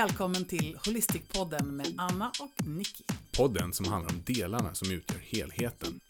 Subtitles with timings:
[0.00, 3.04] Välkommen till Holistic-podden med Anna och Nicky.
[3.36, 6.00] Podden som handlar om delarna som utgör helheten.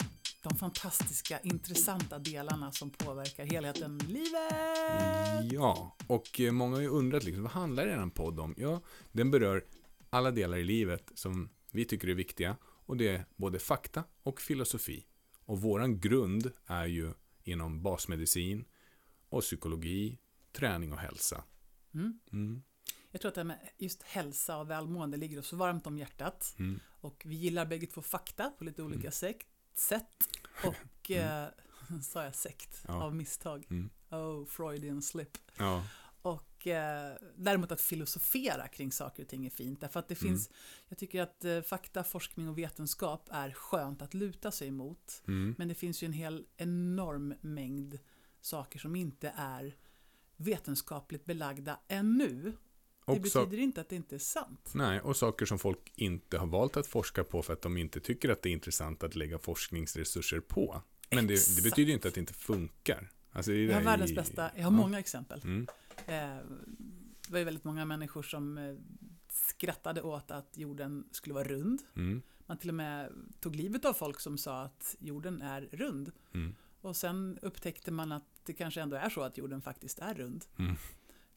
[0.43, 5.53] De fantastiska, intressanta delarna som påverkar helheten livet.
[5.53, 8.55] Ja, och eh, många har ju undrat liksom, vad handlar er podd om?
[8.57, 9.63] Ja, den berör
[10.09, 14.41] alla delar i livet som vi tycker är viktiga och det är både fakta och
[14.41, 15.05] filosofi.
[15.45, 18.65] Och våran grund är ju inom basmedicin
[19.29, 20.17] och psykologi,
[20.53, 21.43] träning och hälsa.
[21.93, 22.19] Mm.
[22.31, 22.61] Mm.
[23.11, 26.55] Jag tror att det här med just hälsa och välmående ligger oss varmt om hjärtat.
[26.59, 26.79] Mm.
[27.01, 30.29] Och vi gillar bägge två fakta på lite olika sekt, sätt.
[30.65, 31.47] Och, eh,
[32.03, 33.03] sa jag sekt Ja.
[33.03, 33.67] av misstag?
[33.69, 33.89] Mm.
[34.09, 35.37] Oh, Freudian slip.
[35.57, 35.83] Ja,
[36.21, 39.81] Och eh, däremot att filosofera kring saker och ting är fint.
[39.81, 40.49] Därför att det finns,
[40.87, 45.23] jag tycker att eh, fakta, forskning och vetenskap är skönt att luta sig emot.
[45.27, 45.55] mm.
[45.57, 47.99] Men det finns ju en hel enorm mängd
[48.41, 49.75] saker som inte är
[50.37, 52.53] vetenskapligt belagda ännu.
[53.05, 54.71] Det Och så- betyder inte att det inte är sant.
[54.73, 57.99] Nej, och saker som folk inte har valt att forska på för att de inte
[57.99, 60.81] tycker att det är intressant att lägga forskningsresurser på.
[61.11, 63.09] Men det, det betyder inte att det inte funkar.
[63.31, 64.77] Alltså, det Jag har världens i- bästa, jag har Ja.
[64.77, 65.41] många exempel.
[65.43, 65.67] Mm.
[66.07, 66.45] Eh,
[67.27, 68.75] det var ju väldigt många människor som eh,
[69.29, 71.81] skrattade åt att jorden skulle vara rund.
[71.95, 72.21] Mm.
[72.45, 76.11] Man till och med tog livet av folk som sa att jorden är rund.
[76.33, 76.55] Mm.
[76.81, 80.45] Och sen upptäckte man att det kanske ändå är så att jorden faktiskt är rund.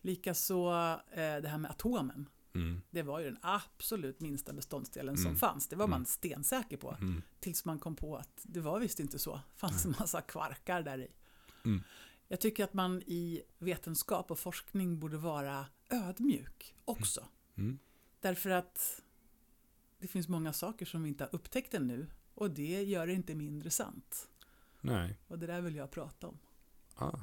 [0.04, 0.70] Likaså
[1.10, 2.28] eh, det här med atomen.
[2.54, 2.82] Mm.
[2.90, 5.36] Det var ju den absolut minsta beståndsdelen som Mm.
[5.36, 5.68] fanns.
[5.68, 6.06] Det var man Mm.
[6.06, 6.90] stensäker på.
[7.00, 7.22] Mm.
[7.40, 9.34] Tills man kom på att det var visst inte så.
[9.34, 11.08] Det fanns en massa kvarkar där i.
[11.64, 11.82] Mm.
[12.28, 17.24] Jag tycker att man i vetenskap och forskning borde vara ödmjuk också.
[17.56, 17.78] Mm.
[18.20, 19.02] Därför att
[19.98, 22.06] det finns många saker som vi inte har upptäckt ännu.
[22.34, 24.28] Och det gör det inte mindre sant.
[24.80, 26.38] Nej, Och det där vill jag prata om.
[26.94, 27.18] ah,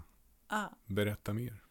[0.48, 1.64] Ah, berätta mer.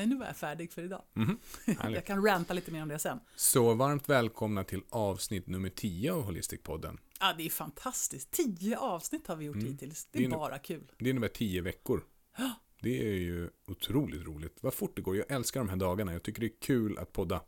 [0.00, 1.02] Nej, nu var jag färdig för idag.
[1.12, 1.38] Mhm.
[1.94, 3.20] Jag kan ranta lite mer om det sen.
[3.36, 6.98] Så varmt välkomna till avsnitt nummer 10 av Holistic-podden.
[7.18, 8.30] Ah, det är fantastiskt.
[8.30, 9.68] Tio avsnitt har vi gjort Mm.
[9.68, 10.04] hittills.
[10.04, 10.92] Det Det är är nu- bara kul.
[10.98, 12.04] Det innebär 10 veckor.
[12.38, 12.50] Ja.
[12.82, 14.58] Det är ju otroligt roligt.
[14.62, 15.16] Vad fort det går.
[15.16, 16.12] Jag älskar de här dagarna.
[16.12, 17.40] Jag tycker det är kul att podda.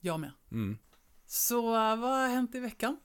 [0.00, 0.30] Jag med.
[0.52, 0.78] Mm.
[1.26, 2.96] Så vad har hänt i veckan?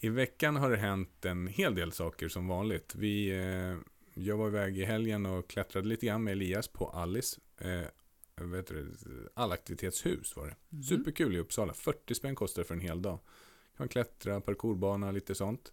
[0.00, 2.94] I veckan har det hänt en hel del saker som vanligt.
[2.94, 3.76] Vi, eh,
[4.14, 7.40] jag var iväg i helgen och klättrade lite grann med Elias på Alice.
[7.60, 7.82] Eh,
[8.44, 8.84] vad heter det?
[9.34, 10.56] Allaktivitetshus var det.
[10.68, 10.82] Mhm.
[10.82, 11.74] Superkul i Uppsala.
[11.74, 13.18] 40 spänn kostar för en hel dag.
[13.76, 15.72] Kan klättra, parkourbana, lite sånt.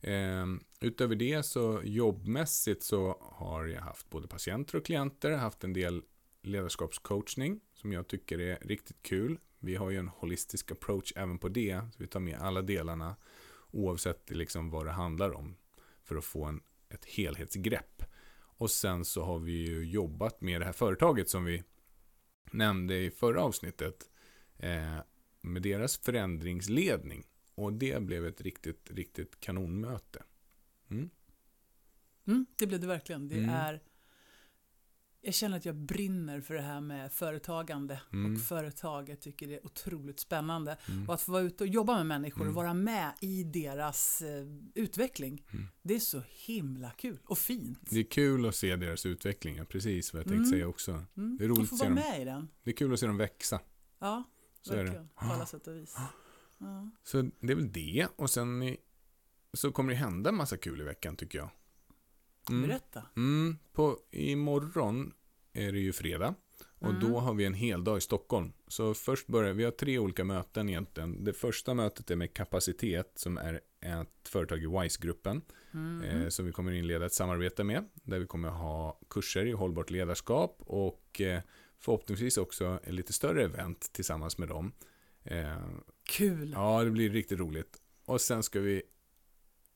[0.00, 0.46] Eh,
[0.80, 6.02] utöver det så jobbmässigt så har jag haft både patienter och klienter, haft en del
[6.42, 9.38] ledarskapscoachning som jag tycker är riktigt kul.
[9.58, 13.16] Vi har ju en holistisk approach även på det, så vi tar med alla delarna
[13.70, 15.56] oavsett liksom vad det handlar om
[16.02, 18.02] för att få en, ett helhetsgrepp.
[18.56, 21.62] Och sen så har vi ju jobbat med det här företaget som vi
[22.52, 24.10] nämnde i förra avsnittet
[24.58, 24.98] eh,
[25.40, 27.24] med deras förändringsledning.
[27.54, 30.22] Och det blev ett riktigt, riktigt kanonmöte.
[30.90, 31.10] Mm.
[32.26, 33.28] Mm, det blev det verkligen.
[33.28, 33.50] Det Mm.
[33.50, 33.80] är...
[35.26, 38.34] Jag känner att jag brinner för det här med företagande Mm.
[38.34, 40.76] och företaget tycker det är otroligt spännande.
[40.88, 41.08] Mm.
[41.08, 42.48] Och att få vara ute och jobba med människor Mm.
[42.48, 45.46] och vara med i deras eh, utveckling.
[45.52, 45.66] Mm.
[45.82, 47.78] Det är så himla kul och fint.
[47.90, 50.50] Det är kul att se deras utveckling, ja, precis vad jag tänkte Mm.
[50.50, 51.04] säga också.
[51.16, 51.36] Mm.
[51.36, 52.04] det är roligt att se vara dem.
[52.12, 52.48] med i den.
[52.62, 53.60] Det är kul att se dem växa.
[53.98, 54.24] Ja,
[54.62, 54.82] Så är det.
[54.82, 55.08] verkligen.
[55.08, 55.94] På alla sätt och vis.
[56.58, 56.90] Ja.
[57.02, 58.06] Så det är väl det.
[58.16, 58.76] Och sen
[59.52, 61.50] så kommer det hända en massa kul i veckan tycker jag.
[62.50, 62.68] Mm.
[62.68, 63.02] Berätta.
[63.16, 65.12] Mm, på, imorgon
[65.52, 66.34] är det ju fredag.
[66.78, 67.00] Och Mm.
[67.00, 68.52] då har vi en hel dag i Stockholm.
[68.68, 71.24] Så först börjar vi har tre olika möten egentligen.
[71.24, 75.42] Det första mötet är med kapacitet som är ett företag i WISE-gruppen.
[75.74, 76.02] Mm.
[76.02, 77.88] Eh, som vi kommer inleda ett samarbete med.
[77.94, 81.40] Där vi kommer ha kurser i hållbart ledarskap och eh,
[81.78, 84.72] förhoppningsvis också ett lite större event tillsammans med dem.
[85.22, 85.58] Eh,
[86.02, 86.52] Kul.
[86.56, 87.76] Ja, det blir riktigt roligt.
[88.04, 88.82] Och sen ska vi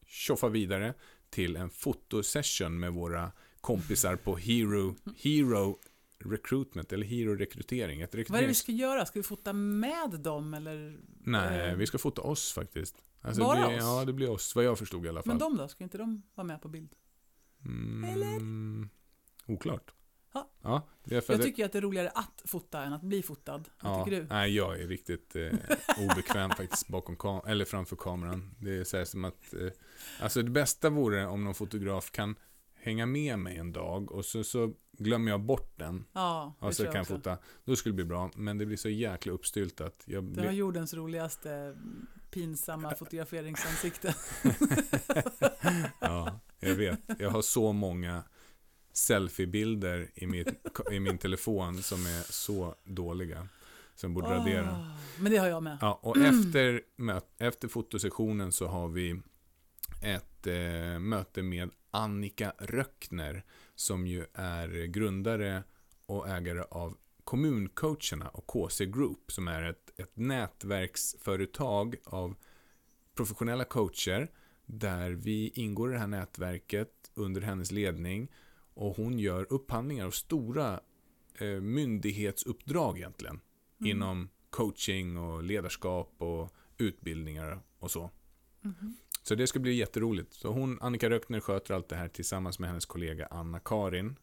[0.06, 0.94] tjoffa vidare
[1.30, 5.78] till en fotosession med våra kompisar på Hero, Hero
[6.18, 8.00] Recruitment, eller Hero Rekrytering.
[8.00, 8.58] Ett Vad är det vi rekryterings...
[8.58, 9.06] ska göra?
[9.06, 11.00] Ska vi fota med dem eller?
[11.24, 12.94] Nej, eh, vi ska fota oss faktiskt.
[13.20, 13.82] Alltså, Bara det oss?
[13.82, 15.28] Ja, det blir oss, vad jag förstod i alla fall.
[15.28, 15.68] Men de då?
[15.68, 16.94] Ska inte de vara med på bild?
[17.64, 18.88] Mm,
[19.46, 19.94] Oklart.
[20.62, 20.86] Ja.
[21.04, 23.64] Ja, Jag tycker att det är roligare att fota än att bli fotad.
[23.82, 24.26] Vad Ja, tycker du?
[24.30, 25.52] Nej, jag är riktigt eh,
[26.10, 28.54] obekväm faktiskt bakom kam- eller framför kameran.
[28.58, 29.68] Det är så här som att, eh,
[30.20, 32.36] alltså det bästa vore om någon fotograf kan
[32.74, 36.04] hänga med mig en dag och så, så glömmer jag bort den.
[36.12, 37.38] Ja, det Och så kan jag fota.
[37.64, 40.02] Då skulle det bli bra, men det blir så jäkla uppstyltat.
[40.04, 41.76] Jag Det har jordens roligaste
[42.30, 44.14] pinsamma fotograferingsansikte.
[46.00, 47.00] ja, jag vet.
[47.18, 48.22] Jag har så många
[48.98, 50.48] selfiebilder i, mitt,
[50.92, 53.48] i min telefon som är så dåliga.
[53.94, 54.70] som borde radera.
[54.70, 55.78] Åh, men det har jag med.
[55.80, 59.20] Ja, och efter, möt, efter fotosessionen så har vi
[60.02, 65.62] ett eh, möte med Annika Röckner som ju är grundare
[66.06, 72.34] och ägare av Kommuncoacherna och KC Group som är ett, ett nätverksföretag av
[73.14, 74.30] professionella coacher
[74.66, 78.28] där vi ingår i det här nätverket under hennes ledning
[78.78, 80.80] och hon gör upphandlingar av stora
[81.34, 83.40] eh, myndighetsuppdrag egentligen
[83.80, 83.90] Mm.
[83.90, 88.10] inom coaching och ledarskap och utbildningar och så.
[88.60, 88.96] Mhm.
[89.22, 90.32] Så det ska bli jätteroligt.
[90.32, 94.16] Så hon, Annika Röckner, sköter allt det här tillsammans med hennes kollega Anna-Karin.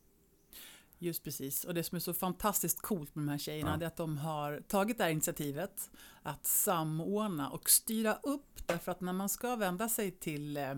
[1.00, 1.64] Just precis.
[1.66, 3.84] Och det som är så fantastiskt coolt med de här tjejerna Ja.
[3.84, 5.90] är att de har tagit det här initiativet
[6.24, 8.68] att samordna och styra upp.
[8.68, 10.76] Därför att när man ska vända sig till eh,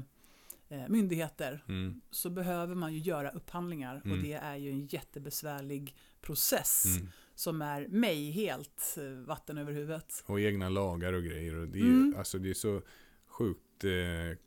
[0.69, 4.21] myndigheter Mm, så behöver man ju göra upphandlingar och Mm.
[4.23, 7.09] det är ju en jättebesvärlig process mm.
[7.35, 10.23] som är mig helt eh, vatten över huvudet.
[10.25, 11.55] Och egna lagar och grejer.
[11.55, 12.15] Och det, är, Mm.
[12.17, 12.81] alltså, det är så
[13.27, 14.37] sjukt eh,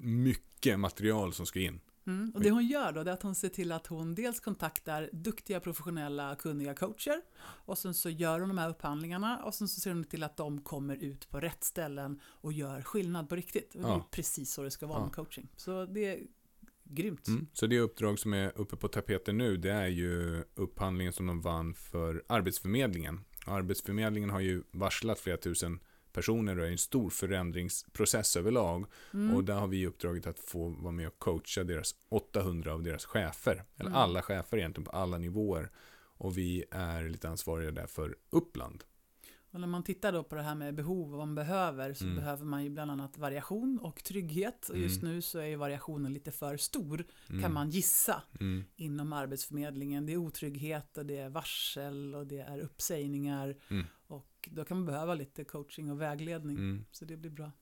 [0.00, 1.80] mycket material som ska in.
[2.06, 2.30] Mm.
[2.34, 5.60] Och det hon gör då är att hon ser till att hon dels kontaktar duktiga,
[5.60, 9.90] professionella, kunniga coacher och sen så gör hon de här upphandlingarna och sen så ser
[9.90, 13.74] hon till att de kommer ut på rätt ställen och gör skillnad på riktigt.
[13.74, 14.08] Och det är Ja.
[14.10, 15.04] precis så det ska vara Ja.
[15.04, 15.48] med coaching.
[15.56, 16.20] Så det är
[16.84, 17.28] grymt.
[17.28, 17.46] Mm.
[17.52, 21.40] Så det uppdrag som är uppe på tapeten nu, det är ju upphandlingen som de
[21.40, 23.24] vann för Arbetsförmedlingen.
[23.46, 25.80] Arbetsförmedlingen har ju varslat flera tusen
[26.14, 28.86] personer och är en stor förändringsprocess överlag.
[29.14, 29.36] Mm.
[29.36, 33.04] Och där har vi uppdraget att få vara med och coacha deras 800 av deras
[33.04, 33.64] chefer.
[33.76, 34.02] Eller Mm.
[34.02, 35.70] alla chefer egentligen på alla nivåer.
[36.16, 38.84] Och vi är lite ansvariga där för Uppland.
[39.50, 42.04] Och när man tittar då på det här med behov och vad man behöver så
[42.04, 42.16] Mm.
[42.16, 44.68] behöver man ju bland annat variation och trygghet.
[44.68, 45.14] Och just Mm.
[45.14, 47.42] nu så är ju variationen lite för stor Mm.
[47.42, 48.64] kan man gissa Mm.
[48.76, 50.06] inom Arbetsförmedlingen.
[50.06, 53.56] Det är otrygghet och det är varsel och det är uppsägningar.
[53.68, 53.84] Mm.
[54.46, 56.56] Och då kan man behöva lite coaching och vägledning.
[56.56, 56.84] Mm.
[56.90, 57.52] Så det blir bra.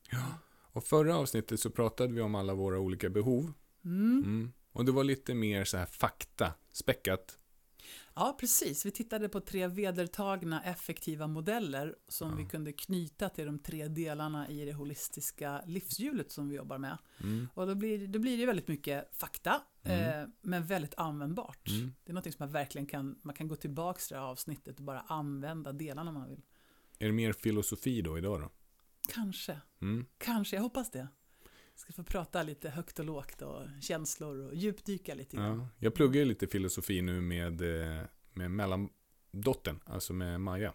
[0.75, 3.53] Och förra avsnittet så pratade vi om alla våra olika behov.
[3.85, 4.23] Mm.
[4.25, 4.53] Mm.
[4.71, 7.39] Och det var lite mer så här fakta, späckat.
[8.15, 8.85] Ja, precis.
[8.85, 12.35] Vi tittade på tre vedertagna effektiva modeller som Ja.
[12.35, 16.97] vi kunde knyta till de tre delarna i det holistiska livshjulet som vi jobbar med.
[17.23, 17.47] Mm.
[17.53, 20.21] Och då blir, då blir det väldigt mycket fakta, Mm.
[20.21, 21.69] eh, men väldigt användbart.
[21.69, 21.93] Mm.
[22.03, 24.77] Det är något som man verkligen kan, man kan gå tillbaka till det här avsnittet
[24.77, 26.41] och bara använda delarna man vill.
[27.03, 28.49] Är det mer filosofi då idag då?
[29.13, 30.05] Kanske, Mm.
[30.17, 31.07] kanske, jag hoppas det.
[31.73, 35.57] Jag ska få prata lite högt och lågt och känslor och djupdyka lite grann.
[35.59, 35.67] Ja.
[35.79, 38.03] Jag pluggar ju lite filosofi nu med, eh,
[38.33, 40.73] med mellandottern, alltså med Maja.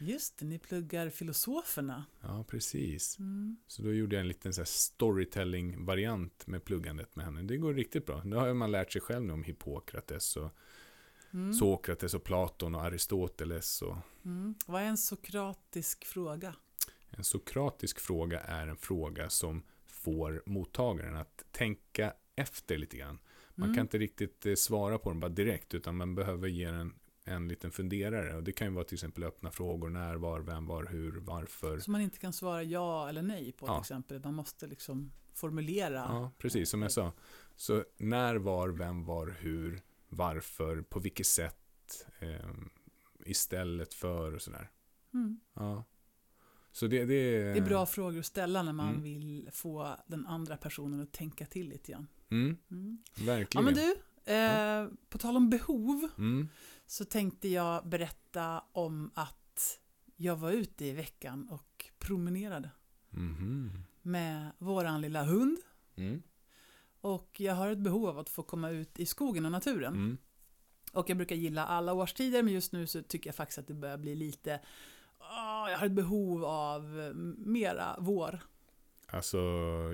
[0.00, 2.04] Just det, ni pluggar filosoferna.
[2.20, 3.18] Ja, precis.
[3.18, 3.56] Mm.
[3.66, 7.42] Så då gjorde jag en liten storytelling-variant med pluggandet med henne.
[7.42, 8.22] Det går riktigt bra.
[8.24, 10.50] Nu har man lärt sig själv nu om Hippokrates och
[11.32, 11.52] Mm.
[11.52, 13.82] Sokrates och Platon och Aristoteles.
[13.82, 14.54] Och Mm.
[14.66, 16.54] Vad är en sokratisk fråga?
[17.10, 23.18] en sokratisk fråga är en fråga som får mottagaren att tänka efter lite grann.
[23.54, 23.74] Man Mm.
[23.76, 26.94] kan inte riktigt eh, svara på den bara direkt, utan man behöver ge den
[27.24, 28.36] en liten funderare.
[28.36, 31.78] Och det kan ju vara till exempel öppna frågor, när, var, vem, var, hur, varför.
[31.78, 33.74] Som man inte kan svara ja eller nej på Ja.
[33.74, 34.20] till exempel.
[34.24, 35.94] Man måste liksom formulera.
[35.94, 37.12] Ja, precis som jag sa.
[37.56, 42.50] Så när, var, vem, var, hur, varför, på vilket sätt, eh,
[43.26, 44.70] istället för och sådär.
[45.14, 45.40] Mm.
[45.54, 45.84] Ja.
[46.72, 49.02] Så det, det, Det är bra frågor att ställa när man Mm.
[49.02, 52.06] vill få den andra personen att tänka till lite grann.
[52.30, 52.98] Mm, Mm.
[53.16, 53.64] Ja verkligen.
[53.64, 53.94] men du,
[54.32, 56.48] eh, på tal om behov Mm,
[56.86, 59.78] så tänkte jag berätta om att
[60.16, 62.70] jag var ute i veckan och promenerade
[63.10, 63.70] mhm.
[64.02, 65.58] med våran lilla hund.
[65.96, 66.22] Mm,
[67.00, 69.94] Och jag har ett behov av att få komma ut i skogen och naturen.
[69.94, 70.18] mm.
[70.92, 73.74] Och jag brukar gilla alla årstider men just nu så tycker jag faktiskt att det
[73.74, 74.60] börjar bli lite
[75.18, 76.82] ah, jag har ett behov av
[77.36, 78.40] mera vår.
[79.06, 79.38] Alltså,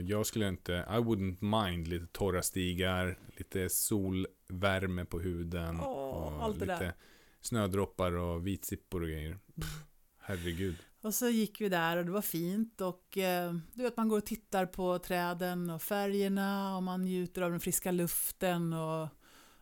[0.03, 6.45] jag skulle inte, I wouldn't mind lite torra stigar, lite solvärme på huden Åh, och
[6.45, 6.95] allt det lite där.
[7.41, 9.39] snödroppar och vitsippor och grejer.
[9.61, 9.85] Pff,
[10.19, 10.77] herregud.
[11.07, 14.19] Och så gick vi där och det var fint och eh, du vet man går
[14.19, 19.09] och tittar på träden och färgerna och man njuter av den friska luften och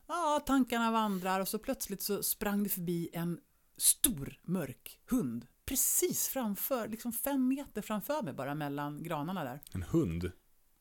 [0.07, 3.41] ja, tankarna vandrar och så plötsligt så sprang det förbi en
[3.77, 9.61] stor mörk hund precis framför, liksom fem meter framför mig bara mellan granarna där.
[9.73, 10.33] En hund?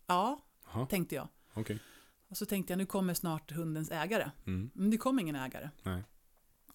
[0.08, 1.28] Ja, Jaha, tänkte jag.
[1.54, 1.80] okej.
[2.30, 4.32] Och så tänkte jag nu kommer snart hundens ägare.
[4.46, 4.72] Mm.
[4.74, 5.70] Men det kom ingen ägare.
[5.84, 6.04] Nej.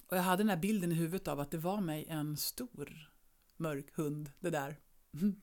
[0.06, 3.08] Och jag hade den här bilden i huvudet av att det var mig en stor
[3.58, 4.76] mörk hund, det där.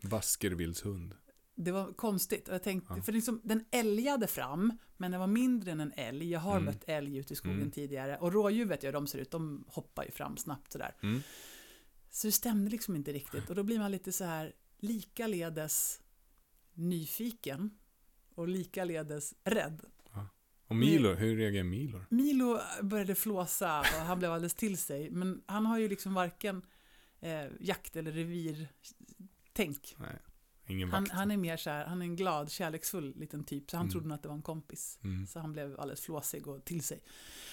[0.02, 1.16] Vaskervildshund.
[1.56, 2.48] Det var konstigt.
[2.48, 3.02] Jag tänkte, Ja.
[3.04, 6.32] för liksom, den älgade fram, men den var mindre än en älg.
[6.32, 6.66] Jag har Mm.
[6.66, 7.72] mött älg ute i skogen Mm.
[7.72, 8.18] tidigare.
[8.18, 10.96] Och rådjur vet jag hur de ser ut, de hoppar ju fram snabbt sådär.
[11.04, 11.22] Mm.
[12.10, 13.50] Så det stämde liksom inte riktigt.
[13.50, 16.02] Och då blir man lite så här likaledes
[16.74, 17.70] nyfiken
[18.36, 19.82] och likaledes rädd.
[20.68, 22.02] Och Milo, hur reagerar Milo?
[22.10, 25.10] Milo började flåsa och han blev alldeles till sig.
[25.10, 26.62] Men han har ju liksom varken
[27.26, 29.96] eh, jakt eller revirtänk.
[30.92, 33.72] Han, han är mer så här, han är en glad, kärleksfull liten typ.
[33.72, 33.92] Så han Mm.
[33.92, 35.00] trodde nog att det var en kompis.
[35.04, 35.28] Mm.
[35.28, 37.00] Så han blev alldeles flåsig och till sig.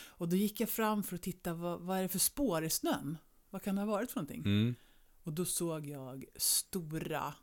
[0.06, 2.70] Och då gick jag fram för att titta, vad, vad är det för spår i
[2.70, 3.18] snön?
[3.50, 4.40] Vad kan det ha varit för någonting?
[4.40, 4.74] Mm.
[5.22, 7.34] Och då såg jag stora,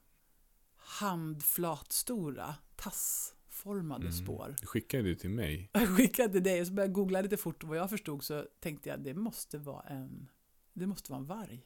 [0.75, 4.13] handflatstora, tassformade Mm.
[4.13, 4.55] spår.
[4.61, 5.69] Du skickade det till mig.
[5.73, 8.45] Jag skickade dig och så började jag googla lite fort och vad jag förstod så
[8.59, 10.29] tänkte jag det måste vara en,
[10.73, 11.65] det måste vara en varg.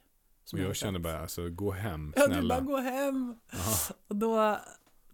[0.52, 2.60] Och jag kände bara, alltså gå hem, Ja, du bara snälla.
[2.60, 3.36] gå hem.
[3.52, 3.76] Jaha.
[4.08, 4.58] Och då,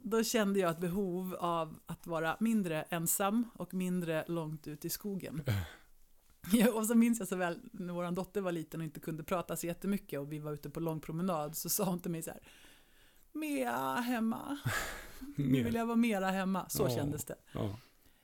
[0.03, 4.91] då kände jag ett behov av att vara mindre ensam och mindre långt ut i
[4.91, 5.43] skogen.
[6.75, 9.57] Och så minns jag så väl när vår dotter var liten och inte kunde prata
[9.57, 12.31] så jättemycket och vi var ute på lång promenad så sa hon till mig så
[12.31, 12.41] här
[13.33, 14.59] Mera hemma.
[15.37, 16.69] Nu vill jag vara mera hemma.
[16.69, 16.91] Så Ja.
[16.97, 17.35] kändes det.
[17.53, 17.79] Ja.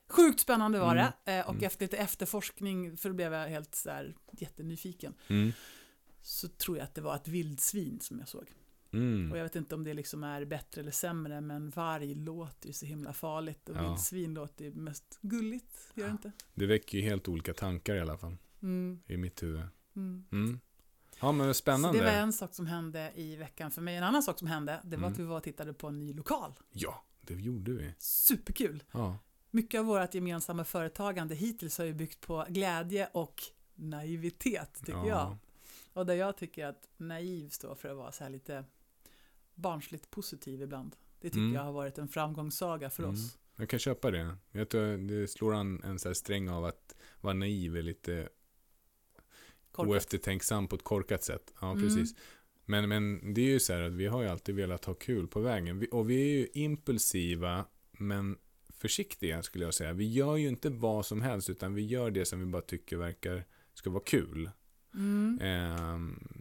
[0.09, 1.07] Sjukt spännande var Mm.
[1.25, 1.33] det.
[1.39, 1.65] eh, Och Mm.
[1.67, 5.53] efter lite efterforskning, för då blev jag helt så här jättenyfiken, Mm.
[6.27, 8.53] Så tror jag att det var ett vildsvin som jag såg.
[8.93, 9.33] Mm.
[9.33, 12.73] Och jag vet inte om det liksom är bättre eller sämre, men varg låter ju
[12.73, 13.89] så himla farligt och Ja.
[13.89, 16.33] vildsvin låter ju mest gulligt, gör det inte?
[16.55, 19.63] Det väcker ju helt olika tankar i alla fall, Mm, i mitt huvud.
[19.97, 20.25] mm.
[20.33, 20.61] Mm.
[21.21, 21.99] Ja, men Så spännande.
[21.99, 23.97] det var en sak som hände i veckan för mig.
[23.97, 25.13] En annan sak som hände, det var Mm.
[25.13, 26.53] att vi var och tittade på en ny lokal.
[26.73, 27.95] Ja, det gjorde vi.
[27.99, 28.83] Superkul!
[28.93, 29.19] Ja.
[29.51, 33.43] Mycket av vårt gemensamma företagande hittills har ju byggt på glädje och
[33.75, 35.09] naivitet, tycker ja.
[35.09, 35.37] jag.
[35.97, 38.65] Och där jag tycker att naiv står för att vara så här lite
[39.55, 40.97] barnsligt positiv ibland.
[41.21, 41.55] Det tycker Mm.
[41.55, 43.15] jag har varit en framgångssaga för Mm.
[43.15, 43.39] oss.
[43.57, 44.37] Jag kan köpa det.
[44.53, 48.29] Jag tror det slår an en så här sträng av att vara naiv är lite
[49.73, 49.91] Korkat.
[49.91, 51.55] oeftertänksam på ett korkat sätt.
[51.61, 51.83] Ja, Mm.
[51.83, 52.15] precis.
[52.65, 55.29] Men, men det är ju så här att vi har ju alltid velat ha kul
[55.29, 55.79] på vägen.
[55.79, 58.39] Vi, och vi är ju impulsiva, men
[58.71, 59.93] försiktiga skulle jag säga.
[59.93, 62.97] Vi gör ju inte vad som helst, utan vi gör det som vi bara tycker
[62.97, 64.51] verkar ska vara kul.
[64.97, 65.39] Mm.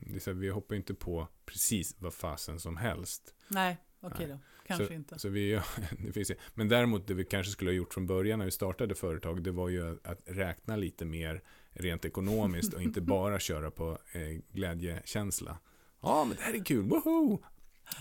[0.07, 3.35] Det är så här, vi hoppar inte på precis vad fasen som helst.
[3.47, 4.37] Nej, okej Nej.
[4.37, 4.39] då.
[4.67, 5.19] Kanske så, inte.
[5.19, 5.61] Så vi,
[5.99, 8.95] det finns, men däremot det vi kanske skulle ha gjort från början när vi startade
[8.95, 13.99] företag, det var ju att räkna lite mer rent ekonomiskt och inte bara köra på
[14.11, 15.57] eh, glädjekänsla.
[16.01, 17.43] Ja, men det här är kul, woho!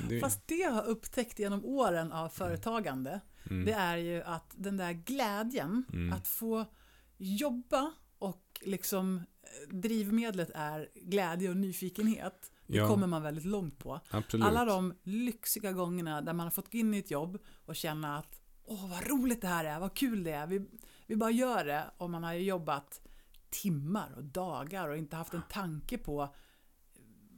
[0.09, 3.21] Det, Fast det jag har upptäckt genom åren av företagande,
[3.51, 6.13] mm, det är ju att den där glädjen, Mm.
[6.13, 6.65] att få
[7.17, 12.89] jobba och liksom eh, drivmedlet är glädje och nyfikenhet, det Ja.
[12.89, 14.01] kommer man väldigt långt på.
[14.11, 14.47] absolut.
[14.47, 18.19] Alla de lyxiga gångerna där man har fått gå in i ett jobb och känna
[18.19, 20.67] att åh vad roligt det här är, vad kul det är, vi,
[21.07, 23.01] vi bara gör det och man har jobbat
[23.51, 26.35] timmar och dagar och inte haft en tanke på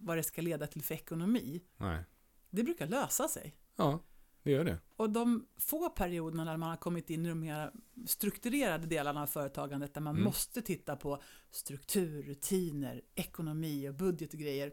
[0.01, 1.63] vad det ska leda till för ekonomi.
[1.77, 2.05] Nej.
[2.51, 3.57] Det brukar lösa sig.
[3.77, 4.01] Ja,
[4.47, 4.79] det gör det.
[4.97, 7.71] Och de få perioderna när man har kommit in i de mer
[8.07, 10.25] strukturerade delarna av företagandet där man Mm.
[10.25, 14.73] måste titta på struktur, rutiner, ekonomi och budget och grejer.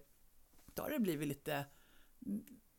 [0.74, 1.66] Då har det blivit lite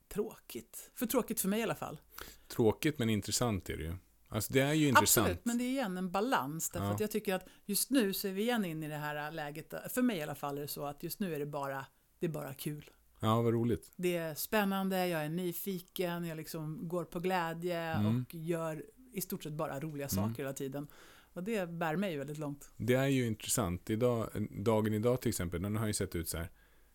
[0.08, 0.90] tråkigt.
[0.94, 2.00] För tråkigt för mig i alla fall.
[2.48, 3.94] Tråkigt men intressant är det ju.
[4.28, 5.24] Alltså det är ju intressant.
[5.26, 6.70] Absolut, men det är igen en balans.
[6.70, 6.94] Därför Ja.
[6.94, 9.74] att jag tycker att just nu så är vi igen inne i det här läget.
[9.90, 11.86] För mig i alla fall är det så att just nu är det bara,
[12.18, 12.90] det är bara kul.
[13.24, 13.92] Ja, vad roligt.
[13.96, 18.06] Det är spännande, jag är nyfiken, jag liksom går på glädje Mm.
[18.26, 20.28] och gör i stort sett bara roliga Mm.
[20.30, 20.86] saker hela tiden.
[21.32, 22.70] Och det bär mig väldigt långt.
[22.76, 23.90] Det är ju intressant.
[23.90, 26.50] Idag, dagen idag till exempel, den har ju sett ut så här.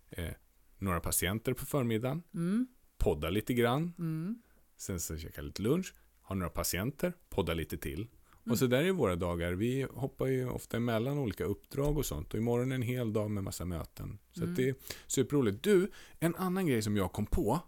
[0.09, 0.31] Eh,
[0.77, 2.67] några patienter på förmiddagen, Mm,
[2.98, 4.41] podda lite grann, mm,
[4.77, 8.07] sen så käka lite lunch, ha några patienter, podda lite till.
[8.46, 8.51] Mm.
[8.51, 9.51] Och så där är våra dagar.
[9.53, 12.34] Vi hoppar ju ofta emellan olika uppdrag och sånt.
[12.34, 14.19] Och imorgon är en hel dag med massa möten.
[14.31, 14.55] Så Mm.
[14.55, 14.75] det är
[15.08, 15.63] superroligt.
[15.63, 17.60] Du, en annan grej som jag kom på.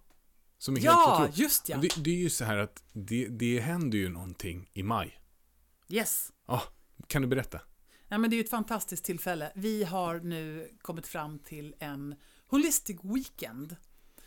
[0.58, 1.38] Som är helt Ja, otroligt.
[1.38, 1.78] just ja!
[1.78, 5.20] Det, det är ju så här att det, det händer ju någonting i maj.
[5.90, 6.32] Yes!
[7.08, 7.62] Kan du berätta?
[8.08, 9.52] Ja, men det är ju ett fantastiskt tillfälle.
[9.56, 12.16] Vi har nu kommit fram till en
[12.48, 13.76] Holistic Weekend.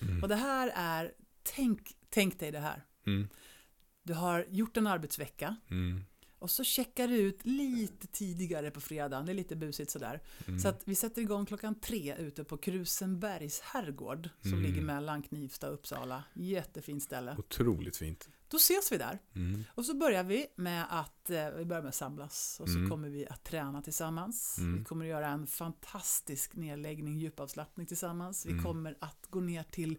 [0.01, 0.23] Mm.
[0.23, 2.85] Och det här är, tänk, tänk dig det här.
[3.07, 3.29] Mm.
[4.03, 6.05] Du har gjort en arbetsvecka Mm.
[6.45, 9.27] Och så checkar du ut lite tidigare på fredagen.
[9.27, 10.23] Det är lite busigt sådär.
[10.47, 10.61] Mm.
[10.61, 14.63] Så att vi sätter igång klockan tre ute på Krusenbergs herrgård som Mm.
[14.63, 16.25] ligger mellan Knivsta och Uppsala.
[16.35, 17.37] Jättefint ställe.
[17.39, 18.29] Otroligt fint.
[18.49, 19.19] Då ses vi där.
[19.35, 19.65] Mm.
[19.75, 22.91] Och så börjar vi med att eh, vi börjar med att samlas och så Mm.
[22.91, 24.59] kommer vi att träna tillsammans.
[24.59, 24.79] Mm.
[24.79, 28.47] Vi kommer att göra en fantastisk nedläggning, djupavslappning tillsammans.
[28.47, 28.65] Vi Mm.
[28.65, 29.99] kommer att gå ner till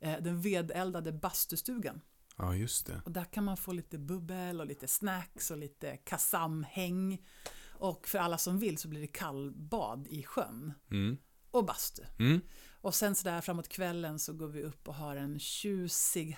[0.00, 2.00] eh, den vedeldade bastustugan.
[2.36, 3.02] Ja, just det.
[3.04, 7.22] Och där kan man få lite bubbel och lite snacks och lite kasamhäng.
[7.72, 11.16] Och för alla som vill så blir det kallbad i sjön Mm.
[11.50, 12.02] och bastu.
[12.18, 12.40] Mm.
[12.80, 16.36] Och sen sådär framåt kvällen så går vi upp och har en tjusig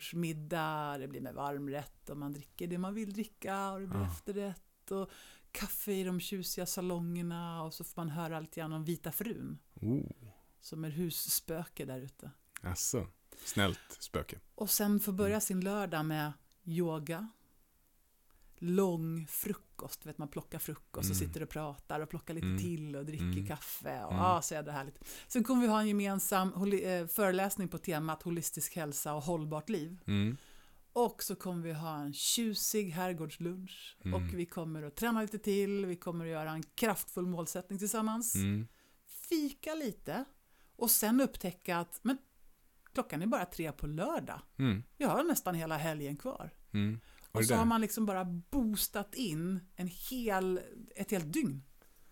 [0.00, 0.98] herrgårdsmiddag.
[0.98, 4.06] Det blir med varmrätt och man dricker det man vill dricka och det blir Ja.
[4.06, 4.90] efterrätt.
[4.90, 5.10] Och
[5.52, 9.58] kaffe i de tjusiga salongerna och så får man höra lite grann om Vita frun
[9.74, 10.06] Oh,
[10.60, 12.30] som är husspöke där ute.
[12.62, 13.06] alltså.
[13.44, 14.38] Snällt spöke.
[14.54, 16.32] Och sen få börja sin lördag med
[16.64, 17.28] yoga.
[18.58, 21.28] Lång frukost, vet man plockar frukost och Mm.
[21.28, 22.58] sitter och pratar och plockar lite Mm.
[22.58, 23.46] till och dricker Mm.
[23.46, 24.04] kaffe.
[24.04, 24.24] Och, Mm.
[24.24, 24.98] ja, så jädra härligt.
[25.28, 29.98] Sen kommer vi ha en gemensam eh, föreläsning på temat holistisk hälsa och hållbart liv.
[30.06, 30.36] Mm.
[30.92, 33.96] Och så kommer vi ha en tjusig herrgårdslunch.
[34.04, 34.14] Mm.
[34.14, 38.34] Och vi kommer att träna lite till, vi kommer att göra en kraftfull målsättning tillsammans.
[38.34, 38.66] Mm.
[39.06, 40.24] Fika lite
[40.76, 42.18] och sen upptäcka att men,
[42.96, 44.40] klockan är bara tre på lördag.
[44.58, 44.82] Mm.
[44.96, 46.50] Jag har nästan hela helgen kvar.
[46.72, 47.00] Mm.
[47.32, 50.60] Och så har man liksom bara boostat in en hel,
[50.96, 51.62] ett helt dygn.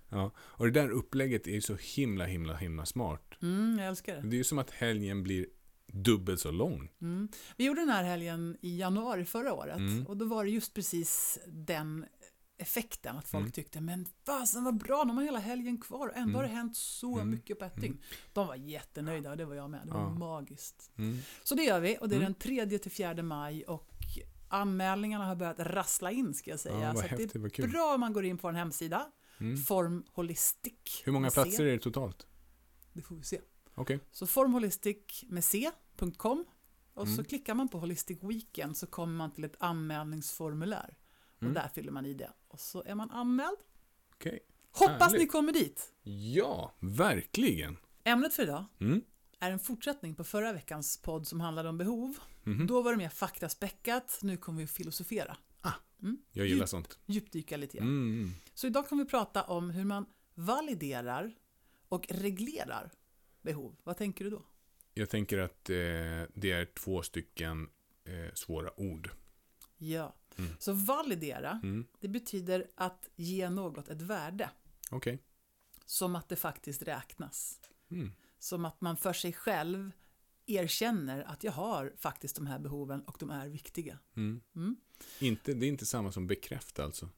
[0.09, 0.33] Ja.
[0.39, 3.35] Och det där upplägget är ju så himla, himla, himla smart.
[3.43, 4.21] Mm, jag älskar det.
[4.29, 5.47] Det är ju som att helgen blir
[5.93, 6.91] dubbelt så lång.
[7.01, 7.29] Mm.
[7.57, 10.07] Vi gjorde den här helgen i januari förra året Mm.
[10.07, 12.05] och då var det just precis den
[12.65, 13.53] effekten att folk Mm.
[13.53, 16.35] tyckte men fasen vad bra, de har hela helgen kvar och ändå Mm.
[16.35, 17.31] har det hänt så Mm.
[17.31, 17.99] mycket på ett dygn.
[18.33, 20.11] De var jättenöjda och det var jag med, det var Ja.
[20.15, 20.91] magiskt.
[20.99, 21.19] Mm.
[21.43, 22.33] Så det gör vi och det är Mm.
[22.33, 22.35] den
[22.67, 23.91] 3 till 4 maj och
[24.49, 26.81] anmälningarna har börjat rassla in ska jag säga.
[26.81, 27.71] Ja, så det häftigt, vad är kul.
[27.71, 29.07] bra om man går in på en hemsida,
[29.39, 29.57] Mm.
[29.57, 31.03] Form Holistic.
[31.05, 32.27] Hur många platser är det totalt?
[32.93, 33.41] Det får vi se.
[33.75, 34.01] Okej.
[34.13, 36.45] Så formholistic med c.com
[36.95, 37.25] och så Mm.
[37.25, 40.97] klickar man på Holistic Weekend så kommer man till ett anmälningsformulär.
[41.45, 41.57] Mm.
[41.57, 42.31] Och där fyller man i det.
[42.49, 43.57] Och så är man anmäld.
[44.15, 44.41] Okej.
[44.71, 45.21] Hoppas Härligt.
[45.21, 45.93] ni kommer dit!
[46.35, 47.77] Ja, verkligen.
[48.05, 49.01] Ämnet för idag Mm.
[49.41, 52.19] är en fortsättning på förra veckans podd som handlade om behov.
[52.43, 52.67] Mhm.
[52.67, 55.37] Då var det mer faktaspäckat, nu kommer vi att filosofera.
[56.33, 56.99] Jag gillar sånt.
[57.07, 57.87] Djupdyka lite grann.
[57.89, 58.31] Mm.
[58.55, 61.35] Så idag kommer vi prata om hur man validerar
[61.89, 62.91] och reglerar
[63.43, 63.77] behov.
[63.85, 64.43] Vad tänker du då?
[64.95, 65.77] Jag tänker att eh,
[66.35, 67.69] det är två stycken
[68.05, 69.11] eh, svåra ord.
[69.77, 70.51] Ja, Mm.
[70.59, 71.87] så validera, Mm.
[72.01, 74.51] det betyder att ge något ett värde.
[74.91, 75.19] Okej.
[75.87, 77.61] Som att det faktiskt räknas.
[77.91, 78.13] Mm.
[78.39, 79.91] Som att man för sig själv
[80.47, 83.99] erkänner att jag har faktiskt de här behoven och de är viktiga.
[84.17, 84.41] Mm.
[84.57, 84.77] Mm.
[85.21, 87.09] Inte, det är inte samma som bekräfta alltså.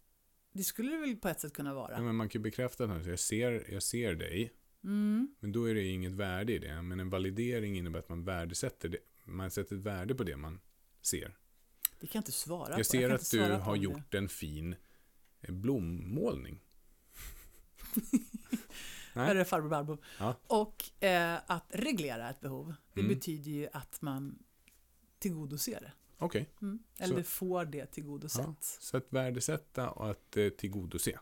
[0.52, 2.02] Det skulle det väl på ett sätt kunna Ja, vara.
[2.02, 4.52] men man kan ju bekräfta att jag ser, jag ser dig,
[4.84, 5.34] Mm.
[5.40, 6.82] men då är det inget värde i det.
[6.82, 8.98] Men en validering innebär att man värdesätter det.
[9.24, 10.60] Man sätter ett värde på det man
[11.02, 11.36] ser.
[12.00, 12.78] Det kan jag inte svara på.
[12.80, 14.76] Jag ser kan att du har gjort en fin
[15.40, 16.61] eh, blommålning.
[19.14, 19.35] Nej.
[19.35, 19.98] Det farbror Barbro.
[20.18, 20.37] Ja.
[20.46, 23.14] Och eh, att reglera ett behov, det Mm.
[23.14, 24.38] betyder ju att man
[25.18, 25.92] tillgodoser det.
[26.18, 26.78] Okej, Mm.
[26.98, 28.46] Eller Så- får det tillgodosett.
[28.46, 28.54] Ja.
[28.61, 31.18] så att värdesätta och att eh, tillgodose.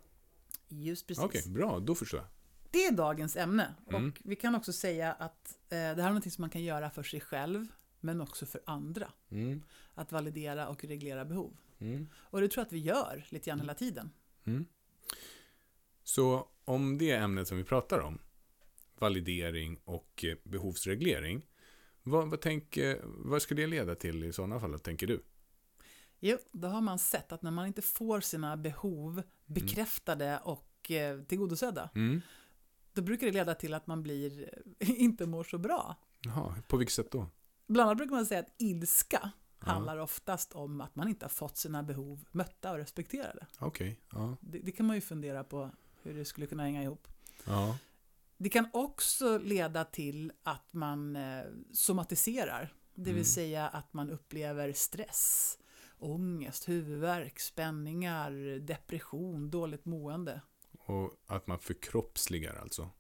[0.69, 1.25] Just precis.
[1.25, 2.29] Okej, bra, då förstår jag.
[2.71, 3.75] Det är dagens ämne.
[3.89, 4.09] Mm.
[4.09, 6.91] Och vi kan också säga att eh, det här är något som man kan göra
[6.91, 7.67] för sig själv,
[8.05, 9.13] men också för andra.
[9.31, 9.63] Mm.
[9.95, 11.57] Att validera och reglera behov.
[11.79, 12.09] Mm.
[12.15, 14.11] Och det tror jag att vi gör lite grann hela tiden.
[14.45, 14.65] Mm.
[16.03, 18.19] Så om det ämnet som vi pratar om,
[18.99, 21.47] validering och eh, behovsreglering,
[22.03, 25.23] vad, vad, tänker, vad ska det leda till i sådana fall, tänker du?
[26.21, 31.23] Jo, då har man sett att när man inte får sina behov bekräftade och eh,
[31.23, 32.21] tillgodosedda, Mm.
[32.93, 35.97] då brukar det leda till att man blir, eh, inte mår så bra.
[36.21, 37.27] Jaha, på vilket sätt då?
[37.67, 39.31] Bland annat brukar man säga att ilska
[39.67, 39.73] Ja.
[39.73, 43.47] handlar oftast om att man inte har fått sina behov mötta och respekterade.
[43.59, 44.37] Okej, ja.
[44.41, 45.71] Det, det kan man ju fundera på
[46.03, 47.09] hur det skulle kunna hänga ihop.
[47.45, 47.79] ja.
[48.37, 53.25] Det kan också leda till att man eh, somatiserar, det vill Mm.
[53.25, 55.59] säga att man upplever stress,
[55.99, 60.41] ångest, huvudvärk, spänningar, depression, dåligt mående.
[60.87, 62.91] Och att man förkroppsligar alltså.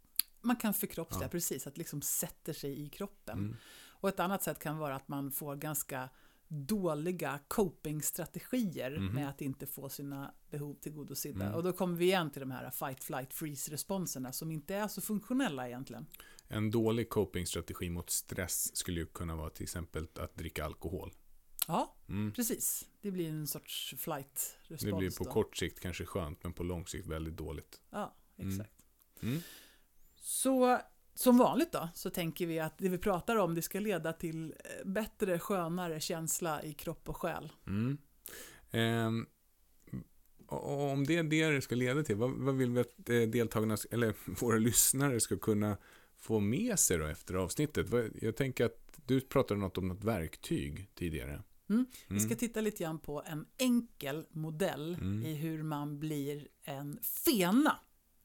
[0.41, 1.29] Man kan förkroppsliga Ja.
[1.31, 3.39] precis, att liksom sätter sig i kroppen.
[3.39, 3.57] Mm.
[4.05, 6.09] Och ett annat sätt kan vara att man får ganska
[6.49, 9.15] dåliga copingstrategier Mhm.
[9.15, 11.45] med att inte få sina behov tillgodosedda.
[11.45, 11.55] Mm.
[11.55, 15.01] Och då kommer vi igen till de här fight, flight, freeze-responserna som inte är så
[15.01, 16.07] funktionella egentligen.
[16.49, 21.13] En dålig copingstrategi mot stress skulle ju kunna vara till exempel att dricka alkohol.
[21.69, 22.33] Ja, Mm.
[22.33, 22.87] precis.
[23.01, 24.85] Det blir en sorts flight-respons.
[24.85, 25.31] Det blir på då.
[25.31, 27.81] kort sikt kanske skönt, men på lång sikt väldigt dåligt.
[27.91, 28.51] Ja, Mm.
[28.51, 28.75] exakt.
[29.23, 29.41] Mm.
[30.17, 30.79] Så
[31.15, 34.55] som vanligt då, så tänker vi att det vi pratar om, det ska leda till
[34.65, 37.53] eh, bättre, skönare känsla i kropp och själ.
[37.67, 37.99] Mm.
[38.71, 39.27] Ehm,
[40.47, 43.21] och om det är det det ska leda till, vad, vad vill vi att eh,
[43.23, 45.77] deltagarna, eller våra lyssnare ska kunna
[46.17, 47.87] få med sig då efter avsnittet?
[48.23, 51.43] Jag tänker att du pratade något om något verktyg tidigare.
[51.71, 51.87] Mm.
[52.09, 52.39] Vi ska Mm.
[52.39, 55.27] titta lite grann på en enkel modell Mm.
[55.27, 57.77] i hur man blir en fena,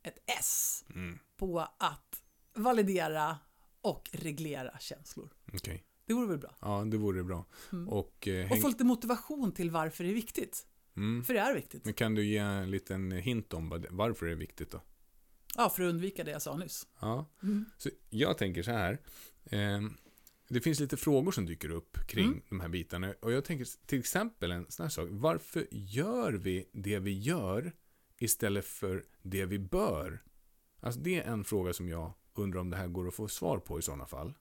[0.04, 1.20] ett S, Mm.
[1.38, 2.24] på att
[2.60, 3.38] validera
[3.82, 5.30] och reglera känslor.
[5.54, 5.84] Okej.
[6.06, 6.56] Det vore väl bra?
[6.62, 7.46] Ja, det vore bra.
[7.72, 7.90] Mm.
[7.90, 10.68] Och, eh, Och få lite motivation till varför det är viktigt.
[10.98, 11.24] mm.
[11.24, 11.86] För det är viktigt.
[11.86, 14.82] Men kan du ge en liten hint om varför det är viktigt då?
[15.56, 16.88] Ja, för att undvika det jag sa nyss.
[17.02, 17.66] Ja, Mm.
[17.78, 19.02] så jag tänker så här.
[19.46, 19.82] Eh,
[20.50, 22.42] det finns lite frågor som dyker upp kring Mm.
[22.50, 23.14] de här bitarna.
[23.22, 25.08] Och jag tänker till exempel en sån här sak.
[25.12, 27.72] Varför gör vi det vi gör
[28.18, 30.24] istället för det vi bör?
[30.80, 33.58] Alltså det är en fråga som jag undrar om det här går att få svar
[33.60, 34.34] på i sådana fall.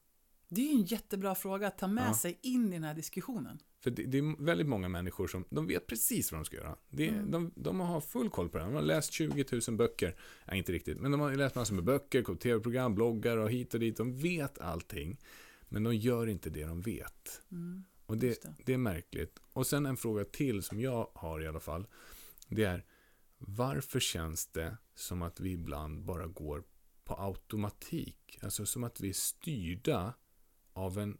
[0.48, 2.14] Det är ju en jättebra fråga att ta med Ja.
[2.14, 3.58] sig in i den här diskussionen.
[3.80, 6.76] För det, det är väldigt många människor som de vet precis vad de ska göra.
[6.88, 7.30] Det, Mm.
[7.30, 8.64] de, de har full koll på det.
[8.64, 10.16] De har läst 20 000 böcker.
[10.46, 11.00] Nej, inte riktigt.
[11.00, 13.96] Men de har läst massor med böcker, tv-program, bloggar och hit och dit.
[13.96, 15.20] De vet allting.
[15.68, 17.42] Men de gör inte det de vet.
[17.50, 17.84] Mm.
[18.06, 18.54] Och det, det.
[18.66, 19.38] det är märkligt.
[19.52, 21.86] Och sen en fråga till som jag har i alla fall.
[22.48, 22.84] Det är
[23.38, 26.62] varför känns det som att vi ibland bara går
[27.08, 28.38] på automatik?
[28.42, 30.14] Alltså som att vi är styrda
[30.72, 31.18] av en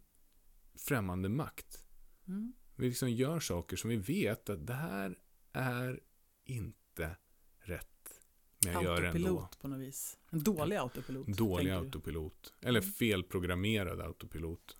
[0.78, 1.84] främmande makt.
[2.28, 2.52] Mm.
[2.76, 5.18] Vi liksom gör saker som vi vet att det här
[5.52, 6.00] är
[6.44, 7.16] inte
[7.60, 8.20] rätt.
[8.64, 9.18] Men jag gör det ändå.
[9.28, 10.18] Autopilot på något vis.
[10.30, 11.26] En dålig autopilot.
[11.26, 11.86] Dålig tänker du.
[11.86, 12.54] autopilot.
[12.60, 12.92] Eller Mm.
[12.92, 14.76] felprogrammerad autopilot.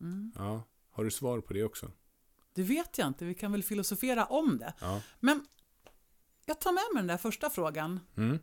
[0.00, 0.32] Mm.
[0.36, 0.62] Ja.
[0.90, 1.92] Har du svar på det också?
[2.54, 4.74] Det vet jag inte, vi kan väl filosofera om det.
[4.80, 5.02] Ja.
[5.20, 5.46] Men
[6.46, 8.38] jag tar med mig den där första frågan, Mm.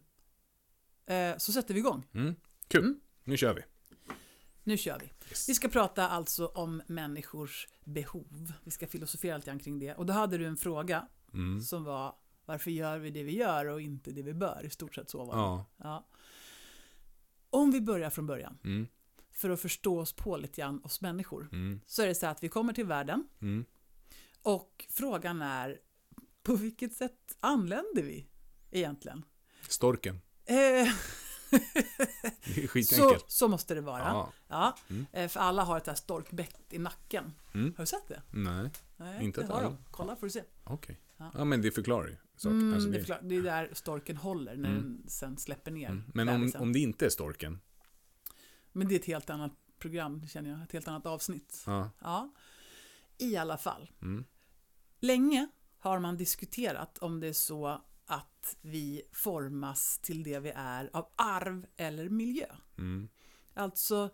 [1.08, 2.06] Eh, så sätter vi igång.
[2.13, 2.36] Mm.
[2.67, 2.84] Kul.
[2.84, 3.00] Mm.
[3.24, 3.62] Nu kör vi.
[4.63, 5.06] Nu kör vi.
[5.30, 5.50] Yes.
[5.50, 8.54] Vi ska prata alltså om människors behov.
[8.63, 9.93] Vi ska filosofera lite grann kring det.
[9.96, 11.62] Och då hade du en fråga Mm.
[11.62, 12.15] som var
[12.46, 14.62] varför gör vi det vi gör och inte det vi bör?
[14.65, 15.41] I stort sett så var det.
[15.41, 15.65] Ja.
[15.78, 16.08] Ja.
[17.50, 18.88] Om vi börjar från början, Mm.
[19.32, 21.82] för att förstå oss på lite grann, oss människor, Mm.
[21.86, 23.65] så är det så att vi kommer till världen Mm.
[24.41, 25.80] och frågan är
[26.43, 28.28] på vilket sätt anländer vi
[28.72, 29.26] egentligen?
[29.67, 30.20] Storken.
[30.47, 30.89] Eh,
[32.83, 33.99] så, så måste det vara.
[33.99, 34.33] Ja.
[34.47, 35.05] Ja, Mm.
[35.13, 37.33] eh, för alla har ett här storkbett i nacken.
[37.53, 37.73] Mm.
[37.77, 38.21] Har du sett det?
[38.33, 39.77] Nej, Nej, Inte det har de.
[39.91, 40.43] Kolla får du se.
[40.63, 41.01] okej.
[41.17, 41.31] Ja.
[41.38, 41.45] Ja.
[41.45, 42.60] men det förklarar ju saken.
[42.62, 44.81] Mm, Alltså, det, klart, det är där storken håller när Mm.
[45.01, 46.03] den sen släpper ner Mm.
[46.13, 47.60] Men om, om det inte är storken.
[48.71, 50.62] Men det är ett helt annat program, känner jag.
[50.63, 51.63] Ett helt annat avsnitt.
[51.65, 51.89] Ja.
[52.01, 52.33] Ja.
[53.17, 53.91] I alla fall.
[54.01, 54.25] Mm.
[54.99, 55.47] Länge
[55.79, 61.10] har man diskuterat om det är så att vi formas till det vi är av
[61.15, 62.48] arv eller miljö.
[62.78, 63.10] Mm.
[63.54, 64.10] Alltså,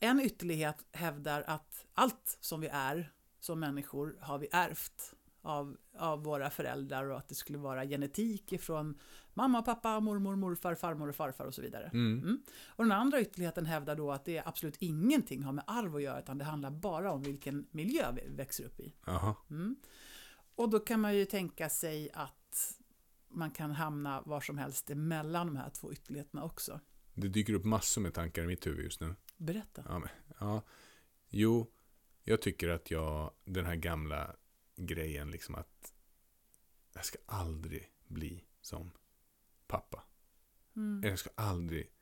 [0.00, 6.24] en ytterlighet hävdar att allt som vi är som människor har vi ärvt av, av
[6.24, 8.98] våra föräldrar och att det skulle vara genetik ifrån
[9.34, 11.90] mamma, pappa, mormor, morfar, farmor och farfar och så vidare.
[11.92, 12.42] Mm.
[12.66, 16.20] Och den andra ytterligheten hävdar då att det absolut ingenting har med arv att göra
[16.20, 18.94] utan det handlar bara om vilken miljö vi växer upp i.
[19.50, 19.76] Mm.
[20.54, 22.41] Och då kan man ju tänka sig att
[23.34, 26.80] man kan hamna var som helst emellan de här två ytterligheterna också.
[27.14, 29.14] Det dyker upp massor med tankar i mitt huvud just nu.
[29.36, 29.84] Berätta.
[29.88, 30.62] Ja, men, ja.
[31.28, 31.72] Jo,
[32.24, 34.36] jag tycker att jag, den här gamla
[34.76, 35.92] grejen liksom att
[36.94, 38.90] jag ska aldrig bli som
[39.66, 40.04] pappa.
[40.76, 41.10] Mm.
[41.10, 41.92] Jag ska aldrig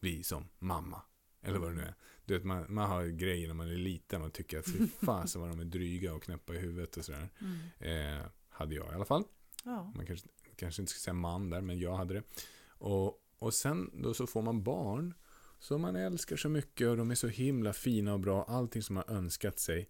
[0.00, 1.02] bli som mamma.
[1.42, 1.94] Eller vad det nu är.
[2.24, 4.20] Du vet, man, man har grejer när man är liten.
[4.20, 7.28] Man tycker att fy fasen vad de är dryga och knäppa i huvudet och sådär.
[7.38, 8.18] Mm.
[8.18, 9.24] Eh, hade jag i alla fall.
[9.64, 9.92] Ja.
[9.96, 10.28] Man kanske,
[10.60, 12.22] kanske inte ska säga man där, men jag hade det.
[12.68, 15.14] Och, och sen då så får man barn
[15.58, 18.44] som man älskar så mycket och de är så himla fina och bra.
[18.44, 19.88] Allting som man önskat sig.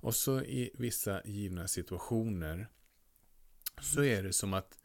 [0.00, 2.68] Och så i vissa givna situationer
[3.80, 4.78] så är det som att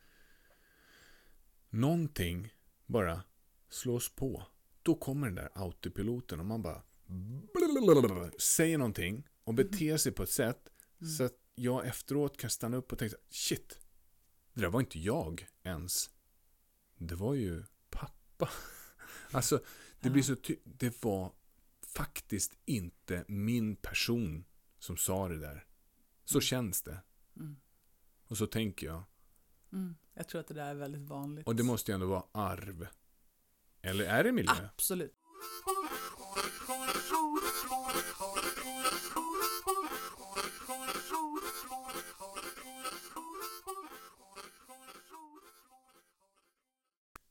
[1.69, 2.53] någonting
[2.85, 3.23] bara
[3.69, 4.43] slås på.
[4.81, 6.81] Då kommer den där autopiloten och man bara
[8.39, 10.69] säger någonting och beter sig på ett sätt
[11.01, 11.11] Mm.
[11.13, 13.79] så att jag efteråt kan stanna upp och tänka shit,
[14.53, 16.09] det där var inte jag ens.
[16.97, 18.49] Det var ju pappa.
[19.31, 19.63] Alltså,
[19.99, 21.33] det blir så det var
[21.95, 24.45] faktiskt inte min person
[24.79, 25.65] som sa det där.
[26.25, 27.03] Så känns det.
[27.35, 27.55] Mm.
[28.27, 29.03] Och så tänker jag.
[29.71, 29.95] Mm.
[30.13, 31.47] Jag tror att det där är väldigt vanligt.
[31.47, 32.87] Och det måste ju ändå vara arv.
[33.81, 34.69] Eller är det miljö?
[34.73, 35.13] Absolut.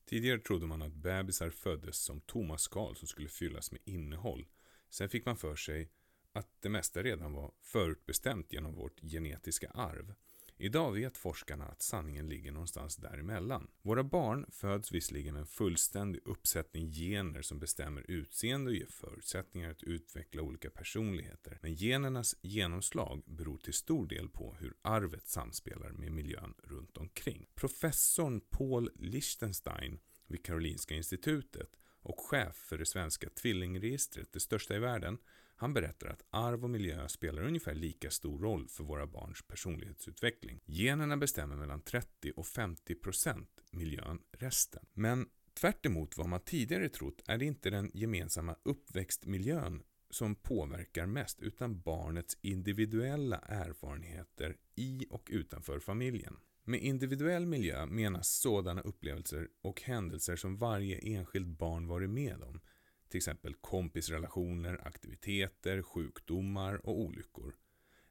[0.08, 4.46] Tidigare trodde man att bebisar föddes som tomma skal som skulle fyllas med innehåll.
[4.90, 5.90] Sen fick man för sig
[6.32, 10.14] att det mesta redan var förutbestämt genom vårt genetiska arv.
[10.60, 13.70] Idag vet forskarna att sanningen ligger någonstans däremellan.
[13.82, 19.70] Våra barn föds visserligen med en fullständig uppsättning gener som bestämmer utseende och ger förutsättningar
[19.70, 21.58] att utveckla olika personligheter.
[21.62, 27.46] Men genernas genomslag beror till stor del på hur arvet samspelar med miljön runt omkring.
[27.54, 34.78] Professorn Paul Lichtenstein vid Karolinska institutet och chef för det svenska tvillingregistret, det största i
[34.78, 35.18] världen,
[35.60, 40.60] han berättar att arv och miljö spelar ungefär lika stor roll för våra barns personlighetsutveckling.
[40.64, 44.86] Generna bestämmer mellan 30 och 50 procent, miljön resten.
[44.92, 51.40] Men tvärt vad man tidigare trott är det inte den gemensamma uppväxtmiljön som påverkar mest
[51.40, 56.36] utan barnets individuella erfarenheter i och utanför familjen.
[56.64, 62.60] Med individuell miljö menas sådana upplevelser och händelser som varje enskilt barn varit med om,
[63.08, 67.54] till exempel kompisrelationer, aktiviteter, sjukdomar och olyckor.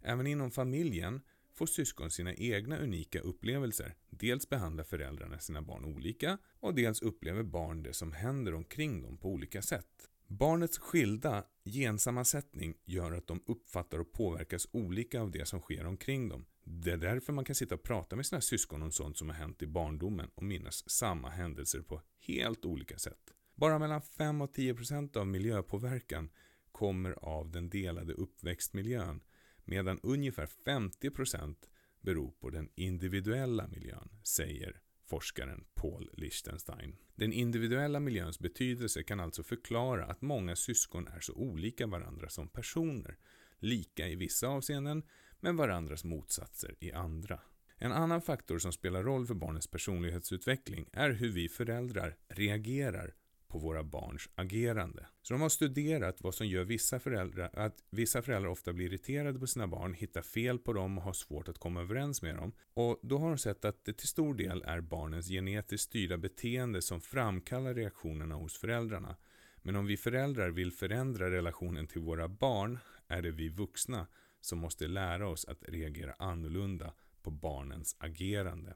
[0.01, 1.21] Även inom familjen
[1.53, 3.95] får syskon sina egna unika upplevelser.
[4.09, 9.17] Dels behandlar föräldrarna sina barn olika och dels upplever barn det som händer omkring dem
[9.17, 10.09] på olika sätt.
[10.27, 16.29] Barnets skilda gensammansättning gör att de uppfattar och påverkas olika av det som sker omkring
[16.29, 16.45] dem.
[16.63, 19.35] Det är därför man kan sitta och prata med sina syskon om sånt som har
[19.35, 23.33] hänt i barndomen och minnas samma händelser på helt olika sätt.
[23.57, 26.29] Bara mellan 5 och 10 procent av miljöpåverkan
[26.71, 29.21] kommer av den delade uppväxtmiljön
[29.65, 31.69] medan ungefär 50 procent
[32.01, 36.95] beror på den individuella miljön, säger forskaren Paul Lichtenstein.
[37.15, 42.49] Den individuella miljöns betydelse kan alltså förklara att många syskon är så olika varandra som
[42.49, 43.17] personer,
[43.59, 45.03] lika i vissa avseenden,
[45.39, 47.39] men varandras motsatser i andra.
[47.77, 53.13] En annan faktor som spelar roll för barnens personlighetsutveckling är hur vi föräldrar reagerar
[53.57, 55.05] på våra barns agerande.
[55.21, 59.39] Så de har studerat vad som gör vissa föräldrar, att vissa föräldrar ofta blir irriterade
[59.39, 62.51] på sina barn, hittar fel på dem och har svårt att komma överens med dem.
[62.73, 66.81] Och då har de sett att det till stor del är barnens genetiskt styrda beteende
[66.81, 69.15] som framkallar reaktionerna hos föräldrarna.
[69.61, 74.07] Men om vi föräldrar vill förändra relationen till våra barn är det vi vuxna
[74.41, 78.75] som måste lära oss att reagera annorlunda på barnens agerande.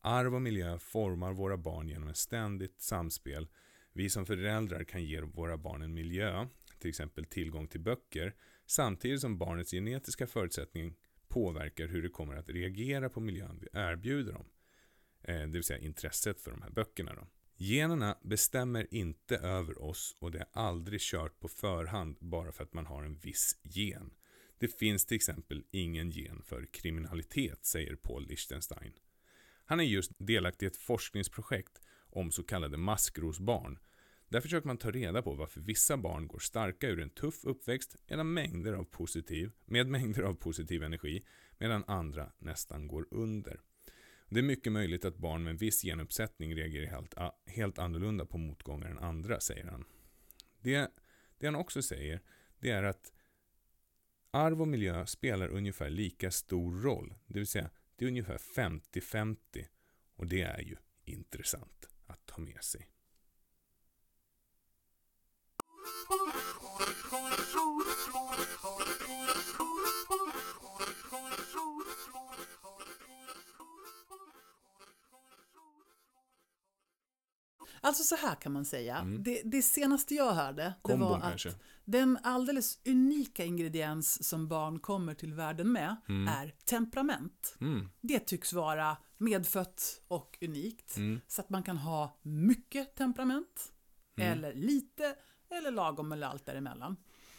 [0.00, 3.48] Arv och miljö formar våra barn genom ett ständigt samspel
[3.92, 6.46] vi som föräldrar kan ge våra barn en miljö,
[6.78, 8.34] till exempel tillgång till böcker,
[8.66, 10.96] samtidigt som barnets genetiska förutsättning
[11.28, 14.46] påverkar hur det kommer att reagera på miljön vi erbjuder dem.
[15.22, 17.14] Eh, det vill säga intresset för de här böckerna.
[17.14, 17.26] Då.
[17.56, 22.74] Generna bestämmer inte över oss och det är aldrig kört på förhand bara för att
[22.74, 24.10] man har en viss gen.
[24.58, 28.92] Det finns till exempel ingen gen för kriminalitet, säger Paul Lichtenstein.
[29.64, 31.80] Han är just delaktig i ett forskningsprojekt
[32.12, 33.78] om så kallade maskrosbarn.
[34.28, 37.96] Där försöker man ta reda på varför vissa barn går starka ur en tuff uppväxt
[38.06, 41.24] medan mängder av positiv, med mängder av positiv energi
[41.58, 43.60] medan andra nästan går under.
[44.28, 47.14] Det är mycket möjligt att barn med en viss genuppsättning reagerar helt,
[47.46, 49.84] helt annorlunda på motgångar än andra, säger han.
[50.60, 50.90] Det,
[51.38, 52.20] det han också säger,
[52.58, 53.12] det är att
[54.30, 57.14] arv och miljö spelar ungefär lika stor roll.
[57.26, 59.36] Det vill säga, det är ungefär 50-50.
[60.16, 62.88] Och det är ju intressant att ta med sig.
[77.92, 78.96] Alltså så här kan man säga.
[78.96, 79.22] Mm.
[79.22, 81.52] Det, det, senaste jag hörde det var att kanske.
[81.84, 86.28] den alldeles unika ingrediens som barn kommer till världen med mm.
[86.28, 87.56] är temperament.
[87.60, 87.88] Mm.
[88.00, 90.96] Det tycks vara medfött och unikt.
[90.96, 91.20] Mm.
[91.28, 93.72] Så att man kan ha mycket temperament,
[94.16, 94.32] mm.
[94.32, 95.14] eller lite,
[95.50, 96.96] eller lagom eller allt däremellan.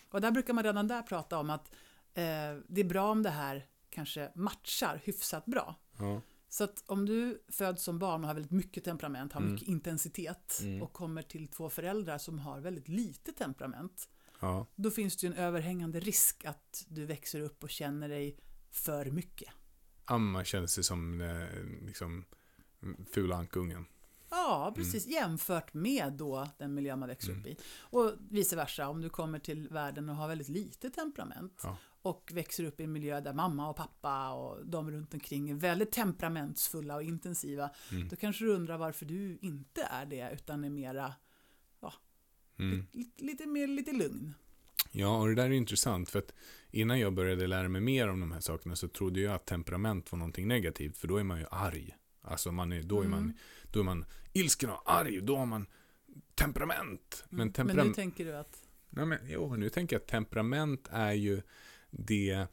[0.10, 1.72] Och där brukar man redan där prata om att
[2.13, 2.24] eh,
[2.68, 5.76] det är bra om det här kanske matchar hyfsat bra.
[6.00, 6.22] Ja.
[6.54, 9.54] Så att om du föds som barn och har väldigt mycket temperament, har Mm.
[9.54, 10.82] mycket intensitet Mm.
[10.82, 14.68] och kommer till två föräldrar som har väldigt lite temperament, Ja.
[14.76, 18.38] då finns det ju en överhängande risk att du växer upp och känner dig
[18.72, 19.50] för mycket.
[20.10, 22.26] Man känner sig som eh, liksom,
[23.12, 23.86] fula ankungen.
[24.36, 25.08] Ja, precis.
[25.08, 27.58] Jämfört med då den miljö man växer upp i.
[27.80, 31.78] Och vice versa, om du kommer till världen och har väldigt lite temperament Ja.
[32.02, 35.56] och växer upp i en miljö där mamma och pappa och de runt omkring är
[35.56, 38.08] väldigt temperamentsfulla och intensiva, Mm.
[38.08, 41.13] då kanske du undrar varför du inte är det, utan är mera,
[42.60, 42.86] Mm.
[42.91, 44.34] lite, lite mer lite lugn.
[44.91, 46.34] Ja, och det där är intressant för att
[46.72, 50.12] innan jag började lära mig mer om de här sakerna så trodde jag att temperament
[50.12, 51.96] var någonting negativt för då är man ju arg.
[52.22, 53.34] Alltså man är, då, är man, Mm.
[53.74, 55.66] Då är man ilsken och arg, då har man
[56.36, 57.26] temperament.
[57.30, 57.48] Men, Mm.
[57.48, 58.58] Men temperam- nu tänker du att,
[58.90, 61.42] Nej, men, jo, nu tänker jag att temperament är ju
[61.92, 62.46] det,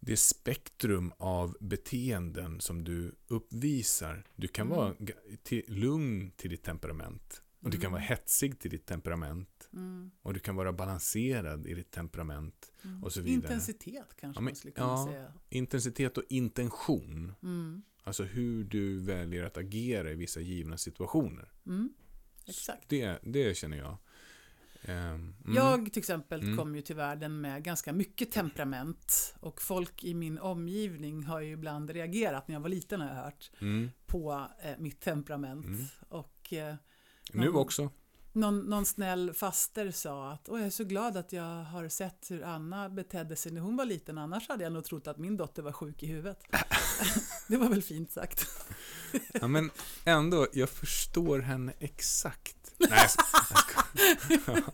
[0.00, 4.24] det spektrum av beteenden som du uppvisar.
[4.36, 4.78] Du kan Mm.
[4.78, 4.94] vara
[5.42, 7.42] till, lugn till ditt temperament.
[7.60, 7.92] Och du kan Mm.
[7.92, 9.68] vara hetsig till ditt temperament.
[9.72, 12.72] mm, Och du kan vara balanserad i ditt temperament.
[12.84, 13.04] mm.
[13.04, 13.34] Och så vidare.
[13.52, 15.06] intensitet kanske Ja, men- man skulle kunna ja.
[15.12, 15.32] säga.
[15.48, 17.34] Intensitet och intention.
[17.42, 17.82] Mm.
[18.04, 21.48] Alltså hur du väljer att agera i vissa givna situationer.
[21.66, 21.92] Mm.
[22.46, 22.88] exakt.
[22.88, 23.96] Det, det känner jag.
[24.84, 25.54] Ehm, mm.
[25.56, 26.56] Jag till exempel Mm.
[26.56, 31.52] kom ju till världen med ganska mycket temperament och folk i min omgivning har ju
[31.52, 33.90] ibland reagerat när jag var liten har jag hört Mm.
[34.06, 35.66] på eh, mitt temperament.
[35.66, 35.84] Mm.
[36.08, 36.74] Och eh,
[37.32, 37.90] Nu någon- också.
[38.32, 42.30] Någon, någon snäll faster sa att Åh, jag är så glad att jag har sett
[42.30, 45.36] hur Anna betedde sig när hon var liten, annars hade jag nog trott att min
[45.36, 46.38] dotter var sjuk i huvudet.
[47.48, 48.46] det var väl fint sagt.
[49.32, 49.70] Ja, men
[50.04, 52.74] ändå, jag förstår henne exakt.
[52.78, 54.64] Nej, skojar.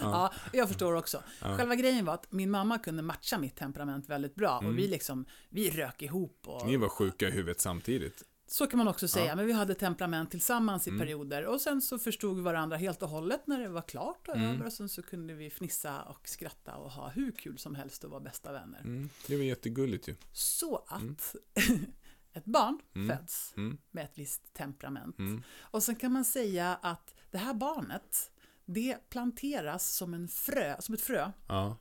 [0.00, 1.22] Ja, jag förstår också.
[1.40, 1.56] Ja.
[1.56, 4.70] Själva grejen var att min mamma kunde matcha mitt temperament väldigt bra Mm.
[4.72, 8.22] och vi liksom, vi rök ihop och Ni var sjuka i huvudet samtidigt.
[8.48, 9.36] Så kan man också säga, Ja.
[9.36, 11.00] men vi hade temperament tillsammans i Mm.
[11.00, 14.36] perioder och sen så förstod vi varandra helt och hållet när det var klart och
[14.36, 14.54] Mm.
[14.54, 18.04] över och sen så kunde vi fnissa och skratta och ha hur kul som helst
[18.04, 18.80] och vara bästa vänner.
[18.80, 19.08] Mm.
[19.26, 20.14] Det var jättegulligt ju.
[20.32, 21.34] Så att
[21.68, 21.86] Mm.
[22.32, 23.16] ett barn Mm.
[23.18, 23.78] föds Mm.
[23.90, 25.16] med ett visst temperament.
[25.58, 28.30] Och sen kan man säga att det här barnet,
[28.64, 31.76] det planteras som, en frö, som ett frö Ja,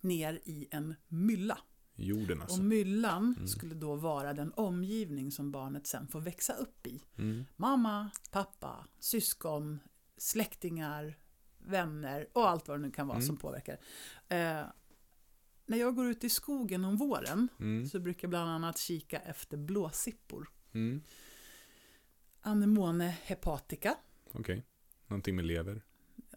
[0.00, 1.58] ner i en mylla.
[2.00, 2.58] Jorden alltså.
[2.58, 3.48] Och myllan Mm.
[3.48, 7.02] skulle då vara den omgivning som barnet sen får växa upp i.
[7.18, 7.44] Mm.
[7.56, 9.78] Mamma, pappa, syskon,
[10.16, 11.18] släktingar,
[11.58, 13.26] vänner och allt vad det nu kan vara Mm.
[13.26, 13.74] som påverkar.
[14.28, 14.64] Eh,
[15.66, 17.86] när jag går ut i skogen om våren Mm.
[17.86, 20.48] så brukar jag bland annat kika efter blåsippor.
[20.72, 21.02] Mm.
[22.40, 23.96] Anemone hepatica.
[24.32, 24.64] Okej.
[25.06, 25.82] Någonting med lever.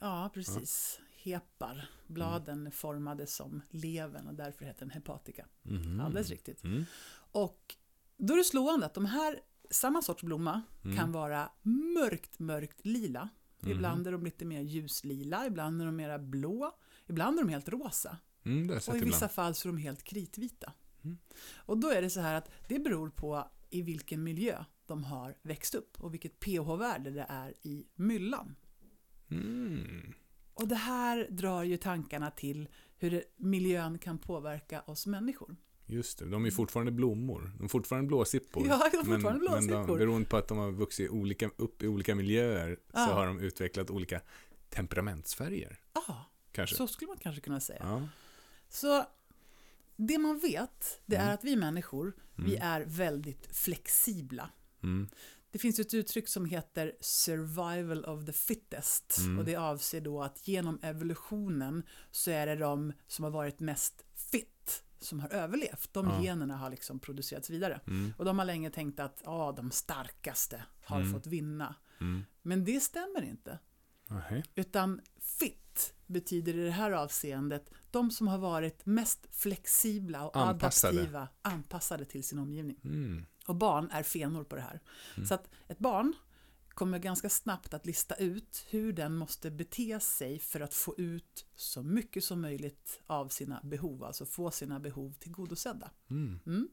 [0.02, 1.00] Ja, precis.
[1.24, 1.90] Hepar.
[2.08, 5.46] Bladen är formade som levern och därför heter den hepatica.
[5.62, 6.00] Mhm.
[6.00, 6.64] Alldeles riktigt.
[6.64, 6.86] Mm.
[7.32, 7.76] Och
[8.18, 10.98] då är det slående att de här, samma sorts blomma Mm.
[10.98, 13.30] kan vara mörkt, mörkt lila.
[13.60, 13.72] Mhm.
[13.72, 16.72] Ibland är de lite mer ljuslila, ibland är de mera blå,
[17.08, 18.18] ibland är de helt rosa.
[18.46, 19.32] Mm, Och i vissa ibland.
[19.32, 20.74] fall så är de helt kritvita.
[21.04, 21.18] Mm.
[21.56, 25.36] Och då är det så här att det beror på i vilken miljö de har
[25.42, 28.56] växt upp och vilket pH-värde det är i myllan.
[29.32, 30.14] Mm.
[30.54, 35.56] Och det här drar ju tankarna till hur miljön kan påverka oss människor.
[35.86, 37.52] Just det, de är fortfarande blommor.
[37.58, 38.68] De är fortfarande blåsippor.
[38.68, 41.84] Ja, de är fortfarande men, Men de, beroende på att de har vuxit olika, upp
[41.84, 43.06] i olika miljöer Ja.
[43.08, 44.22] så har de utvecklat olika
[44.70, 45.80] temperamentsfärger.
[45.94, 46.76] Ja, Kanske.
[46.76, 47.80] så skulle man kanske kunna säga.
[47.84, 48.08] Ja.
[48.70, 49.06] Så
[49.96, 51.34] det man vet, det är Mm.
[51.34, 52.68] att vi människor, vi Mm.
[52.68, 54.50] är väldigt flexibla.
[54.84, 55.10] Mm.
[55.54, 59.40] Det finns ett uttryck som heter survival of the fittest Mm.
[59.40, 64.06] och det avser då att genom evolutionen så är det de som har varit mest
[64.32, 65.94] fit som har överlevt.
[65.94, 66.22] De Ja.
[66.24, 67.82] generna har liksom producerats vidare.
[67.88, 68.14] Mm.
[68.18, 71.14] Och de har länge tänkt att ja, de starkaste har Mm.
[71.14, 71.76] fått vinna.
[72.02, 72.24] Mm.
[72.42, 73.60] Men det stämmer inte.
[74.10, 74.44] Nähä.
[74.56, 80.94] Utan fit betyder i det här avseendet de som har varit mest flexibla och Anpassade.
[80.98, 82.80] adaptiva, anpassade till sin omgivning.
[83.48, 84.80] Och barn är fenor på det här.
[85.16, 85.28] Mm.
[85.28, 86.14] Så att ett barn
[86.70, 91.46] kommer ganska snabbt att lista ut hur den måste bete sig för att få ut
[91.56, 95.92] så mycket som möjligt av sina behov, alltså få sina behov tillgodosedda.
[96.10, 96.40] Mm.
[96.46, 96.70] Mm.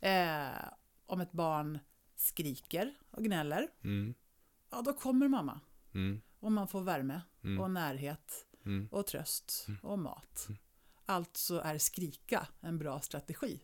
[0.00, 0.68] Eh,
[1.06, 1.78] om ett barn
[2.16, 4.14] skriker och gnäller, Mm.
[4.70, 5.60] ja då kommer mamma.
[5.94, 6.20] Mm.
[6.40, 7.60] Och man får värme Mm.
[7.60, 8.88] och närhet Mm.
[8.92, 9.80] och tröst Mm.
[9.82, 10.48] och mat.
[11.06, 13.60] Alltså är skrika en bra strategi.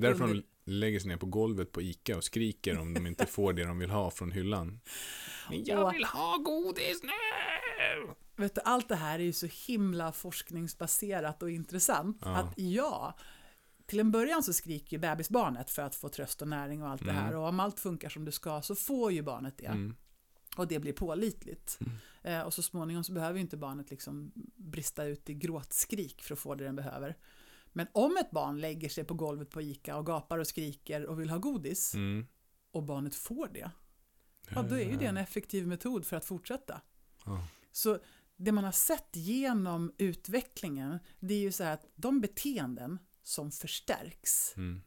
[0.00, 3.52] Därför de lägger sig ner på golvet på Ica och skriker om de inte får
[3.52, 4.80] det de vill ha från hyllan.
[5.50, 7.10] Men jag vill ha godis nu!
[8.36, 12.36] Vet du, allt det här är ju så himla forskningsbaserat och intressant Ja.
[12.36, 13.16] att ja,
[13.86, 17.04] till en början så skriker ju bebisbarnet för att få tröst och näring och allt
[17.04, 17.40] det här Mm.
[17.40, 19.94] och om allt funkar som det ska så får ju barnet det Mm.
[20.56, 21.78] och det blir pålitligt.
[21.80, 21.92] Mm.
[22.22, 26.32] Eh, och så småningom så behöver ju inte barnet liksom brista ut i gråtskrik för
[26.34, 27.16] att få det den behöver.
[27.76, 31.20] Men om ett barn lägger sig på golvet på ICA och gapar och skriker och
[31.20, 32.26] vill ha godis Mm.
[32.70, 33.70] och barnet får det,
[34.50, 36.80] ja då är ju det en effektiv metod för att fortsätta.
[37.24, 37.48] Ja.
[37.72, 37.98] Så
[38.36, 43.50] det man har sett genom utvecklingen, det är ju så här att de beteenden som
[43.50, 44.82] förstärks, Mm.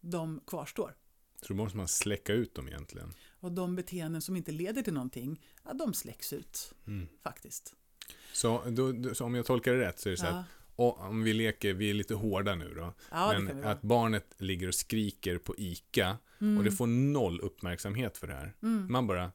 [0.00, 0.96] de kvarstår.
[1.42, 3.14] Så då måste man släcka ut dem egentligen.
[3.40, 7.08] Och de beteenden som inte leder till någonting, ja, de släcks ut Mm.
[7.22, 7.74] faktiskt.
[8.32, 10.46] Så, då, då, så om jag tolkar det rätt så är det så Ja, att
[10.78, 12.94] och, om vi leker, vi är lite hårda nu då.
[13.10, 16.58] ja men att barnet ligger och skriker på ICA Mm.
[16.58, 18.54] och det får noll uppmärksamhet för det här.
[18.62, 18.92] Mm.
[18.92, 19.32] Man bara,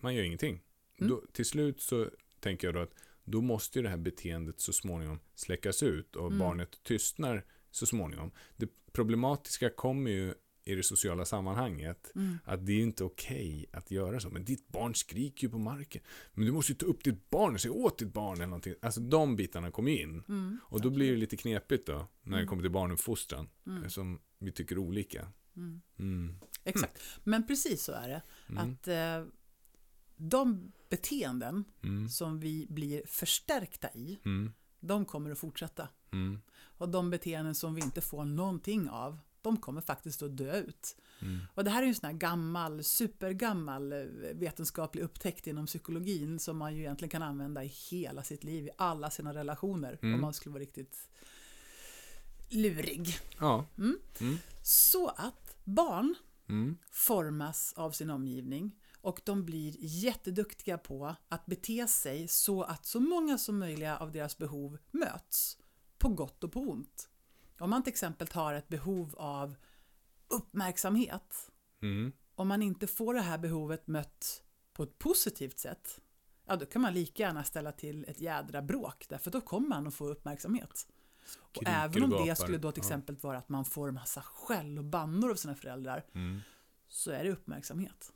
[0.00, 0.60] man gör ingenting.
[1.00, 1.10] Mm.
[1.10, 2.06] Då, till slut så
[2.40, 6.26] tänker jag då att då måste ju det här beteendet så småningom släckas ut och
[6.26, 6.38] Mm.
[6.38, 8.30] barnet tystnar så småningom.
[8.56, 10.34] Det problematiska kommer ju
[10.68, 12.38] i det sociala sammanhanget Mm.
[12.44, 14.30] att det är inte okej att göra så.
[14.30, 16.02] Men ditt barn skriker ju på marken.
[16.34, 18.74] Men du måste ju ta upp ditt barn och säga åt ditt barn eller någonting.
[18.82, 20.22] Alltså de bitarna kommer ju in.
[20.28, 20.58] Mm.
[20.64, 22.48] Och då blir det lite knepigt då när det Mm.
[22.48, 23.48] kommer till barnuppfostran.
[23.66, 23.90] Mm.
[23.90, 25.28] Som vi tycker olika.
[25.56, 25.80] Mm.
[25.98, 26.34] Mm.
[26.64, 28.22] Exakt, men precis så är det.
[28.60, 29.32] Att eh,
[30.16, 31.64] de beteenden
[32.10, 34.18] som vi blir förstärkta i,
[34.80, 35.88] de kommer att fortsätta.
[36.78, 40.96] Och de beteenden som vi inte får någonting av, de kommer faktiskt att dö ut.
[41.22, 41.38] Mm.
[41.54, 43.98] Och det här är ju en sån här gammal, supergammal eh,
[44.34, 48.70] vetenskaplig upptäckt inom psykologin som man ju egentligen kan använda i hela sitt liv, i
[48.78, 50.14] alla sina relationer, Mm.
[50.14, 51.08] om man skulle vara riktigt
[52.48, 53.18] lurig.
[53.40, 53.66] Ja.
[53.78, 53.98] Mm.
[54.20, 54.38] Mm.
[54.62, 56.14] Så att barn
[56.48, 56.76] Mm.
[56.90, 63.00] formas av sin omgivning och de blir jätteduktiga på att bete sig så att så
[63.00, 65.58] många som möjliga av deras behov möts,
[65.98, 67.08] på gott och på ont.
[67.58, 69.56] Om man till exempel har ett behov av
[70.28, 71.50] uppmärksamhet,
[71.82, 72.12] Mm.
[72.34, 74.42] om man inte får det här behovet mött
[74.72, 76.00] på ett positivt sätt,
[76.46, 79.86] ja då kan man lika gärna ställa till ett jädra bråk, därför då kommer man
[79.86, 80.86] att få uppmärksamhet.
[81.22, 84.22] Och Skriker även om och det skulle då till exempel vara att man får massa
[84.22, 86.40] skäll och bannor av sina föräldrar, Mm.
[86.88, 88.12] så är det uppmärksamhet.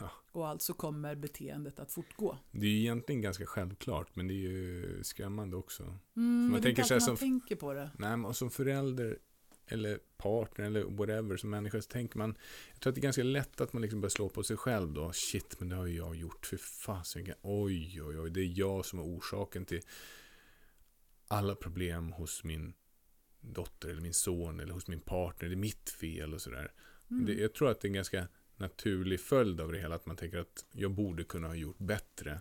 [0.00, 0.10] Ja.
[0.32, 2.38] Och alltså kommer beteendet att fortgå.
[2.50, 5.82] Det är ju egentligen ganska självklart, men det är ju skrämmande också.
[5.82, 7.90] Mm, men det är tänker så här man som- tänker på det.
[7.98, 9.18] Nej, men och som förälder
[9.66, 12.34] eller partner eller whatever som människa så tänker man,
[12.72, 14.92] jag tror att det är ganska lätt att man liksom börjar slå på sig själv
[14.92, 15.10] då.
[15.14, 16.46] Shit, men det har ju jag gjort.
[16.46, 19.80] För fasiken, oj, oj, oj, det är jag som är orsaken till
[21.28, 22.74] alla problem hos min
[23.40, 25.48] dotter eller min son eller hos min partner.
[25.48, 26.72] Det är mitt fel och sådär.
[27.10, 27.26] Mm.
[27.26, 28.28] Det, jag tror att det är ganska
[28.62, 32.40] naturlig följd av det hela, att man tänker att jag borde kunna ha gjort bättre.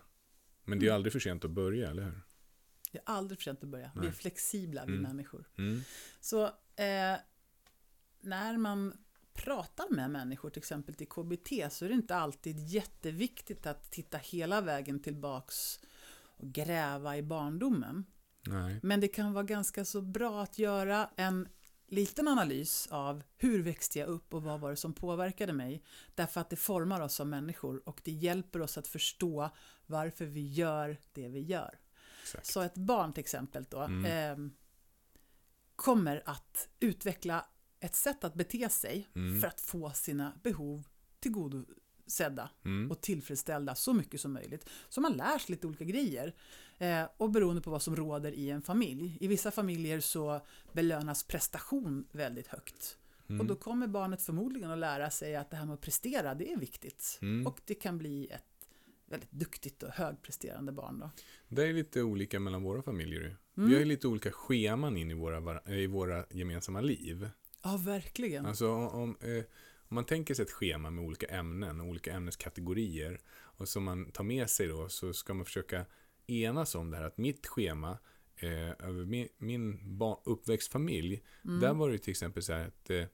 [0.63, 0.95] Men det är Mm.
[0.95, 2.21] aldrig för sent att börja, eller hur?
[2.91, 3.91] Det är aldrig för sent att börja.
[3.95, 4.13] Vi är Nej.
[4.13, 5.03] flexibla, vi Mm.
[5.03, 5.49] människor.
[5.57, 5.81] Mm.
[6.19, 6.43] Så
[6.75, 7.15] eh,
[8.21, 8.97] när man
[9.33, 14.17] pratar med människor, till exempel till KBT, så är det inte alltid jätteviktigt att titta
[14.17, 15.79] hela vägen tillbaks
[16.37, 18.05] och gräva i barndomen.
[18.47, 18.79] Nej.
[18.83, 21.47] Men det kan vara ganska så bra att göra en
[21.91, 25.83] liten analys av hur växte jag upp och vad var det som påverkade mig.
[26.15, 29.49] Därför att det formar oss som människor och det hjälper oss att förstå
[29.85, 31.79] varför vi gör det vi gör.
[32.23, 32.45] Exakt.
[32.47, 34.05] Så ett barn till exempel då Mm.
[34.05, 34.51] eh,
[35.75, 37.45] kommer att utveckla
[37.79, 39.41] ett sätt att bete sig Mm.
[39.41, 40.87] för att få sina behov
[42.05, 42.91] tillgodosedda Mm.
[42.91, 44.69] och tillfredsställda så mycket som möjligt.
[44.89, 46.33] Så man lär sig lite olika grejer.
[46.77, 49.17] Eh, och beroende på vad som råder i en familj.
[49.21, 50.41] I vissa familjer så
[50.73, 52.97] belönas prestation väldigt högt.
[53.29, 53.41] Mm.
[53.41, 56.51] Och då kommer barnet förmodligen att lära sig att det här med att prestera, det
[56.51, 57.19] är viktigt.
[57.21, 57.47] Mm.
[57.47, 58.43] Och det kan bli ett
[59.05, 61.09] väldigt duktigt och högpresterande barn då.
[61.47, 63.21] Det är lite olika mellan våra familjer.
[63.57, 63.69] Mm.
[63.69, 67.29] Vi har ju lite olika scheman in i våra, i våra gemensamma liv.
[67.63, 68.45] Ja, verkligen.
[68.45, 69.43] Alltså om, eh,
[69.91, 74.11] om man tänker sig ett schema med olika ämnen och olika ämneskategorier och som man
[74.11, 75.85] tar med sig då så ska man försöka
[76.27, 77.97] enas om det här att mitt schema
[78.35, 81.59] eh, över min, min uppväxtfamilj, Mm.
[81.59, 83.05] där var det till exempel så här att eh,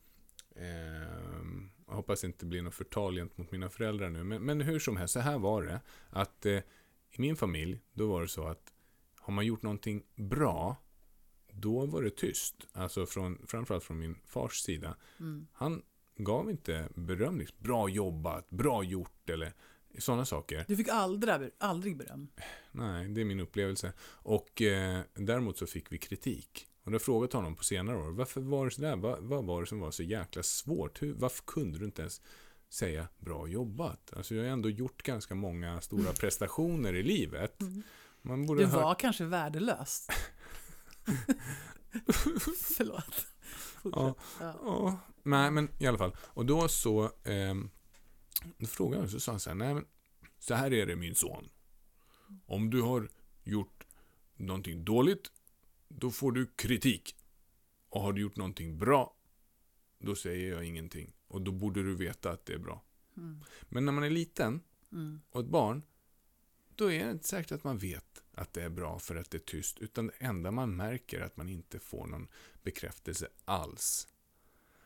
[0.55, 4.79] ehm, jag hoppas inte det blir något förtal gentemot mina föräldrar nu, men, men hur
[4.79, 5.81] som helst, så här var det.
[6.09, 6.57] Att eh,
[7.11, 8.73] i min familj, då var det så att
[9.19, 10.75] har man gjort någonting bra,
[11.51, 12.67] då var det tyst.
[12.71, 14.95] Alltså från, framförallt från min fars sida.
[15.19, 15.47] Mm.
[15.53, 15.81] Han
[16.17, 17.39] gav inte beröm.
[17.39, 19.53] Liksom, bra jobbat, bra gjort eller
[19.97, 20.65] sådana saker.
[20.67, 22.27] Du fick aldrig, aldrig beröm.
[22.71, 23.93] Nej, det är min upplevelse.
[24.03, 26.67] Och eh, däremot så fick vi kritik.
[26.83, 28.95] Och då har jag frågat honom på senare år, varför var det sådär?
[28.95, 31.01] Vad, vad var det som var så jäkla svårt?
[31.01, 32.21] Hur, varför kunde du inte ens
[32.69, 34.13] säga bra jobbat?
[34.13, 37.61] Alltså jag har ändå gjort ganska många stora prestationer i livet.
[38.21, 40.07] Man borde Du var kanske värdelös.
[42.77, 43.27] Förlåt.
[43.83, 44.15] Ja.
[44.39, 46.15] Ja, nej men i alla fall.
[46.19, 47.69] Och då så, ehm,
[48.57, 49.85] då frågade jag så sa han så här, nej men
[50.39, 51.49] så här är det min son.
[52.45, 53.09] Om du har
[53.43, 53.87] gjort
[54.35, 55.31] någonting dåligt,
[55.87, 57.15] då får du kritik.
[57.89, 59.15] Och har du gjort någonting bra,
[59.99, 61.13] då säger jag ingenting.
[61.27, 62.83] Och då borde du veta att det är bra.
[63.17, 63.43] Mm.
[63.69, 64.61] Men när man är liten
[64.91, 65.21] Mm.
[65.29, 65.83] och ett barn,
[66.75, 69.37] då är det inte säkert att man vet att det är bra för att det
[69.37, 69.79] är tyst.
[69.79, 72.27] Utan det enda man märker är att man inte får någon
[72.67, 74.07] bekräftelse alls.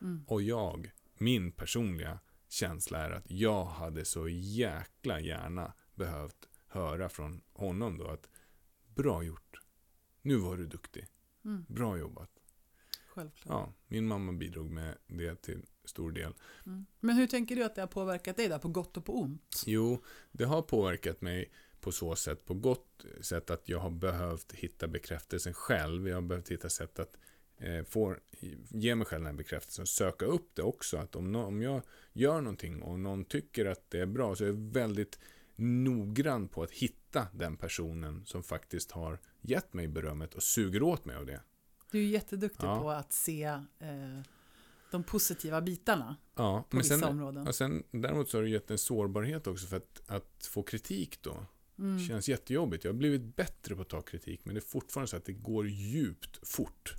[0.00, 0.24] Mm.
[0.28, 2.18] Och jag, min personliga
[2.48, 8.28] känsla är att jag hade så jäkla gärna behövt höra från honom då att
[8.94, 9.60] bra gjort.
[10.22, 11.06] Nu var du duktig.
[11.44, 11.64] Mm.
[11.68, 12.30] Bra jobbat.
[13.06, 13.52] Självklart.
[13.56, 16.34] Ja, min mamma bidrog med det till stor del.
[16.66, 16.86] Mm.
[17.00, 19.62] Men hur tänker du att det har påverkat dig där, på gott och på ont?
[19.66, 24.52] Jo, det har påverkat mig på så sätt, på gott sätt att jag har behövt
[24.52, 26.08] hitta bekräftelsen själv.
[26.08, 27.16] Jag har behövt hitta sätt att
[27.62, 28.16] eh, få,
[28.68, 30.96] ge mig själv den här bekräftelsen och söka upp det också.
[30.96, 31.82] Att om, nå- om jag
[32.12, 35.18] gör någonting och någon tycker att det är bra så är jag väldigt
[35.56, 41.04] noggrann på att hitta den personen som faktiskt har gett mig berömmet och suger åt
[41.04, 41.40] mig av det.
[41.90, 42.80] Du är jätteduktig Ja.
[42.80, 44.20] på att se eh,
[44.90, 47.46] de positiva bitarna Ja, på men vissa sen, områden.
[47.48, 51.22] och sen, däremot så har det gett en sårbarhet också för att, att få kritik
[51.22, 51.46] då.
[51.78, 51.98] Mm.
[52.06, 52.84] känns jättejobbigt.
[52.84, 55.32] Jag har blivit bättre på att ta kritik, men det är fortfarande så att det
[55.32, 56.94] går djupt fort.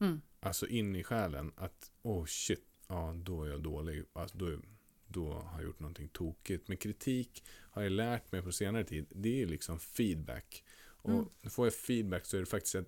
[0.00, 0.20] Mm.
[0.40, 1.52] Alltså in i själen.
[1.56, 4.04] Att, oh shit, ja då är jag dålig.
[4.12, 4.58] Alltså, då,
[5.06, 6.68] då har jag gjort någonting tokigt.
[6.68, 9.06] Men kritik har jag lärt mig på senare tid.
[9.10, 10.64] Det är liksom feedback.
[11.02, 11.26] Och Mm.
[11.50, 12.86] får jag feedback så är det faktiskt en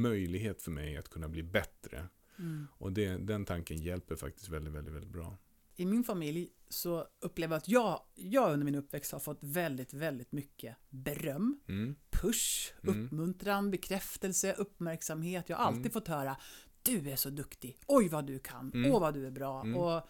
[0.00, 2.08] möjlighet för mig att kunna bli bättre.
[2.38, 2.66] Mm.
[2.72, 5.38] Och det, den tanken hjälper faktiskt väldigt, väldigt, väldigt bra.
[5.76, 9.94] I min familj så upplever jag att jag, jag under min uppväxt har fått väldigt,
[9.94, 11.94] väldigt mycket beröm, Mm.
[12.10, 13.04] push, Mm.
[13.06, 15.48] uppmuntran, bekräftelse, uppmärksamhet.
[15.48, 15.90] Jag har alltid Mm.
[15.92, 16.36] fått höra
[16.82, 18.92] du är så duktig, oj vad du kan, Mm.
[18.92, 19.60] åh vad du är bra.
[19.62, 19.76] Mm.
[19.76, 20.02] Och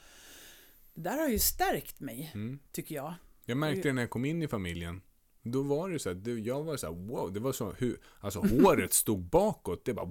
[0.94, 2.58] det där har ju stärkt mig, Mm.
[2.72, 3.14] tycker jag.
[3.44, 5.02] Jag märkte det när jag kom in i familjen.
[5.42, 8.00] Då var det så här, det- jag var så här, wow, det var så hur,
[8.20, 10.10] alltså håret stod bakåt, det bara,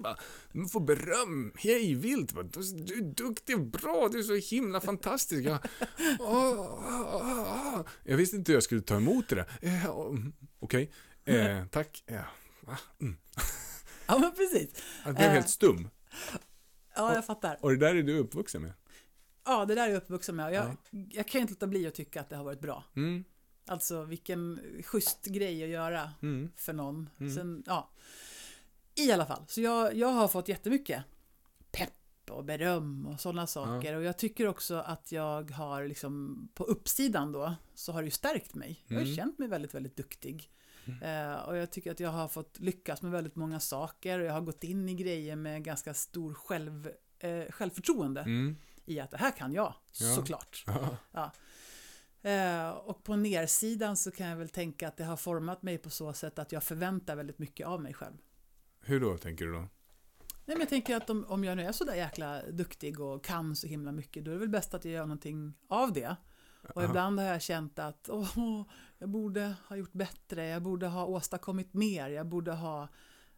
[0.00, 0.16] bara
[0.52, 2.34] man får beröm, hej vilt,
[2.86, 5.44] du är duktig och bra, du är så himla fantastisk.
[5.44, 5.58] Jag,
[6.20, 7.80] åh, åh, åh.
[8.04, 9.46] jag visste inte hur jag skulle ta emot det där.
[9.62, 10.92] Eh, mm, Okej,
[11.24, 12.02] eh, tack.
[12.06, 12.24] Ja,
[12.60, 12.78] va?
[13.00, 13.16] mm.
[14.06, 14.82] Ja, men precis.
[15.04, 15.32] Jag blev Eh.
[15.32, 15.88] helt stum.
[16.96, 17.58] Ja, jag fattar.
[17.60, 18.72] Och det där är du uppvuxen med.
[19.44, 20.46] Ja, det där är jag uppvuxen med.
[20.46, 20.76] och Jag,
[21.10, 22.84] jag kan inte låta bli att tycka att det har varit bra.
[22.96, 23.24] Mm,
[23.66, 27.08] Alltså vilken schysst grej att göra mm, för någon.
[27.20, 27.34] Mm.
[27.34, 27.90] Sen, ja.
[28.94, 31.04] I alla fall, så jag, jag har fått jättemycket
[31.72, 31.90] pepp
[32.30, 33.94] och beröm och sådana saker.
[33.96, 38.10] Och jag tycker också att jag har liksom på uppsidan då så har det ju
[38.10, 38.84] stärkt mig.
[38.88, 39.16] Jag har Mm.
[39.16, 40.50] känt mig väldigt, väldigt duktig.
[41.02, 44.32] Eh, och jag tycker att jag har fått lyckas med väldigt många saker och jag
[44.32, 49.16] har gått in i grejer med ganska stor själv, eh, självförtroende mm, i att det
[49.16, 50.14] här kan jag, Ja.
[50.14, 50.64] såklart.
[51.12, 51.30] ja,
[52.24, 55.90] Eh, och på nersidan så kan jag väl tänka att det har format mig på
[55.90, 58.16] så sätt att jag förväntar väldigt mycket av mig själv.
[58.82, 59.58] Hur då, tänker du då?
[59.58, 59.68] Nej,
[60.56, 63.56] men jag tänker att om, om jag nu är så där jäkla duktig och kan
[63.56, 66.16] så himla mycket, då är det väl bäst att jag gör någonting av det.
[66.74, 66.88] Och Ja.
[66.88, 68.62] ibland har jag känt att åh,
[68.98, 72.88] jag borde ha gjort bättre, jag borde ha åstadkommit mer, jag borde ha,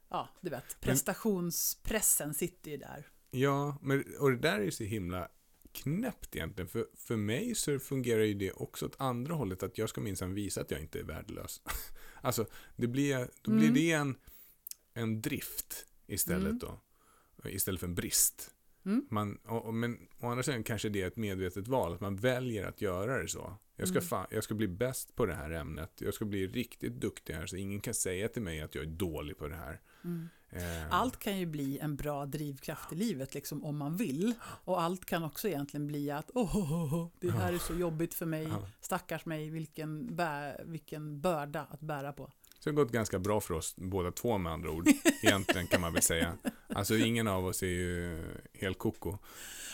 [0.09, 3.07] ja, du vet, prestationspressen sitter ju där.
[3.31, 5.29] Ja, men, och det där är ju så himla
[5.73, 6.69] knäppt egentligen.
[6.69, 9.63] För, för mig så fungerar ju det också åt andra hållet.
[9.63, 11.61] Att jag ska minsann visa att jag inte är värdelös.
[12.23, 13.75] alltså, det blir, då blir Mm.
[13.75, 14.17] det en,
[14.95, 16.59] en drift istället Mm.
[16.59, 16.81] då.
[17.49, 18.51] Istället för en brist.
[18.87, 19.07] Mm.
[19.11, 21.95] Man, och, men å andra sidan kanske det är ett medvetet val.
[21.95, 23.57] Att man väljer att göra det så.
[23.77, 24.09] Jag ska, Mm.
[24.09, 25.93] fa, jag ska bli bäst på det här ämnet.
[26.01, 27.47] Jag ska bli riktigt duktig här.
[27.47, 29.81] Så ingen kan säga till mig att jag är dålig på det här.
[30.05, 30.29] Mm.
[30.51, 34.35] Eh, Allt kan ju bli en bra drivkraft i livet liksom, om man vill.
[34.65, 37.75] Och allt kan också egentligen bli att åh, oh, oh, oh, det här är så
[37.75, 42.33] jobbigt för mig, stackars mig, vilken, bä, vilken börda att bära på.
[42.65, 44.89] Så det har gått ganska bra för oss båda två med andra ord.
[45.23, 46.37] Egentligen kan man väl säga.
[46.69, 49.19] Alltså ingen av oss är ju helt koko.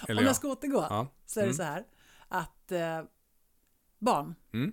[0.09, 0.29] Eller om ja.
[0.29, 1.09] jag ska återgå ja.
[1.27, 1.57] så är det Mm.
[1.57, 1.87] så här
[2.29, 3.03] att eh,
[3.99, 4.73] barn Mm.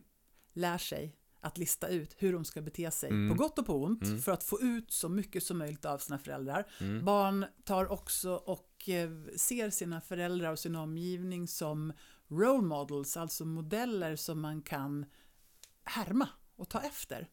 [0.54, 3.30] lär sig att lista ut hur de ska bete sig Mm.
[3.38, 4.20] på gott och på ont Mm.
[4.22, 6.68] för att få ut så mycket som möjligt av sina föräldrar.
[6.82, 7.06] Mm.
[7.06, 11.94] Barn tar också och eh, ser sina föräldrar och sin omgivning som
[12.28, 15.06] role models, alltså modeller som man kan
[15.84, 17.28] härma och ta efter.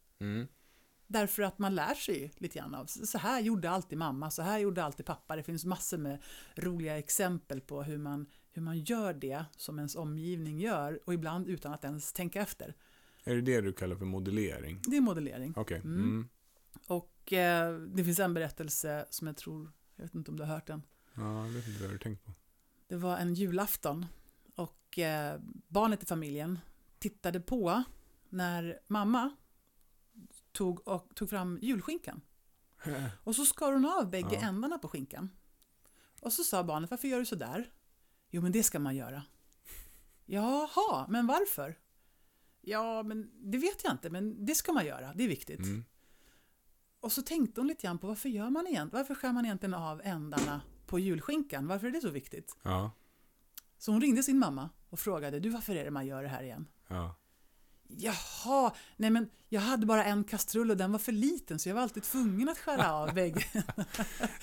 [1.06, 4.42] Därför att man lär sig ju lite grann av, så här gjorde alltid mamma, så
[4.42, 5.36] här gjorde alltid pappa.
[5.36, 6.22] Det finns massor med
[6.56, 11.48] roliga exempel på hur man, hur man gör det som ens omgivning gör och ibland
[11.48, 12.74] utan att ens tänka efter.
[13.24, 14.80] Är det det du kallar för modellering?
[14.86, 15.54] Det är modellering.
[15.56, 15.80] Okej.
[15.84, 16.00] Mm.
[16.00, 16.28] Mm.
[16.86, 20.54] Och eh, det finns en berättelse som jag tror, jag vet inte om du har
[20.54, 20.82] hört den.
[21.14, 22.32] Ja, jag vet inte vad du tänkt på.
[22.86, 24.06] Det var en julafton
[24.54, 26.58] och eh, barnet i familjen
[26.98, 27.82] tittade på
[28.28, 29.30] när mamma
[30.54, 32.20] tog, och, tog fram julskinkan.
[33.24, 34.40] Och så skar hon av bägge Ja.
[34.40, 35.30] ändarna på skinkan.
[36.20, 37.72] Och så sa barnet, varför gör du så där?
[38.30, 39.22] Jo, men det ska man göra.
[40.26, 41.78] Jaha, men varför?
[42.60, 45.58] Ja, men det vet jag inte, men det ska man göra, det är viktigt.
[45.60, 45.84] Mm.
[47.00, 49.74] Och så tänkte hon lite grann på varför gör man egentligen, varför skär man egentligen
[49.74, 51.66] av ändarna på julskinkan?
[51.66, 52.56] Varför är det så viktigt?
[52.62, 52.90] Ja,
[53.78, 56.42] Så hon ringde sin mamma och frågade, du varför är det man gör det här
[56.42, 56.66] igen?
[56.88, 57.14] ja.
[57.88, 61.74] Jaha, nej men jag hade bara en kastrull och den var för liten så jag
[61.74, 63.46] var alltid tvungen att skära av bägge.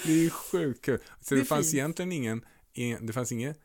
[0.05, 0.99] Det är ju sjukt kul.
[1.21, 1.73] Så Det det, fanns fint.
[1.73, 3.59] egentligen ingen, en- det fanns inget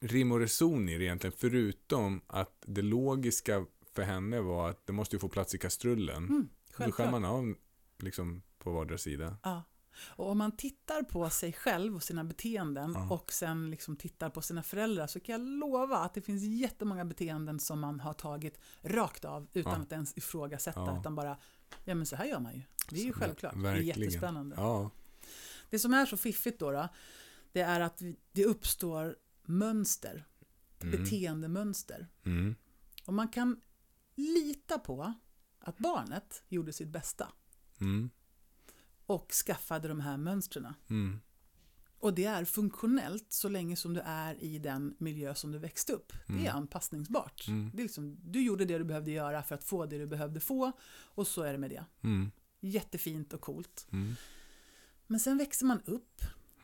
[0.00, 4.92] rim och reson i det egentligen, förutom att det logiska för henne var att det
[4.92, 6.16] måste ju få plats i kastrullen.
[6.28, 7.54] Mm, Då skär man av
[7.98, 9.36] liksom på vardera sida.
[9.42, 9.62] Ja.
[9.96, 13.10] Och om man tittar på sig själv och sina beteenden Ja.
[13.14, 17.04] och sen liksom tittar på sina föräldrar så kan jag lova att det finns jättemånga
[17.04, 19.78] beteenden som man har tagit rakt av utan Ja.
[19.82, 21.00] att ens ifrågasätta Ja.
[21.00, 21.38] utan bara,
[21.84, 22.62] ja men så här gör man ju.
[22.90, 24.00] Det är ju Så, självklart, det är verkligen.
[24.00, 24.56] jättespännande.
[24.58, 24.90] Ja,
[25.70, 26.88] Det som är så fiffigt då, då
[27.52, 30.24] det är att det uppstår mönster,
[30.80, 30.90] Mm.
[31.02, 32.08] beteendemönster.
[32.24, 32.54] Mm.
[33.06, 33.60] Och man kan
[34.14, 35.14] lita på
[35.58, 37.28] att barnet gjorde sitt bästa
[37.80, 38.10] Mm.
[39.06, 40.74] Och skaffade de här mönstren.
[40.90, 41.20] Mm.
[41.98, 45.92] Och det är funktionellt så länge som du är i den miljö som du växte
[45.92, 46.12] upp.
[46.26, 46.56] Det är Mm.
[46.56, 47.48] anpassningsbart.
[47.48, 47.70] Mm.
[47.74, 50.40] Det är liksom, du gjorde det du behövde göra för att få det du behövde
[50.40, 51.84] få och så är det med det.
[52.02, 52.30] Mm.
[52.60, 53.86] Jättefint och coolt.
[53.92, 54.14] Mm.
[55.06, 56.20] Men sen växer man upp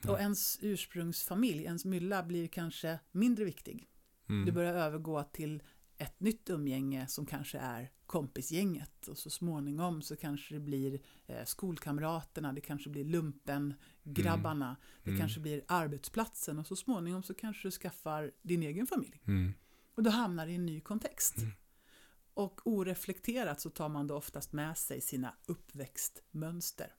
[0.09, 3.89] och ens ursprungsfamilj, ens mylla blir kanske mindre viktig.
[4.29, 4.47] Mm.
[4.47, 5.63] Du börjar övergå till
[6.01, 11.45] ett nytt umgänge som kanske är kompisgänget och så småningom så kanske det blir eh,
[11.45, 15.21] skolkamraterna, det kanske blir lumpen, grabbarna, det Mm.
[15.21, 19.21] kanske blir arbetsplatsen och så småningom så kanske du skaffar din egen familj.
[19.27, 19.53] Mm.
[19.95, 21.39] Och då hamnar du i en ny kontext.
[21.39, 21.51] Mm.
[22.35, 26.95] Och oreflekterat så tar man då oftast med sig sina uppväxtmönster.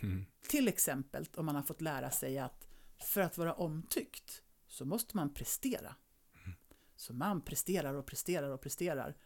[0.00, 0.24] Mm.
[0.48, 2.68] Till exempel om man har fått lära sig att
[3.12, 5.94] för att vara omtyckt så måste man prestera.
[7.00, 9.16] Så man presterar och presterar och presterar.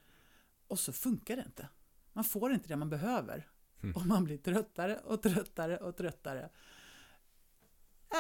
[0.69, 1.69] Och så funkar det inte.
[2.13, 3.49] Man får inte det man behöver.
[3.83, 3.97] Mm.
[3.97, 6.51] Och man blir tröttare och tröttare och tröttare.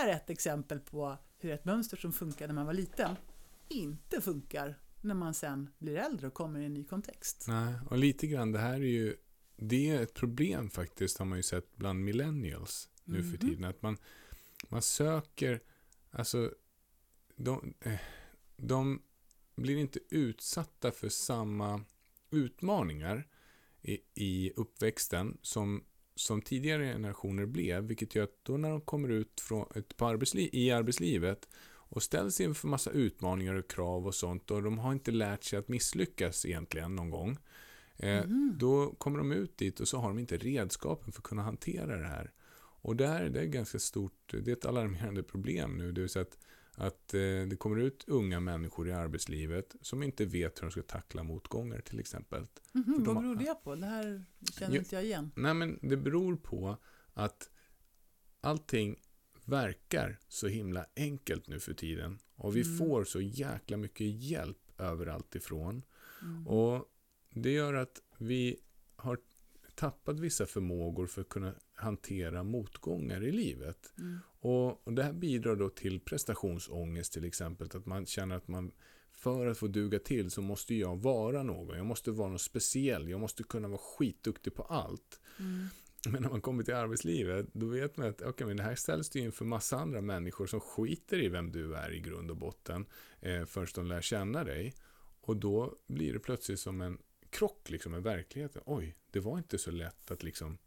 [0.05, 3.16] är ett exempel på hur ett mönster som funkade när man var liten
[3.68, 7.44] inte funkar när man sen blir äldre och kommer i en ny kontext.
[7.48, 9.16] Nej, och lite grann det här är ju
[9.57, 13.38] det är ett problem faktiskt har man ju sett bland millennials nu för Mhm.
[13.38, 13.64] tiden.
[13.64, 13.96] Att man,
[14.68, 15.61] man söker,
[16.11, 16.55] alltså
[17.36, 18.00] de, eh,
[18.57, 19.02] de
[19.55, 21.84] blir inte utsatta för samma
[22.30, 23.28] utmaningar
[23.82, 25.84] i, i uppväxten som,
[26.14, 27.84] som tidigare generationer blev.
[27.84, 31.48] Vilket gör att då när de kommer ut från på arbetsli, i arbetslivet
[31.94, 35.59] och ställs inför massa utmaningar och krav och sånt och de har inte lärt sig
[35.59, 37.38] att misslyckas egentligen någon gång.
[37.96, 38.55] Mhm.
[38.59, 41.96] Då kommer de ut dit och så har de inte redskapen för att kunna hantera
[41.96, 42.32] det här.
[42.84, 45.92] Och där, det är ganska stort, det är ett alarmerande problem nu.
[45.92, 46.38] Det vill säga att,
[46.77, 50.83] att eh, det kommer ut unga människor i arbetslivet som inte vet hur de ska
[50.83, 52.47] tackla motgångar till exempel.
[52.72, 53.75] För de vad har- beror det på?
[53.75, 54.25] Det här
[54.59, 55.31] känner inte jag igen.
[55.37, 56.77] Nej men det beror på
[57.14, 57.51] att
[58.41, 59.01] allting
[59.45, 62.18] verkar så himla enkelt nu för tiden.
[62.37, 62.79] Och vi Mm.
[62.79, 65.83] får så jäkla mycket hjälp överallt ifrån.
[66.22, 66.47] Mm.
[66.47, 66.85] Och
[67.31, 68.61] det gör att vi
[68.97, 69.18] har
[69.75, 73.93] tappat vissa förmågor för att kunna hantera motgångar i livet.
[73.99, 74.18] Mm.
[74.41, 77.68] Och, och det här bidrar då till prestationsångest till exempel.
[77.75, 78.72] Att man känner att man
[79.12, 81.77] för att få duga till så måste jag vara någon.
[81.77, 83.09] Jag måste vara någon speciell.
[83.09, 85.20] Jag måste kunna vara skitduktig på allt.
[85.39, 85.66] Mm.
[86.09, 89.11] Men när man kommer till arbetslivet, då vet man att okay, men det här ställs
[89.11, 92.87] du inför massa andra människor som skiter i vem du är i grund och botten
[93.20, 94.75] eh, först de lär känna dig.
[95.20, 96.99] Och då blir det plötsligt som en
[97.31, 98.62] krock liksom, med verkligheten.
[98.66, 100.59] Oj, det var inte så lätt att liksom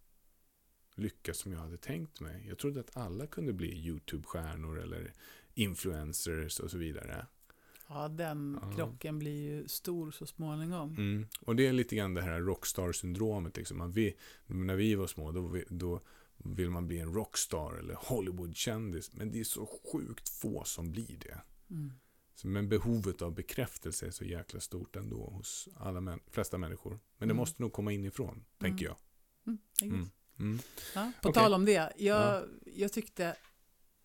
[0.97, 2.45] lyckas som jag hade tänkt mig.
[2.47, 5.13] Jag trodde att alla kunde bli YouTube-stjärnor eller
[5.53, 7.25] influencers och så vidare.
[7.89, 8.71] Ja, den Ja.
[8.75, 10.89] krocken blir ju stor så småningom.
[10.97, 11.27] Mm.
[11.41, 13.57] Och det är lite grann det här rockstar-syndromet.
[13.57, 13.77] Liksom.
[13.77, 16.01] Man vi, när vi var små, då, då
[16.37, 19.13] vill man bli en rockstar eller Hollywood-kändis.
[19.13, 21.41] Men det är så sjukt få som blir det.
[21.69, 21.93] Mm.
[22.43, 26.91] Men behovet av bekräftelse är så jäkla stort ändå hos alla män, flesta människor.
[26.91, 27.35] Men det Mm.
[27.37, 28.95] måste nog komma inifrån, tänker jag.
[29.81, 30.09] Mm.
[30.39, 30.59] Mm.
[30.95, 31.41] Ja, på Okej.
[31.41, 32.43] tal om det, jag,
[32.75, 33.35] jag tyckte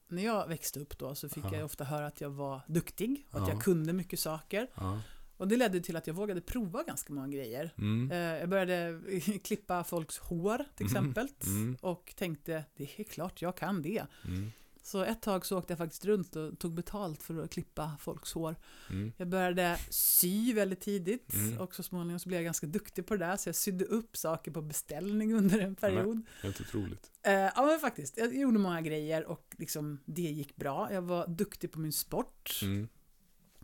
[0.09, 1.55] när jag växte upp då så fick Ja.
[1.55, 3.55] jag ofta höra att jag var duktig och att Ja.
[3.55, 4.67] jag kunde mycket saker.
[4.75, 5.01] Ja.
[5.37, 7.71] Och det ledde till att jag vågade prova ganska många grejer.
[7.79, 8.11] Mm.
[8.13, 9.01] Eh, Jag började
[9.45, 10.97] klippa folks hår till Mhm.
[10.97, 11.77] exempel Mm.
[11.81, 14.07] och tänkte det är klart jag kan det.
[14.25, 14.53] Mm.
[14.85, 18.33] Så ett tag så åkte jag faktiskt runt och tog betalt för att klippa folks
[18.33, 18.57] hår.
[18.91, 19.13] Mm.
[19.17, 21.59] Jag började sy väldigt tidigt Mm.
[21.59, 24.17] och så småningom så blev jag ganska duktig på det där så jag sydde upp
[24.17, 26.23] saker på beställning under en period.
[26.43, 27.11] Helt otroligt.
[27.23, 30.93] Eh, ja men faktiskt, jag gjorde många grejer och liksom det gick bra.
[30.93, 32.61] Jag var duktig på min sport.
[32.63, 32.89] Mm.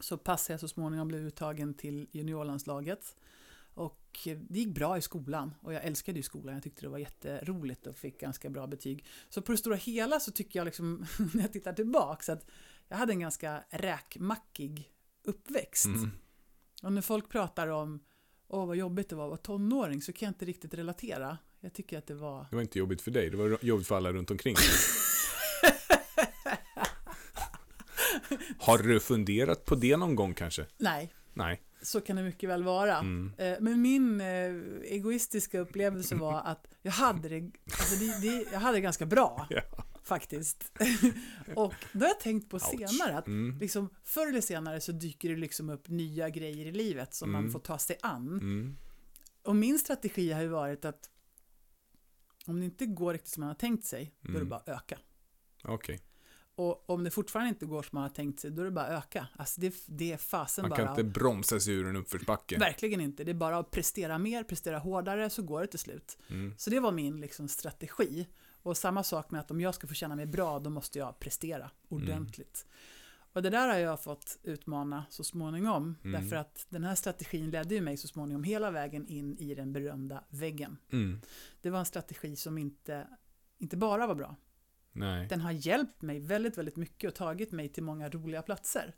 [0.01, 3.17] Så passade jag så småningom och blev uttagen till juniorlandslaget.
[3.79, 6.55] Och det gick bra i skolan och jag älskade ju skolan.
[6.55, 9.05] Jag tyckte det var jätteroligt och fick ganska bra betyg.
[9.29, 12.47] Så på det stora hela så tycker jag liksom, när jag tittar tillbaka, att
[12.89, 14.91] jag hade en ganska räkmackig
[15.25, 15.87] uppväxt.
[15.87, 16.11] Mm.
[16.83, 18.01] Och när folk pratar om
[18.49, 21.39] åh vad jobbigt det var att vara tonåring så kan jag inte riktigt relatera.
[21.61, 23.97] Jag tycker att det var Det var inte jobbigt för dig, det var jobbigt för
[23.97, 24.65] alla runt omkring dig.
[28.59, 30.67] Har du funderat på det någon gång kanske?
[30.79, 31.63] Nej, Nej.
[31.83, 32.99] Så kan det mycket väl vara.
[32.99, 33.33] Mm.
[33.39, 34.27] Eh, Men min eh,
[34.85, 39.47] egoistiska upplevelse var att jag hade det, alltså det, det, jag hade det ganska bra
[39.51, 39.63] Ja.
[40.05, 40.73] faktiskt.
[41.55, 43.59] och då har jag tänkt på senare att Mm.
[43.59, 47.43] liksom, förr eller senare så dyker det liksom upp nya grejer i livet som Mm.
[47.43, 48.29] man får ta sig an.
[48.29, 48.77] Mm.
[49.43, 51.11] Och min strategi har ju varit att
[52.47, 54.49] om det inte går riktigt som man har tänkt sig, då är det Mm.
[54.49, 54.99] bara öka.
[55.65, 56.01] Okej.
[56.59, 58.87] Och om det fortfarande inte går som man har tänkt sig, då är det bara
[58.87, 59.27] att öka.
[59.37, 60.77] Alltså det, det är fasen Man bara.
[60.77, 62.59] kan inte bromsa sig ur en uppförsbacke.
[62.59, 63.25] Verkligen inte.
[63.25, 66.19] Det är bara att prestera mer, prestera hårdare, så går det till slut.
[66.29, 66.55] Mm.
[66.59, 68.27] Så det var min liksom, strategi.
[68.63, 71.19] Och samma sak med att om jag ska få känna mig bra, då måste jag
[71.19, 72.67] prestera ordentligt.
[73.33, 75.97] Och det där har jag fått utmana så småningom.
[76.05, 76.23] Mm.
[76.23, 79.73] Därför att den här strategin ledde ju mig så småningom hela vägen in i den
[79.73, 80.77] berömda väggen.
[80.93, 81.21] Mm.
[81.61, 83.09] Det var en strategi som inte,
[83.59, 84.37] inte bara var bra.
[84.99, 85.27] Nej.
[85.29, 88.95] Den har hjälpt mig väldigt, väldigt mycket och tagit mig till många roliga platser.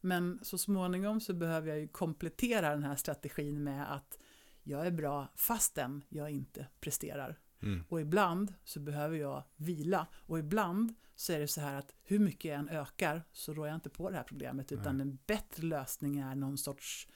[0.00, 4.18] Men så småningom så behöver jag ju komplettera den här strategin med att
[4.62, 7.38] jag är bra fastän jag inte presterar.
[7.62, 7.84] Mm.
[7.88, 10.06] Och ibland så behöver jag vila.
[10.14, 13.66] Och ibland så är det så här att hur mycket jag än ökar så rår
[13.66, 14.72] jag inte på det här problemet.
[14.72, 15.06] Utan Nej.
[15.06, 17.08] en bättre lösning är någon sorts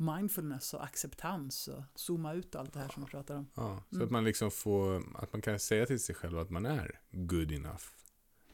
[0.00, 3.46] mindfulness och acceptans och zooma ut allt det här som vi pratar om.
[3.54, 4.06] Ja, så Mm.
[4.06, 7.52] att man liksom får, att man kan säga till sig själv att man är good
[7.52, 7.84] enough.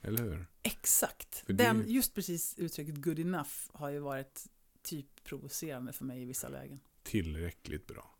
[0.03, 0.47] Eller hur?
[0.63, 1.35] Exakt.
[1.37, 4.47] För det- Den, just precis uttrycket good enough har ju varit
[4.83, 6.81] typ provocerande för mig i vissa lägen.
[7.03, 8.15] Tillräckligt bra.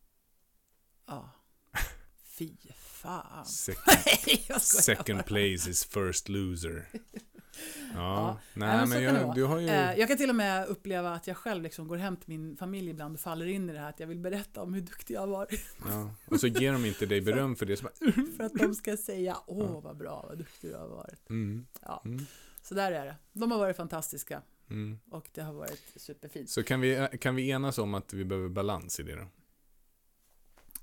[1.05, 1.29] Ja.
[2.23, 3.45] Fy fan.
[3.45, 6.89] Second, second place is first loser.
[7.93, 9.67] Ja, nej men men, jag, du har ju...
[9.67, 12.57] Eh, Jag kan till och med uppleva att jag själv liksom går hem till min
[12.57, 15.13] familj ibland och faller in i det här att jag vill berätta om hur duktig
[15.13, 15.65] jag varit.
[15.89, 17.77] ja, och så ger de inte dig beröm för det.
[17.77, 21.29] Så bara, För att de ska säga åh vad bra, vad duktig du har varit.
[21.29, 22.25] mm, Ja, mm,
[22.61, 23.15] så där är det.
[23.33, 24.99] De har varit fantastiska mm.
[25.11, 26.49] och det har varit superfint.
[26.49, 29.27] Så kan vi, kan vi enas om att vi behöver balans i det då?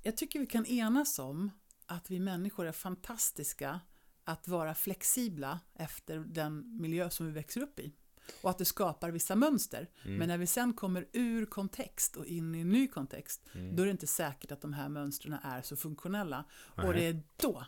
[0.01, 1.51] Jag tycker vi kan enas om
[1.85, 3.79] att vi människor är fantastiska
[4.25, 7.93] att vara flexibla efter den miljö som vi växer upp i.
[8.41, 9.89] Och att det skapar vissa mönster.
[10.03, 10.17] Mm.
[10.17, 13.75] Men när vi sen kommer ur kontext och in i en ny kontext, Mm.
[13.75, 16.45] då är det inte säkert att de här mönstren är så funktionella.
[16.77, 16.87] Nej.
[16.87, 17.65] Och det är då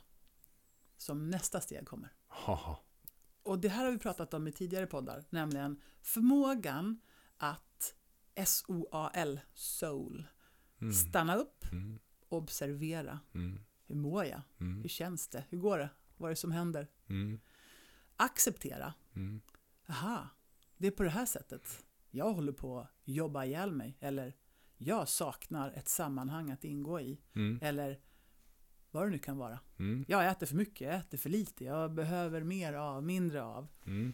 [0.97, 2.14] som nästa steg kommer.
[2.28, 2.78] Haha.
[3.43, 6.99] Och det här har vi pratat om i tidigare poddar, nämligen förmågan
[7.38, 7.95] att
[8.36, 10.28] S-O-A-L, soul,
[10.82, 10.93] Mm.
[10.93, 11.99] stanna upp, Mm.
[12.30, 13.20] observera.
[13.34, 13.60] Mm.
[13.88, 14.41] Hur mår jag?
[14.60, 14.82] Mm.
[14.82, 15.43] Hur känns det?
[15.49, 15.89] Hur går det?
[16.18, 16.88] Vad är det som händer?
[17.09, 17.39] Mm.
[18.18, 18.93] Acceptera.
[19.15, 19.41] Mm.
[19.89, 20.28] Aha,
[20.78, 21.84] det är på det här sättet.
[22.11, 23.97] Jag håller på att jobba ihjäl mig.
[23.99, 24.34] Eller
[24.78, 27.22] jag saknar ett sammanhang att ingå i.
[27.36, 27.59] Mm.
[27.61, 27.99] Eller
[28.91, 29.59] vad det nu kan vara.
[29.80, 30.05] Mm.
[30.07, 31.63] Jag äter för mycket, jag äter för lite.
[31.65, 33.68] Jag behöver mer av, mindre av.
[33.86, 34.13] Mm.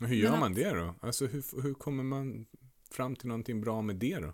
[0.00, 0.94] Hur gör Men man att- det då?
[1.00, 2.46] Alltså hur, hur kommer man
[2.90, 4.32] fram till någonting bra med det då?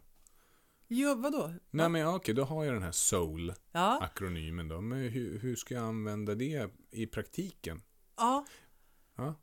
[0.89, 1.53] Jo, vadå?
[1.71, 4.81] Nej men ja, okej, då har jag den här SOUL-akronymen Ja, då.
[4.81, 7.83] Men hur, hur ska jag använda det i praktiken?
[8.17, 8.47] ja.
[9.17, 9.35] Ja.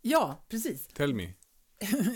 [0.00, 0.86] Ja, precis.
[0.94, 1.32] Tell me.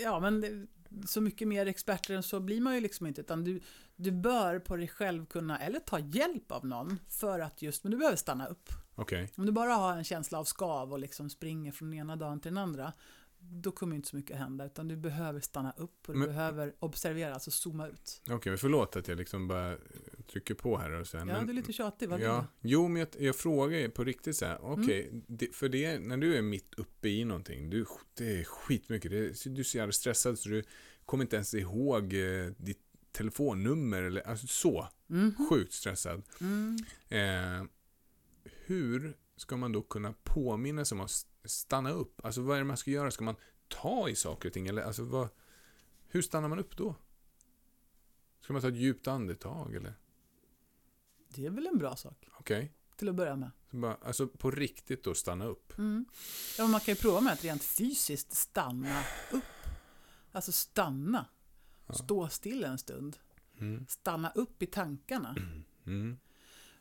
[0.02, 0.68] ja, men
[1.06, 3.20] så mycket mer experter än så blir man ju liksom inte.
[3.20, 3.60] Utan du,
[3.96, 7.90] du bör på dig själv kunna, eller ta hjälp av någon för att just, men
[7.90, 8.68] du behöver stanna upp.
[8.94, 9.32] Okej.
[9.36, 12.40] Om du bara har en känsla av skav och liksom springer från den ena dagen
[12.40, 12.92] till den andra,
[13.50, 14.64] då kommer inte så mycket hända.
[14.66, 18.22] Utan du behöver stanna upp och du Men- behöver observera, alltså zooma ut.
[18.30, 19.76] Okej, men förlåt att jag liksom bara
[20.32, 22.88] trycker på här och så här, Ja, men, du är lite tjatig, vad Ja, jo,
[22.88, 25.24] men jag, jag frågar på riktigt så här, okej, Mm.
[25.28, 29.44] det- för det, när du är mitt uppe i någonting, du, det är skitmycket, det,
[29.54, 30.62] du är så jävla stressad så du
[31.04, 32.82] kommer inte ens ihåg eh, ditt
[33.12, 35.34] telefonnummer eller alltså så, Mm.
[35.50, 36.22] sjukt stressad.
[36.40, 36.76] Mm.
[37.08, 37.66] Eh,
[38.66, 42.24] hur ska man då kunna påminna sig om att stanna upp?
[42.24, 43.10] Alltså vad är det man ska göra?
[43.10, 43.36] Ska man
[43.68, 44.66] ta i saker och ting?
[44.66, 45.28] Eller alltså vad,
[46.08, 46.94] hur stannar man upp då?
[48.40, 49.94] Ska man ta ett djupt andetag eller?
[51.28, 53.50] Det är väl en bra sak, Okej, till att börja med.
[53.70, 55.78] bara, alltså på riktigt då stanna upp.
[55.78, 56.04] Mm.
[56.58, 59.44] Ja, man kan ju prova med att rent fysiskt stanna upp.
[60.32, 61.26] Alltså stanna.
[61.86, 61.94] Ja.
[61.94, 63.16] Stå still en stund.
[63.60, 63.86] Mm.
[63.88, 65.36] Stanna upp i tankarna.
[65.86, 66.18] Mm.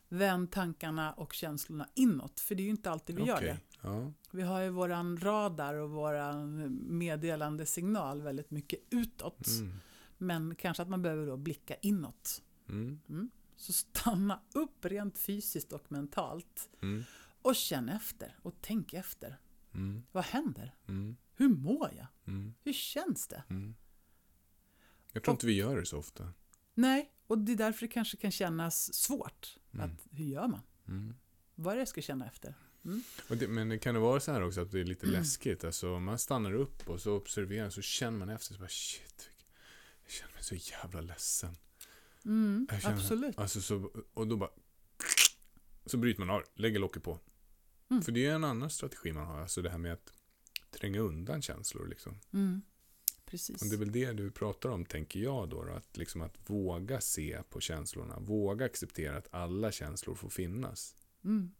[0.08, 2.40] Vänd tankarna och känslorna inåt.
[2.40, 3.67] För det är ju inte alltid vi gör Okej, det.
[3.80, 4.12] Ja.
[4.30, 6.68] Vi har ju våran radar och våran
[6.98, 9.46] meddelande signal väldigt mycket utåt.
[9.46, 9.72] Mm.
[10.18, 12.42] Men kanske att man behöver då blicka inåt.
[12.68, 13.00] Mm.
[13.08, 13.30] Mm.
[13.56, 16.68] Så stanna upp rent fysiskt och mentalt.
[16.82, 17.04] Mm.
[17.42, 19.38] Och känn efter och tänk efter.
[19.74, 20.02] Mm.
[20.12, 20.74] Vad händer?
[20.88, 21.16] Mm.
[21.34, 22.06] Hur mår jag?
[22.64, 23.42] Hur känns det?
[25.12, 26.32] Jag tror inte vi gör det så ofta.
[26.74, 29.56] Nej, och det är därför det kanske kan kännas svårt.
[29.70, 30.62] Att, hur gör man?
[31.54, 32.54] Vad är det jag ska känna efter?
[33.28, 35.64] Och det, men det kan det vara så här också att det är lite läskigt.
[35.64, 39.30] Alltså man stannar upp och så observerar så känner man efter så bara shit.
[40.04, 41.56] Jag känner mig så jävla ledsen.
[42.24, 43.38] Mm, känner- absolut.
[43.38, 44.50] Alltså så, och då bara
[45.86, 47.18] så bryter man av, lägger locket på.
[47.90, 48.02] Mm.
[48.02, 50.12] För det är en annan strategi man har, alltså det här med att
[50.70, 52.20] tränga undan känslor liksom.
[52.32, 52.62] Mm,
[53.24, 53.62] precis.
[53.62, 56.50] Och det är väl det du pratar om, tänker jag då, då att liksom att
[56.50, 60.94] våga se på känslorna, våga acceptera att alla känslor får finnas.
[61.24, 61.50] Mm.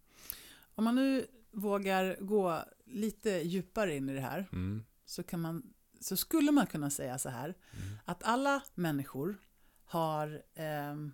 [0.79, 4.85] Om man nu vågar gå lite djupare in i det här Mm.
[5.05, 7.99] så, kan man, så skulle man kunna säga så här Mm.
[8.05, 9.37] att alla människor
[9.85, 11.13] har ehm,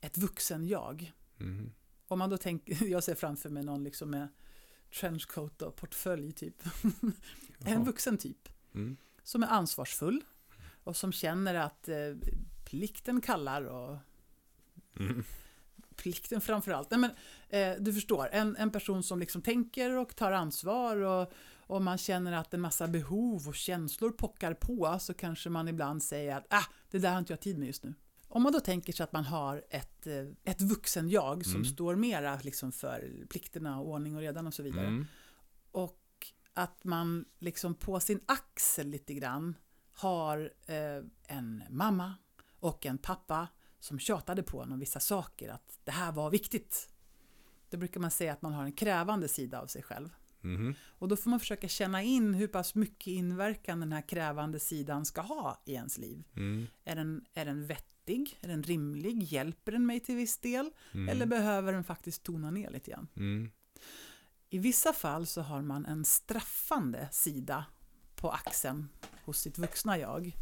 [0.00, 1.12] ett vuxen-jag.
[1.40, 1.72] Mm.
[2.08, 4.28] Om man då tänker, jag ser framför mig någon liksom med
[5.00, 6.62] trenchcoat och portfölj typ.
[7.64, 8.48] en vuxen typ.
[8.74, 8.96] Mm.
[9.22, 10.24] Som är ansvarsfull
[10.84, 12.14] och som känner att eh,
[12.64, 13.96] plikten kallar och
[15.00, 15.24] Mm.
[15.96, 16.90] Plikten framför allt.
[16.90, 17.10] Nej, men,
[17.48, 21.32] eh, du förstår, en, en person som liksom tänker och tar ansvar och,
[21.66, 26.02] och man känner att en massa behov och känslor pockar på så kanske man ibland
[26.02, 27.94] säger att ah, det där har inte jag tid med just nu.
[28.28, 31.64] Om man då tänker sig att man har ett, eh, ett vuxen-jag som Mm.
[31.64, 34.86] står mera liksom för plikterna, ordning och redan och så vidare.
[34.86, 35.06] Mm.
[35.72, 35.98] Och
[36.54, 39.54] att man liksom på sin axel lite grann
[39.94, 41.04] har eh,
[41.36, 42.14] en mamma
[42.60, 43.48] och en pappa
[43.82, 46.88] som tjatade på en om vissa saker, att det här var viktigt.
[47.70, 50.08] Då brukar man säga att man har en krävande sida av sig själv.
[50.40, 50.74] Mhm.
[50.98, 55.04] Och då får man försöka känna in hur pass mycket inverkan den här krävande sidan
[55.04, 56.24] ska ha i ens liv.
[56.36, 56.66] Mm.
[56.84, 58.38] Är den, är den vettig?
[58.40, 59.22] Är den rimlig?
[59.22, 60.70] Hjälper den mig till viss del?
[60.92, 61.08] Mm.
[61.08, 63.08] Eller behöver den faktiskt tona ner lite grann?
[63.16, 63.50] Mm.
[64.50, 67.64] I vissa fall så har man en straffande sida
[68.16, 68.88] på axeln
[69.24, 70.36] hos sitt vuxna jag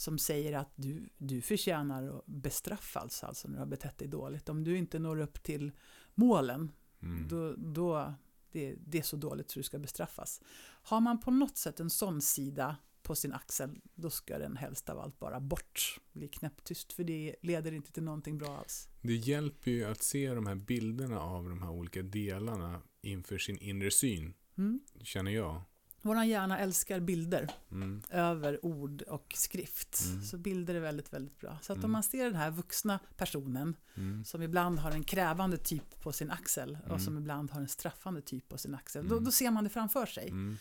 [0.00, 4.48] som säger att du, du förtjänar att bestraffas alltså när du har betett dig dåligt.
[4.48, 5.72] Om du inte når upp till
[6.14, 6.72] målen,
[7.02, 7.28] Mm.
[7.28, 8.14] då, då
[8.52, 10.40] det, det är så dåligt så du ska bestraffas.
[10.82, 14.88] Har man på något sätt en sån sida på sin axel, då ska den helst
[14.88, 18.88] av allt bara bort, bli knäpptyst, för det leder inte till någonting bra alls.
[19.02, 23.58] Det hjälper ju att se de här bilderna av de här olika delarna inför sin
[23.58, 24.80] inre syn, Mm.
[25.02, 25.62] känner jag.
[26.02, 27.50] Våran hjärna älskar bilder.
[27.70, 28.02] Mm.
[28.10, 30.00] över ord och skrift.
[30.10, 30.22] Mm.
[30.22, 31.58] Så bilder är väldigt, väldigt bra.
[31.62, 31.90] Så att om Mm.
[31.92, 34.24] man ser den här vuxna personen Mm.
[34.24, 36.90] som ibland har en krävande typ på sin axel Mm.
[36.90, 39.24] och som ibland har en straffande typ på sin axel, då, Mm.
[39.24, 40.28] då ser man det framför sig.
[40.28, 40.56] Mm.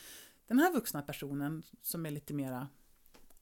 [0.48, 2.68] Den här vuxna personen som är lite mera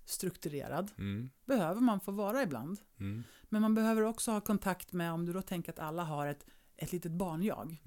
[0.05, 1.29] strukturerad Mm.
[1.45, 2.79] behöver man få vara ibland.
[2.99, 3.23] Mm.
[3.43, 6.45] Men man behöver också ha kontakt med, om du då tänker att alla har ett,
[6.77, 7.81] ett litet barnjag.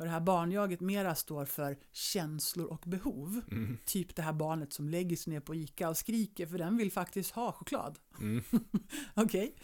[0.00, 3.40] Och det här barnjaget mera står för känslor och behov.
[3.50, 3.78] Mm.
[3.84, 6.92] Typ det här barnet som lägger sig ner på Ica och skriker för den vill
[6.92, 7.98] faktiskt ha choklad.
[8.20, 8.44] Mm.
[9.14, 9.54] Okej?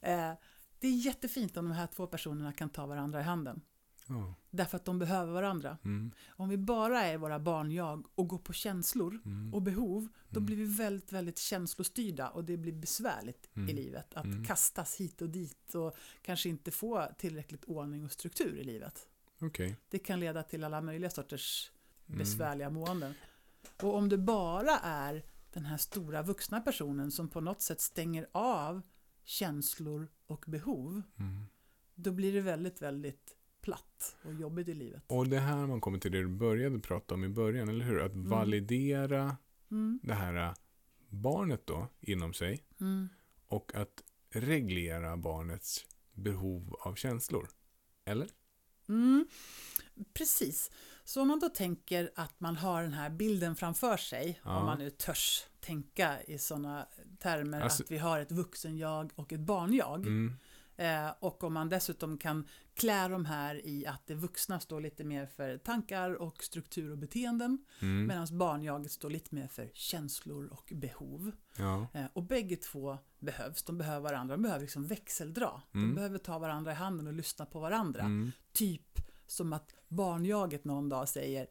[0.00, 0.32] Eh,
[0.78, 3.60] det är jättefint om de här två personerna kan ta varandra i handen.
[4.08, 4.34] Ja.
[4.50, 5.78] Därför att de behöver varandra.
[5.84, 6.12] Mm.
[6.28, 9.54] Om vi bara är våra barnjag och går på känslor Mm.
[9.54, 10.46] och behov, då Mm.
[10.46, 13.76] blir vi väldigt, väldigt känslostyrda och det blir besvärligt i Mm.
[13.76, 14.14] livet.
[14.14, 14.44] Att Mm.
[14.44, 19.06] kastas hit och dit och kanske inte få tillräckligt ordning och struktur i livet.
[19.46, 19.76] Okej.
[19.88, 21.70] Det kan leda till alla möjliga sorters
[22.08, 22.18] Mm.
[22.18, 23.14] besvärliga måenden.
[23.82, 28.26] Och om det bara är den här stora vuxna personen som på något sätt stänger
[28.32, 28.82] av
[29.24, 31.46] känslor och behov, Mm.
[31.94, 35.02] då blir det väldigt, väldigt platt och jobbigt i livet.
[35.06, 38.00] Och det här man kommer till det du började prata om i början, eller hur?
[38.02, 39.36] Att validera
[39.70, 40.54] Mm, det här äh,
[41.08, 43.08] barnet då inom sig mm,
[43.48, 47.48] och att reglera barnets behov av känslor.
[48.04, 48.28] Eller?
[48.88, 49.26] Mm.
[50.14, 50.70] Precis.
[51.04, 54.56] Så om man då tänker att man har den här bilden framför sig, Ja.
[54.58, 56.86] om man nu törs tänka i sådana
[57.18, 60.00] termer Alltså- att vi har ett vuxen-jag och ett barn-jag.
[60.06, 60.36] Mm.
[60.76, 65.04] Eh, och om man dessutom kan klä de här i att det vuxna står lite
[65.04, 68.06] mer för tankar och struktur och beteenden Mm.
[68.06, 71.32] medan barnjaget står lite mer för känslor och behov.
[71.58, 71.86] Ja.
[71.94, 75.62] Eh, och bägge två behövs, de behöver varandra, de behöver liksom växeldra.
[75.74, 75.88] Mm.
[75.88, 78.00] De behöver ta varandra i handen och lyssna på varandra.
[78.02, 78.32] Mm.
[78.52, 81.46] Typ som att barnjaget någon dag säger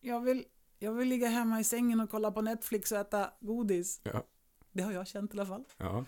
[0.00, 0.44] jag vill,
[0.78, 4.00] jag vill ligga hemma i sängen och kolla på Netflix och äta godis.
[4.02, 4.26] Ja.
[4.72, 5.64] Det har jag känt i alla fall.
[5.76, 6.04] Ja.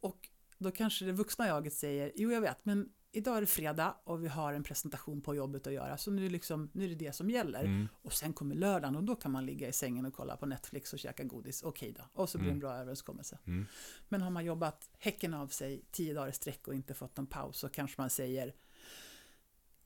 [0.00, 0.28] Och
[0.62, 4.24] då kanske det vuxna jaget säger, jo jag vet, men idag är det fredag och
[4.24, 6.88] vi har en presentation på jobbet att göra, så nu, är det liksom, nu är
[6.88, 7.64] det det som gäller.
[7.64, 7.88] Mm.
[8.02, 10.92] Och sen kommer lördagen och då kan man ligga i sängen och kolla på Netflix
[10.92, 11.62] och käka godis.
[11.62, 12.60] Okej då, och så blir det en Mm.
[12.60, 13.38] bra överenskommelse.
[13.44, 13.66] Mm.
[14.08, 17.26] Men har man jobbat häcken av sig tio dagar i sträck och inte fått någon
[17.26, 18.54] paus så kanske man säger,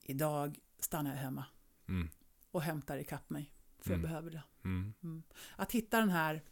[0.01, 1.45] idag stannar jag hemma
[1.89, 2.09] Mm.
[2.51, 4.01] och hämtar ikapp mig, för Mm.
[4.01, 4.43] jag behöver det.
[4.63, 5.23] Mm.
[5.55, 6.43] Att hitta den här,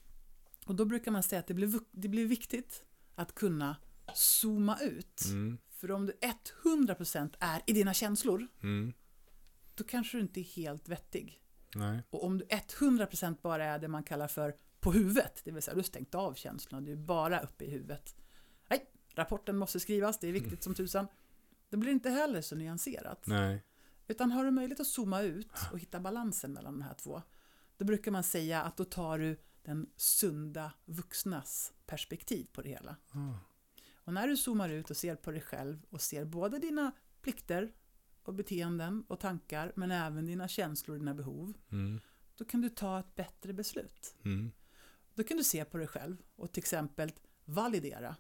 [0.66, 2.84] och då brukar man säga att det blir, det blir viktigt
[3.16, 3.76] att kunna
[4.14, 5.26] zooma ut.
[5.26, 5.58] Mm.
[5.70, 6.14] För om du
[6.64, 8.94] 100% är i dina känslor, Mm.
[9.76, 11.42] då kanske du inte är helt vettig.
[11.76, 12.04] Nej.
[12.10, 15.74] Och om du 100% bara är det man kallar för på huvudet, det vill säga
[15.76, 18.16] du har stängt av känslorna, du är bara uppe i huvudet.
[18.68, 18.86] Nej,
[19.16, 21.08] rapporten måste skrivas, det är viktigt som tusan.
[21.70, 23.28] Det blir inte heller så nyanserat.
[23.28, 23.64] Nej.
[24.08, 27.22] Utan har du möjlighet att zooma ut och hitta balansen mellan de här två,
[27.78, 32.96] då brukar man säga att då tar du den sunda vuxnas perspektiv på det hela.
[33.12, 33.34] Ah.
[34.06, 36.92] Och när du zoomar ut och ser på dig själv och ser både dina
[37.22, 37.74] plikter
[38.24, 42.02] och beteenden och tankar, men även dina känslor och dina behov, Mm.
[42.36, 44.16] då kan du ta ett bättre beslut.
[44.26, 44.52] Mm.
[45.14, 47.12] Då kan du se på dig själv och till exempel
[47.46, 48.16] validera.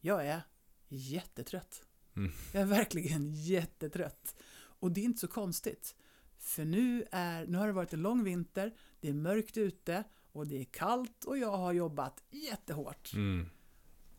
[0.00, 0.40] Jag är
[0.88, 1.82] jättetrött.
[2.16, 2.32] Mm.
[2.52, 4.34] Jag är verkligen jättetrött.
[4.58, 5.96] Och det är inte så konstigt.
[6.38, 10.46] För nu, är, nu har det varit en lång vinter, det är mörkt ute och
[10.46, 13.12] det är kallt och jag har jobbat jättehårt.
[13.14, 13.46] Mm.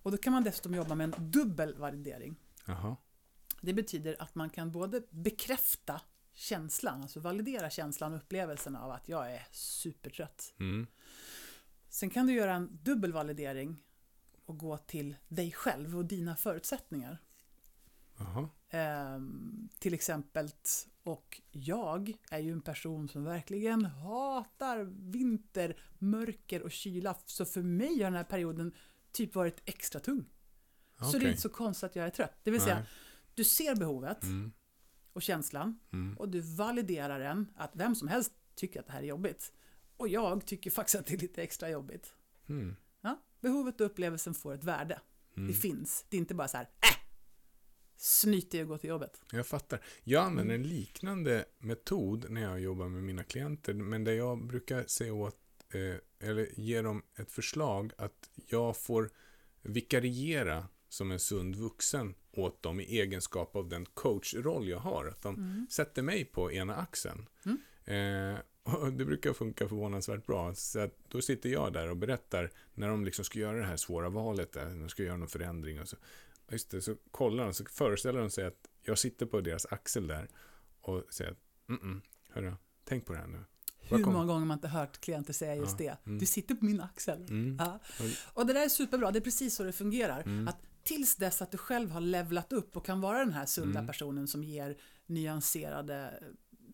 [0.10, 2.36] Och då kan man dessutom jobba med en dubbel validering.
[2.66, 2.96] Jaha.
[3.62, 6.02] Det betyder att man kan både bekräfta
[6.34, 10.54] känslan, alltså validera känslan och upplevelsen av att jag är supertrött.
[10.60, 10.88] Mm.
[11.90, 13.84] Sen kan du göra en dubbel validering
[14.46, 17.18] och gå till dig själv och dina förutsättningar.
[18.70, 20.50] Ehm, till exempel,
[21.04, 27.16] och jag är ju en person som verkligen hatar vinter, mörker och kyla.
[27.26, 28.74] Så för mig har den här perioden
[29.12, 30.26] typ varit extra tung.
[31.12, 32.40] Så det är inte så konstigt att jag är trött.
[32.44, 32.88] Det vill säga, Nej.
[33.34, 34.52] du ser behovet Mm.
[35.14, 36.18] och känslan Mm.
[36.18, 39.54] och du validerar den att vem som helst tycker att det här är jobbigt.
[39.98, 42.14] Och jag tycker faktiskt att det är lite extra jobbigt.
[42.50, 42.76] Mm.
[43.02, 45.02] Ja, behovet och upplevelsen får ett värde.
[45.38, 45.48] Mm.
[45.48, 46.06] Det finns.
[46.10, 47.00] Det är inte bara så här, äh!
[47.98, 49.22] Snyt dig och gå till jobbet.
[49.32, 49.80] Jag fattar.
[50.04, 54.84] Jag använder en liknande metod när jag jobbar med mina klienter, men där jag brukar
[54.88, 55.38] säga åt,
[55.74, 59.10] eh, eller ge dem ett förslag att jag får
[59.62, 65.06] vikariera som en sund vuxen åt dem i egenskap av den coachroll jag har.
[65.06, 67.30] Att de sätter mig på ena axeln.
[67.46, 67.58] Mm.
[67.86, 68.40] Eh,
[68.76, 70.56] och det brukar funka förvånansvärt bra.
[70.56, 73.78] Så att då sitter jag där och berättar när de liksom ska göra det här
[73.78, 75.82] svåra valet, där, när de ska göra någon förändring.
[75.82, 75.98] Och så,
[76.52, 80.08] just det, så kollar de, så föreställer de sig att jag sitter på deras axel
[80.08, 80.28] där
[80.82, 82.54] och säger att, mm, -mm hörru,
[82.84, 83.44] tänk på det här nu.
[83.98, 85.98] Hur många gånger har man inte hört klienter säga just det?
[86.06, 86.20] mm.
[86.20, 87.22] Du sitter på min axel.
[87.30, 87.58] Mm.
[87.60, 87.80] Ja.
[88.34, 90.22] Och det där är superbra, det är precis så det fungerar.
[90.22, 90.48] Mm.
[90.48, 93.80] Att tills dess att du själv har levlat upp och kan vara den här sunda
[93.80, 93.88] Mm.
[93.88, 96.24] personen som ger nyanserade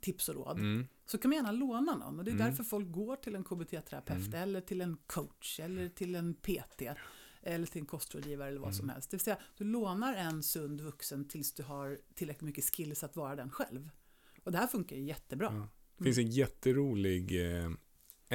[0.02, 0.58] tips och råd.
[0.60, 0.88] Mm.
[1.06, 2.48] Så kan man gärna låna någon och det är Mm.
[2.48, 6.82] därför folk går till en KBT-terapeut eller till en coach eller till en PT
[7.42, 9.12] eller till en kostrådgivare eller vad som helst.
[9.12, 13.16] Det vill säga, du lånar en sund vuxen tills du har tillräckligt mycket skills att
[13.16, 13.90] vara den själv.
[14.44, 15.68] Och det här funkar ju jättebra.
[15.98, 17.70] Det finns en jätterolig eh,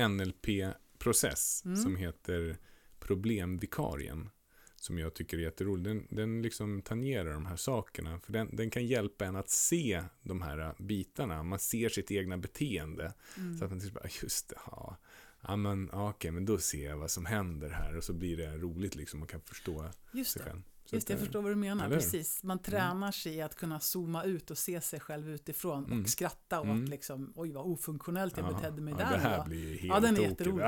[0.09, 1.77] NLP-process Mm.
[1.77, 2.59] som heter
[2.99, 4.31] problemvikarien.
[4.77, 5.85] Som jag tycker är jätterolig.
[5.85, 8.21] Den, den liksom tangerar de här sakerna.
[8.21, 11.43] För den, den kan hjälpa en att se de här eh, bitarna.
[11.43, 13.15] Man ser sitt egna beteende.
[13.37, 13.59] Mm.
[13.59, 14.97] Så att man typ bara, just det, ja.
[15.43, 17.97] Ja men okej, men då ser jag vad som händer här.
[17.97, 19.21] Och så blir det roligt liksom.
[19.21, 20.63] Man kan förstå Just sig själv.
[20.93, 21.84] Just det, jag förstår vad du menar.
[21.86, 21.97] eller?
[21.97, 22.43] Precis.
[22.43, 26.03] Man tränar sig i att kunna zooma ut och se sig själv utifrån Mm.
[26.03, 26.84] och skratta åt Mm.
[26.84, 29.12] liksom, oj vad ofunktionellt jag ja, betedde mig ja, där.
[29.12, 29.47] Det här idag.
[29.47, 30.66] blir helt Ja, den är jätterolig.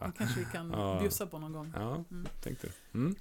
[0.00, 0.98] Den kanske vi kan Ja.
[1.00, 1.72] bjussa på någon gång.
[1.76, 2.26] Ja, Mm.
[2.42, 2.68] tänkte.
[2.94, 3.16] Mm.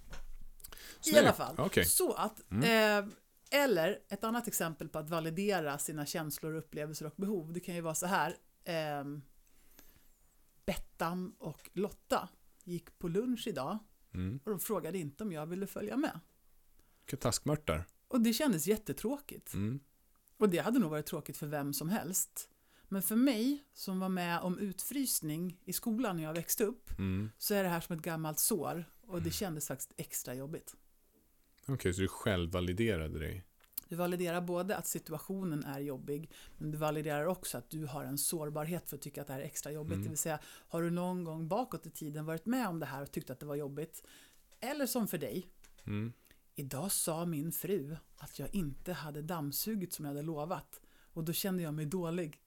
[1.13, 1.55] I alla fall.
[1.57, 1.85] Okej.
[1.85, 3.05] Så att, Mm.
[3.07, 3.13] eh,
[3.61, 7.53] eller ett annat exempel på att validera sina känslor, upplevelser och behov.
[7.53, 8.35] Det kan ju vara så här.
[8.63, 9.03] Eh,
[10.65, 12.29] Bettan och Lotta
[12.63, 13.77] gick på lunch idag
[14.13, 14.39] Mm.
[14.43, 16.19] och de frågade inte om jag ville följa med.
[17.05, 17.85] Vilka taskmörtar.
[18.07, 19.53] Och det kändes jättetråkigt.
[19.53, 19.79] Mm.
[20.37, 22.49] Och det hade nog varit tråkigt för vem som helst.
[22.89, 27.29] Men för mig som var med om utfrysning i skolan när jag växte upp Mm.
[27.37, 30.75] så är det här som ett gammalt sår och det kändes faktiskt extra jobbigt.
[31.67, 33.43] Okej, så du själv validerade dig?
[33.89, 38.17] Du validerar både att situationen är jobbig men du validerar också att du har en
[38.17, 39.93] sårbarhet för att tycka att det här är extra jobbigt.
[39.93, 40.03] Mm.
[40.03, 43.01] Det vill säga, har du någon gång bakåt i tiden varit med om det här
[43.01, 44.03] och tyckt att det var jobbigt?
[44.59, 45.47] Eller som för dig,
[45.85, 46.13] Mm.
[46.55, 50.81] Idag sa min fru att jag inte hade dammsugit som jag hade lovat
[51.13, 52.37] och då kände jag mig dålig.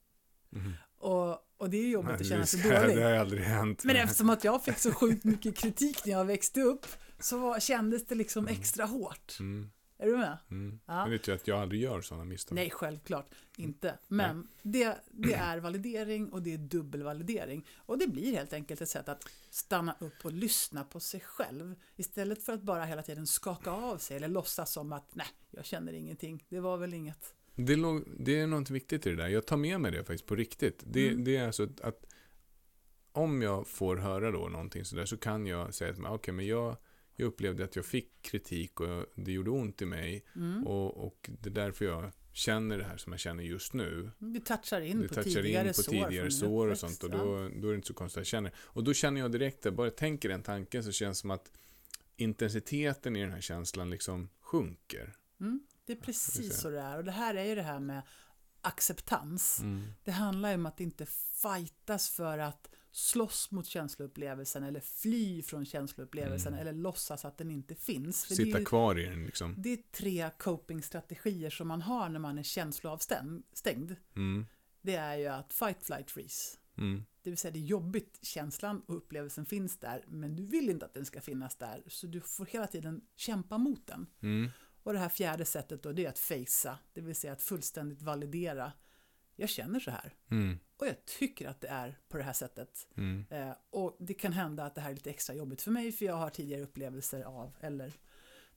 [0.55, 0.73] Mm.
[0.99, 3.01] Och, och det är jobbigt att känna sig det, det dålig.
[3.03, 3.83] har aldrig hänt.
[3.83, 6.85] Men eftersom att jag fick så sjukt mycket kritik när jag växte upp
[7.19, 8.59] så var, kändes det liksom Mm.
[8.61, 9.37] extra hårt.
[9.39, 9.69] Mm.
[9.99, 10.37] Är du med?
[10.51, 10.79] Mm.
[10.85, 11.03] Ja.
[11.03, 12.55] Jag vet ju att jag aldrig gör sådana misstag.
[12.55, 13.25] Nej, självklart
[13.57, 13.97] inte.
[14.07, 17.65] Men det, det är validering och det är dubbelvalidering.
[17.77, 21.75] Och det blir helt enkelt ett sätt att stanna upp och lyssna på sig själv.
[21.95, 25.65] Istället för att bara hela tiden skaka av sig eller låtsas som att nej, jag
[25.65, 26.43] känner ingenting.
[26.49, 27.33] Det var väl inget.
[27.55, 29.27] Det, är låg, det är något viktigt i det där.
[29.27, 30.83] Jag tar med mig det faktiskt på riktigt.
[30.85, 31.23] Det, Mm.
[31.23, 32.05] det är alltså att, att
[33.11, 36.77] om jag får höra då någonting sådär så kan jag säga att okej, men jag,
[37.19, 40.67] jag upplevde att jag fick kritik och det gjorde ont i mig Mm.
[40.67, 44.11] och, och det är därför jag känner det här som jag känner just nu.
[44.19, 47.49] Du touchar in Det på touchar tidigare in på tidigare sår och sånt och då,
[47.55, 48.51] då är det inte så konstigt att jag känner.
[48.57, 51.31] Och då känner jag direkt, att bara jag tänker den tanken så känns det som
[51.31, 51.51] att
[52.15, 55.13] intensiteten i den här känslan liksom sjunker.
[55.39, 55.59] Mm.
[55.85, 56.97] Det är precis så det är.
[56.97, 58.01] Och det här är ju det här med
[58.61, 59.59] acceptans.
[59.59, 59.83] Mm.
[60.03, 61.05] Det handlar ju om att inte
[61.41, 66.61] fightas för att slåss mot känsloupplevelsen eller fly från känsloupplevelsen Mm.
[66.67, 68.25] eller låtsas att den inte finns.
[68.25, 69.55] För Sitta ju- kvar i den liksom.
[69.57, 73.95] det är tre copingstrategier som man har när man är känsloavstängd.
[74.15, 74.45] Mm.
[74.81, 76.57] Det är ju att fight, flight, freeze.
[76.77, 77.03] Mm.
[77.21, 80.85] Det vill säga det är jobbigt, känslan och upplevelsen finns där, men du vill inte
[80.85, 84.07] att den ska finnas där, så du får hela tiden kämpa mot den.
[84.21, 84.49] Mm.
[84.83, 88.01] Och det här fjärde sättet då, det är att facea, det vill säga att fullständigt
[88.01, 88.71] validera.
[89.39, 90.59] Jag känner så här, Mm.
[90.77, 92.87] och jag tycker att det är på det här sättet.
[92.97, 93.25] Mm.
[93.29, 96.05] Eh, och det kan hända att det här är lite extra jobbigt för mig, för
[96.05, 97.93] jag har tidigare upplevelser av, eller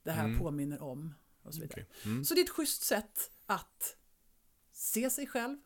[0.03, 0.39] det här Mm.
[0.39, 1.83] påminner om, och så vidare.
[1.91, 1.97] Okej.
[2.13, 2.25] Mm.
[2.25, 3.97] Så det är ett schysst sätt att
[4.73, 5.57] se sig själv,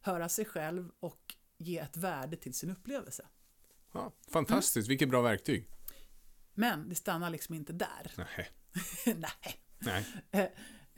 [0.00, 3.26] höra sig själv och ge ett värde till sin upplevelse.
[3.92, 5.68] Ja, fantastiskt, vilket bra verktyg.
[6.54, 8.12] Men det stannar liksom inte där.
[8.16, 8.48] Nej.
[9.16, 9.60] Nej.
[9.78, 10.06] Nej.
[10.30, 10.48] Eh,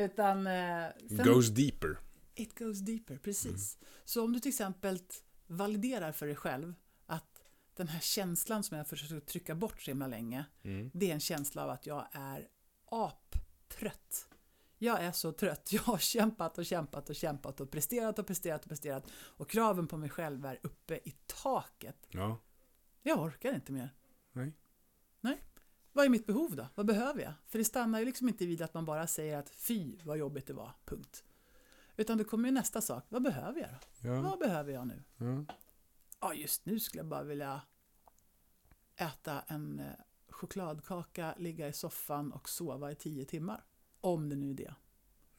[0.04, 0.46] Utan...
[0.46, 0.86] eh,
[1.24, 1.98] Goes deeper.
[2.34, 3.78] It goes deeper, precis.
[4.04, 4.98] Så om du till exempel
[5.46, 6.74] validerar för dig själv
[7.06, 7.42] att
[7.74, 10.90] den här känslan som jag försökt trycka bort så himla länge, Mm.
[10.94, 12.48] det är en känsla av att jag är
[12.90, 14.28] aptrött.
[14.78, 15.68] Jag är så trött.
[15.72, 19.86] Jag har kämpat och kämpat och kämpat och presterat och presterat och presterat och kraven
[19.86, 22.06] på mig själv är uppe i taket.
[22.10, 22.38] Ja.
[23.02, 23.94] Jag orkar inte mer.
[25.20, 25.42] Nej.
[25.92, 26.66] Vad är mitt behov då?
[26.74, 27.32] Vad behöver jag?
[27.46, 30.46] För det stannar ju liksom inte vid att man bara säger att fy vad jobbigt
[30.46, 31.24] det var, punkt.
[31.96, 33.04] Utan det kommer ju nästa sak.
[33.08, 34.08] Vad behöver jag då?
[34.08, 34.22] Ja.
[34.22, 35.02] Vad behöver jag nu?
[35.16, 35.44] ja.
[36.20, 37.60] Ja, just nu skulle jag bara vilja
[38.96, 39.86] äta en eh,
[40.30, 43.64] chokladkaka, ligga i soffan och sova i tio timmar.
[44.00, 44.74] Om det nu är det.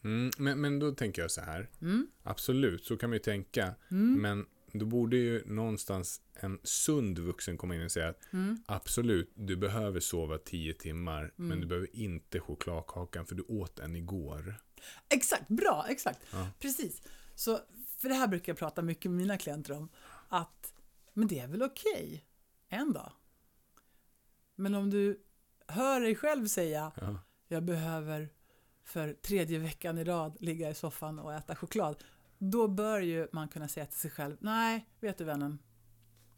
[0.04, 0.32] Mm.
[0.38, 1.70] Men, men då tänker jag så här.
[1.82, 2.08] Mm.
[2.24, 3.76] Absolut, så kan man ju tänka.
[3.92, 4.22] Mm.
[4.22, 8.58] Men då borde ju någonstans en sund vuxen komma in och säga att Mm.
[8.66, 11.62] absolut, du behöver sova tio timmar, men Mm.
[11.62, 14.56] du behöver inte chokladkakan för du åt en igår.
[15.10, 16.20] Exakt, bra, exakt.
[16.32, 16.48] Ja.
[16.60, 17.02] Precis.
[17.36, 17.60] Så,
[17.98, 19.90] för det här brukar jag prata mycket med mina klienter om.
[20.30, 20.74] Att,
[21.14, 22.26] men det är väl okej
[22.70, 23.12] en dag.
[24.56, 25.24] Men om du
[25.68, 27.20] hör dig själv säga Ja.
[27.48, 28.30] jag behöver
[28.84, 32.04] för tredje veckan i rad ligga i soffan och äta choklad.
[32.38, 35.60] Då bör ju man kunna säga till sig själv, nej, vet du vännen,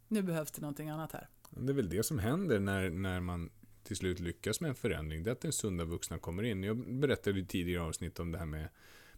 [0.07, 1.29] nu behövs det någonting annat här.
[1.49, 3.49] Det är väl det som händer när, när man
[3.85, 5.23] till slut lyckas med en förändring.
[5.23, 6.63] Det är att den sunda vuxna kommer in.
[6.63, 8.69] Jag berättade i tidigare avsnitt om det här med,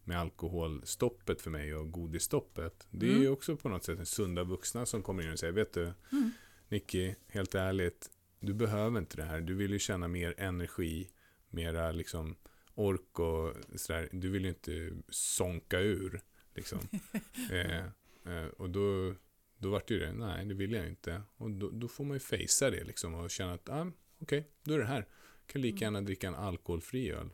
[0.03, 2.87] med alkoholstoppet för mig och godisstoppet.
[2.91, 3.21] Det är Mm.
[3.21, 5.93] ju också på något sätt en sunda vuxna som kommer in och säger, vet du,
[6.11, 6.31] Mm.
[6.69, 8.09] Nicky, helt ärligt,
[8.39, 9.41] du behöver inte det här.
[9.41, 11.09] Du vill ju känna mer energi,
[11.49, 12.35] mera liksom
[12.75, 14.09] ork och sådär.
[14.11, 16.21] Du vill ju inte sonka ur.
[16.55, 16.79] Liksom.
[17.51, 17.85] eh,
[18.33, 19.13] eh, och då,
[19.57, 21.21] då vart ju det, nej det vill jag inte.
[21.37, 24.73] Och då, då får man ju fejsa det liksom och känna att, ah, okej, då
[24.73, 25.07] är det här.
[25.45, 27.29] Kan lika gärna dricka en alkoholfri öl.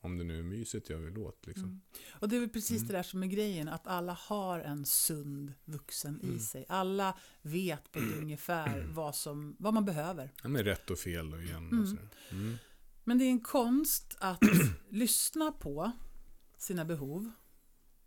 [0.00, 1.46] Om det nu är myset jag vill åt.
[1.46, 1.64] Liksom.
[1.64, 1.80] Mm.
[2.20, 2.86] Och det är väl precis Mm.
[2.86, 6.38] det där som är grejen, att alla har en sund vuxen i Mm.
[6.40, 6.64] sig.
[6.68, 10.32] Alla vet på ett ungefär vad, som, vad man behöver.
[10.42, 11.56] Ja, med rätt och fel och igen.
[11.68, 11.82] Mm.
[11.82, 12.08] Och sådär.
[12.30, 12.56] Mm.
[13.04, 14.40] Men det är en konst att
[14.88, 15.92] lyssna på
[16.56, 17.30] sina behov,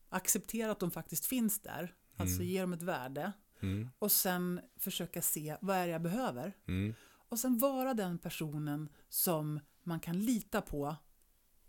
[0.09, 2.47] acceptera att de faktiskt finns där, alltså Mm.
[2.47, 3.89] ge dem ett värde Mm.
[3.99, 6.93] och sen försöka se vad är det jag behöver Mm.
[7.31, 10.95] Och sen vara den personen som man kan lita på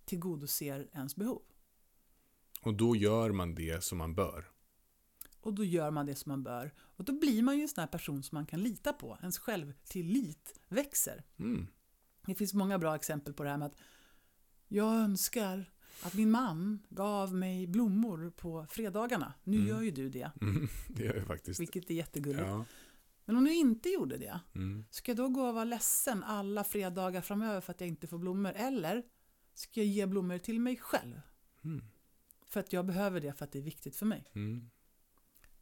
[0.05, 1.43] tillgodoser ens behov.
[2.63, 4.49] Och då gör man det som man bör.
[5.41, 6.75] Och då gör man det som man bör.
[6.79, 9.19] Och då blir man ju en sån här person som man kan lita på.
[9.21, 11.25] Ens självtillit växer.
[11.39, 11.67] Mm.
[12.27, 13.77] Det finns många bra exempel på det här med att
[14.69, 15.73] jag önskar
[16.03, 19.35] att min man gav mig blommor på fredagarna.
[19.45, 19.69] Nu Mm.
[19.69, 20.69] gör ju du det, Mm.
[20.89, 21.61] Det gör jag faktiskt.
[21.61, 22.47] vilket är jättegulligt.
[22.47, 22.65] Ja.
[23.25, 24.85] Men om du inte gjorde det, Mm.
[24.91, 28.19] ska jag då gå och vara ledsen alla fredagar framöver för att jag inte får
[28.19, 28.53] blommor?
[28.57, 29.03] Eller
[29.55, 31.21] ska jag ge blommor till mig själv?
[31.65, 31.85] Mm.
[32.47, 34.31] För att jag behöver det för att det är viktigt för mig.
[34.35, 34.71] Mm.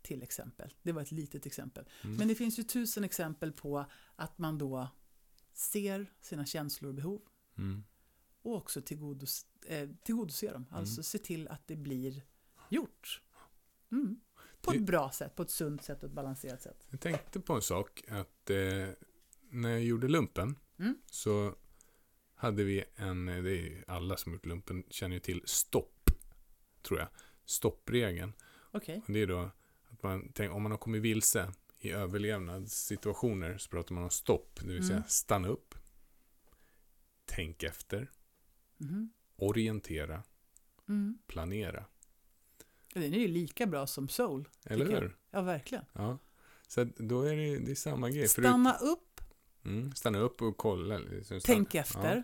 [0.02, 0.74] Till exempel.
[0.82, 1.88] Det var ett litet exempel.
[2.04, 2.16] Mm.
[2.16, 3.84] Men det finns ju tusen exempel på
[4.16, 4.88] att man då
[5.52, 7.22] ser sina känslor och behov
[7.58, 7.84] Mm.
[8.42, 10.66] och också tillgodos eh, tillgodoser dem.
[10.70, 12.22] Alltså se till att det blir
[12.68, 13.22] gjort.
[14.62, 16.86] På ett bra sätt, på ett sunt sätt och ett balanserat sätt.
[16.90, 18.88] Jag tänkte på en sak, att eh,
[19.50, 20.98] när jag gjorde lumpen Mm.
[21.06, 21.54] så
[22.34, 26.10] hade vi en, det är ju alla som gjort lumpen känner ju till stopp,
[26.82, 27.08] tror jag.
[27.44, 28.32] Stoppregeln.
[28.70, 29.02] Okej.
[29.06, 29.50] Och det är då
[29.90, 34.60] att man tänker, om man har kommit vilse i överlevnadssituationer så pratar man om stopp,
[34.62, 35.08] det vill säga Mm.
[35.08, 35.74] stanna upp,
[37.24, 38.10] tänk efter,
[38.76, 39.10] Mhm.
[39.36, 40.22] orientera,
[40.88, 41.18] Mm.
[41.26, 41.84] planera.
[42.94, 44.48] Den är ju lika bra som soul.
[44.64, 45.02] Eller tycker jag.
[45.02, 45.16] hur?
[45.30, 45.84] Ja, verkligen.
[45.92, 46.18] Ja.
[46.66, 48.28] Så då är det, det är samma grej.
[48.28, 49.20] Förut- Stanna upp,
[49.64, 50.98] Mm, stanna upp och kolla.
[50.98, 52.22] liksom, tänk efter,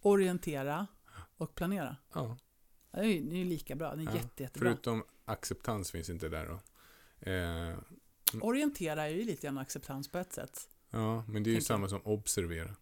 [0.00, 0.86] orientera
[1.36, 1.96] och planera.
[2.14, 2.36] Ja,
[2.90, 3.90] Ja, Det är ju är lika bra.
[3.90, 4.68] Den är Ja, jätte, jättebra.
[4.70, 6.60] förutom acceptans finns inte där då.
[7.30, 7.78] Eh.
[8.42, 10.68] Orientera är ju lite grann acceptans på ett sätt.
[10.90, 12.76] Ja, men det är ju samma som observera,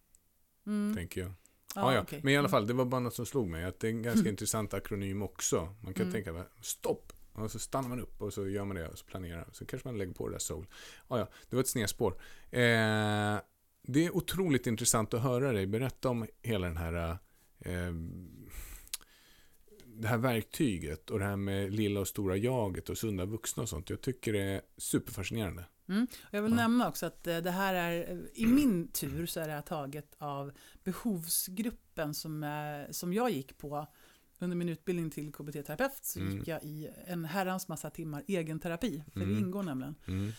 [0.67, 0.97] Mm.
[0.97, 1.33] tänker jag.
[1.75, 2.01] Ja, Ja, ja.
[2.03, 2.21] okej.
[2.23, 2.51] Men i alla Mm.
[2.51, 3.65] fall, det var bara något som slog mig.
[3.65, 4.31] Att det är en ganska Mm.
[4.31, 5.75] intressant akronym också.
[5.81, 6.25] Man kan Mm.
[6.25, 7.13] tänka, stopp!
[7.33, 9.49] Och så stannar man upp och så gör man det och så planerar.
[9.53, 10.67] Så kanske man lägger på det där soul.
[11.09, 12.13] Ja, ja, det var ett snedspår.
[12.51, 13.39] Eh,
[13.87, 17.11] det är otroligt intressant att höra dig berätta om hela den här
[17.61, 17.93] eh,
[19.87, 23.69] det här verktyget och det här med lilla och stora jaget och sunda vuxna och
[23.69, 23.91] sånt.
[23.91, 25.65] Jag tycker det är superfascinerande.
[25.89, 26.07] Mm.
[26.31, 26.57] Jag vill Ja.
[26.57, 29.63] nämna också att eh, det här är, eh, i min tur så är det här
[29.63, 30.53] taget av
[30.85, 33.87] behovsgruppen som, eh, som jag gick på
[34.39, 36.39] under min utbildning till KBT-terapeut så Mm.
[36.39, 39.39] gick jag i en herrans massa timmar egenterapi, för det Mm.
[39.39, 39.95] ingår nämligen.
[40.07, 40.33] Mm.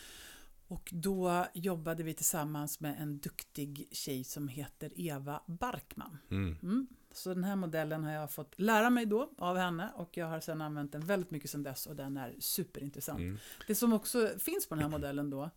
[0.67, 6.17] Och då jobbade vi tillsammans med en duktig tjej som heter Eva Barkman.
[6.31, 6.87] Mm.
[7.15, 10.39] Så den här modellen har jag fått lära mig då av henne och jag har
[10.39, 13.19] sedan använt den väldigt mycket sedan dess och den är superintressant.
[13.19, 13.37] Mm.
[13.67, 15.49] Det som också finns på den här modellen då,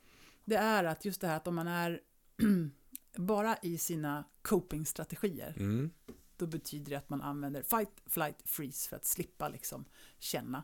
[0.44, 2.00] det är att just det här att om man är
[3.16, 5.90] bara i sina copingstrategier, Mm.
[6.36, 9.84] då betyder det att man använder fight, flight, freeze för att slippa liksom
[10.18, 10.62] känna.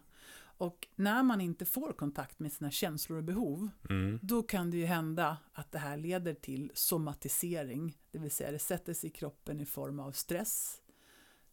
[0.56, 4.19] Och när man inte får kontakt med sina känslor och behov, Mm.
[4.23, 8.59] då kan det ju hända att det här leder till somatisering, det vill säga det
[8.59, 10.81] sätter sig i kroppen i form av stress,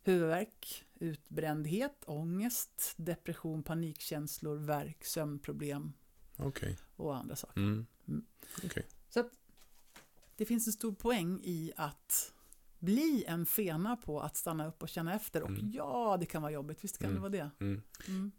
[0.04, 5.94] huvudvärk, utbrändhet, ångest, depression, panikkänslor, värk, sömnproblem
[6.38, 6.78] Okej.
[6.96, 7.62] och andra saker.
[7.62, 7.86] Mm.
[8.08, 8.26] Mm.
[8.66, 8.86] Okej.
[9.10, 9.30] Så att
[10.36, 12.34] det finns en stor poäng i att
[12.80, 15.44] bli en fena på att stanna upp och känna efter.
[15.44, 15.72] Och Mm.
[15.72, 17.16] ja, det kan vara jobbigt, visst kan Mm.
[17.16, 17.52] det vara det.
[17.66, 17.82] Mm.
[18.08, 18.32] Mm.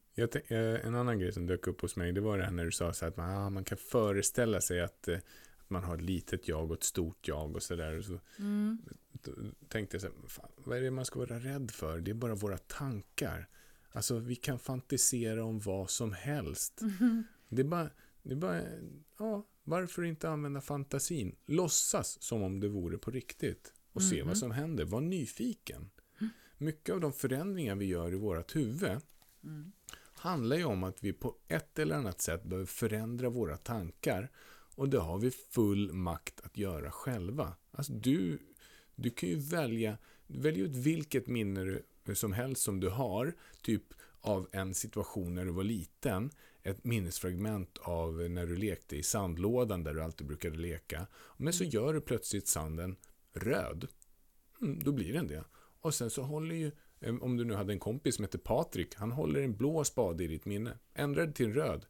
[0.49, 2.73] Eh, en annan grej som dök upp hos mig, det var det här när du
[2.73, 5.25] sa så att man, ah, man kan föreställa sig att, eh, att
[5.71, 8.03] man har ett litet jag och ett stort jag och sådär.
[8.03, 8.79] Så Mm.
[9.69, 12.01] tänkte jag så här, fan, vad är det man ska vara rädd för?
[12.01, 13.49] Det är bara våra tankar.
[13.93, 16.81] Alltså vi kan fantisera om vad som helst.
[16.83, 17.25] Mhm.
[17.49, 17.91] Det är bara,
[18.23, 18.63] det är bara
[19.19, 21.37] ja, varför inte använda fantasin?
[21.47, 23.73] Låtsas som om det vore på riktigt.
[23.93, 24.29] Och se Mhm.
[24.29, 24.85] vad som händer.
[24.85, 25.91] Var nyfiken.
[26.59, 28.99] Mycket av de förändringar vi gör i vårt huvud
[29.45, 29.73] Mm.
[30.13, 34.31] handlar ju om att vi på ett eller annat sätt behöver förändra våra tankar.
[34.81, 37.55] Och det har vi full makt att göra själva.
[37.71, 38.39] Alltså du,
[38.95, 41.65] du kan ju välja, välja ut vilket minne
[42.05, 43.83] du, som helst som du har, typ
[44.21, 46.31] av en situation när du var liten,
[46.63, 51.07] ett minnesfragment av när du lekte i sandlådan där du alltid brukade leka.
[51.37, 52.97] Men så gör du plötsligt sanden
[53.33, 53.89] röd.
[54.61, 55.45] Mm, då blir den det.
[55.81, 58.95] Och sen så håller ju, eh, om du nu hade en kompis som heter Patrik,
[58.95, 60.79] han håller en blå spade i ditt minne.
[60.95, 61.87] Ändrar det till en röd.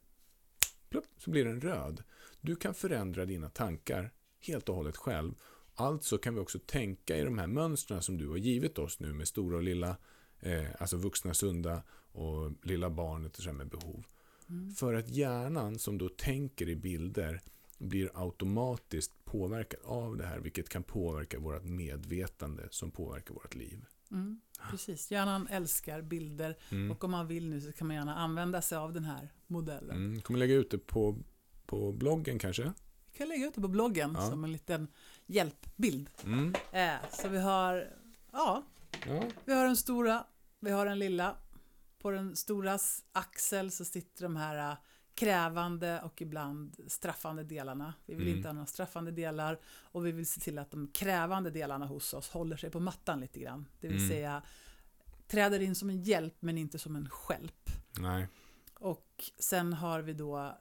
[0.88, 2.02] Plupp, så blir den röd.
[2.40, 5.34] Du kan förändra dina tankar helt och hållet själv.
[5.74, 9.12] Alltså kan vi också tänka i de här mönstren som du har givit oss nu
[9.12, 9.96] med stora och lilla,
[10.40, 14.04] eh, alltså vuxna sunda och lilla barnet och så med behov.
[14.48, 14.70] Mm.
[14.70, 17.40] För att hjärnan som då tänker i bilder
[17.78, 23.86] blir automatiskt påverkad av det här, vilket kan påverka vårt medvetande som påverkar vårt liv.
[24.10, 24.40] Mm.
[24.70, 26.90] Precis, hjärnan älskar bilder Mm.
[26.90, 29.96] och om man vill nu så kan man gärna använda sig av den här modellen.
[29.96, 30.20] Mm.
[30.20, 31.18] Kommer lägga ut det på,
[31.70, 32.72] på bloggen kanske?
[33.12, 34.30] Vi kan lägga ut det på bloggen Ja.
[34.30, 34.88] som en liten
[35.26, 36.10] hjälpbild.
[36.24, 36.54] Mm.
[36.72, 37.90] Eh, så vi har,
[38.32, 38.62] ja,
[39.06, 39.22] Ja.
[39.44, 40.24] vi har den stora,
[40.60, 41.36] vi har den lilla.
[41.98, 44.76] På den storas axel så sitter de här eh,
[45.14, 47.94] krävande och ibland straffande delarna.
[48.06, 48.36] Vi vill Mm.
[48.36, 52.14] inte ha några straffande delar och vi vill se till att de krävande delarna hos
[52.14, 53.66] oss håller sig på mattan lite grann.
[53.80, 54.08] Det vill Mm.
[54.08, 54.42] säga
[55.28, 57.70] träder in som en hjälp men inte som en stjälp.
[57.98, 58.28] Nej.
[58.74, 60.58] Och sen har vi då,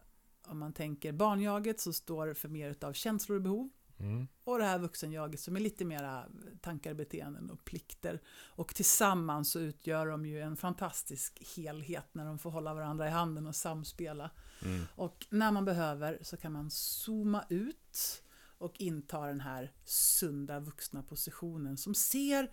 [0.49, 3.69] om man tänker barnjaget så står för mer av känslor och behov.
[3.99, 4.27] Mm.
[4.43, 6.25] Och det här vuxenjaget som är lite mera
[6.61, 8.21] tankar, beteenden och plikter.
[8.55, 13.11] Och tillsammans så utgör de ju en fantastisk helhet när de får hålla varandra i
[13.11, 14.31] handen och samspela.
[14.65, 14.85] Mm.
[14.95, 18.23] Och när man behöver så kan man zooma ut
[18.57, 22.51] och inta den här sunda vuxna positionen som ser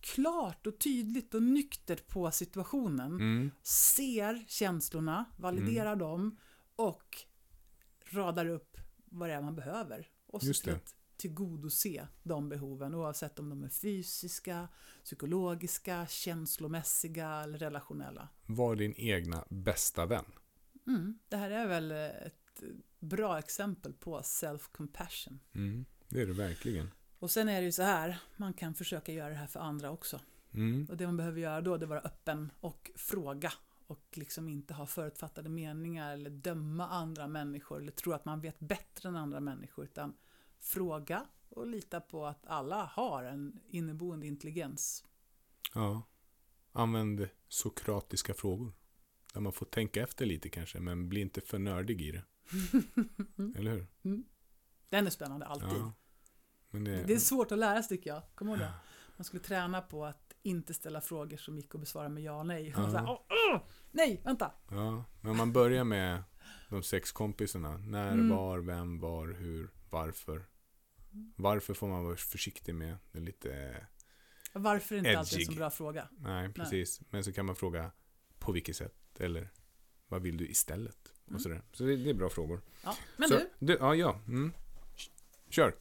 [0.00, 3.12] klart och tydligt och nyktert på situationen.
[3.12, 3.50] Mm.
[3.62, 6.36] Ser känslorna, validerar dem
[6.76, 7.24] och
[8.14, 10.08] radar upp vad det är man behöver.
[10.26, 14.68] Och så till att tillgodose de behoven oavsett om de är fysiska,
[15.04, 18.28] psykologiska, känslomässiga eller relationella.
[18.46, 20.24] Var din egna bästa vän.
[20.86, 21.18] Mm.
[21.28, 22.62] Det här är väl ett
[22.98, 25.38] bra exempel på self-compassion.
[25.54, 25.84] Mm.
[26.08, 26.90] Det är det verkligen.
[27.18, 29.90] Och sen är det ju så här, man kan försöka göra det här för andra
[29.90, 30.20] också.
[30.54, 30.86] Mm.
[30.90, 33.52] Och det man behöver göra då det är att vara öppen och fråga.
[33.92, 38.60] Och liksom inte ha förutfattade meningar eller döma andra människor eller tro att man vet
[38.60, 39.84] bättre än andra människor.
[39.84, 40.14] Utan
[40.60, 45.04] fråga och lita på att alla har en inneboende intelligens.
[45.74, 46.02] Ja.
[46.72, 48.72] Använd sokratiska frågor.
[49.34, 52.24] Där man får tänka efter lite kanske, men bli inte för nördig i det.
[53.58, 53.86] Eller hur?
[54.88, 55.68] Den är spännande alltid.
[55.78, 55.92] Ja.
[56.70, 58.22] Det, Det är svårt att lära sig tycker jag.
[58.34, 58.72] Kom ihåg det.
[59.16, 62.46] Man skulle träna på att inte ställa frågor som gick att besvara med ja och
[62.46, 62.72] nej.
[62.76, 62.90] Ja.
[62.90, 63.20] Så här, "Åh,
[63.54, 63.60] åh,
[63.90, 64.52] nej, vänta.
[64.70, 66.22] Ja, men man börjar med
[66.68, 67.76] de sex kompisarna.
[67.76, 68.28] När, Mm.
[68.28, 70.44] var, vem, var, hur, varför.
[71.36, 72.96] Varför får man vara försiktig med.
[73.12, 73.86] Det är lite,
[74.52, 75.46] Varför är inte alltid en Edgig.
[75.46, 76.08] så bra fråga?
[76.18, 77.00] nej precis.
[77.10, 77.90] Men så kan man fråga
[78.38, 78.94] på vilket sätt.
[79.20, 79.48] Eller
[80.08, 81.12] vad vill du istället?
[81.26, 81.34] Mm.
[81.36, 81.62] Och sådär.
[81.72, 82.60] Så det, det är bra frågor.
[82.84, 82.96] Ja.
[83.16, 84.20] Men så, du, Ja, ja.
[84.26, 84.52] Mm.
[85.48, 85.74] Kör.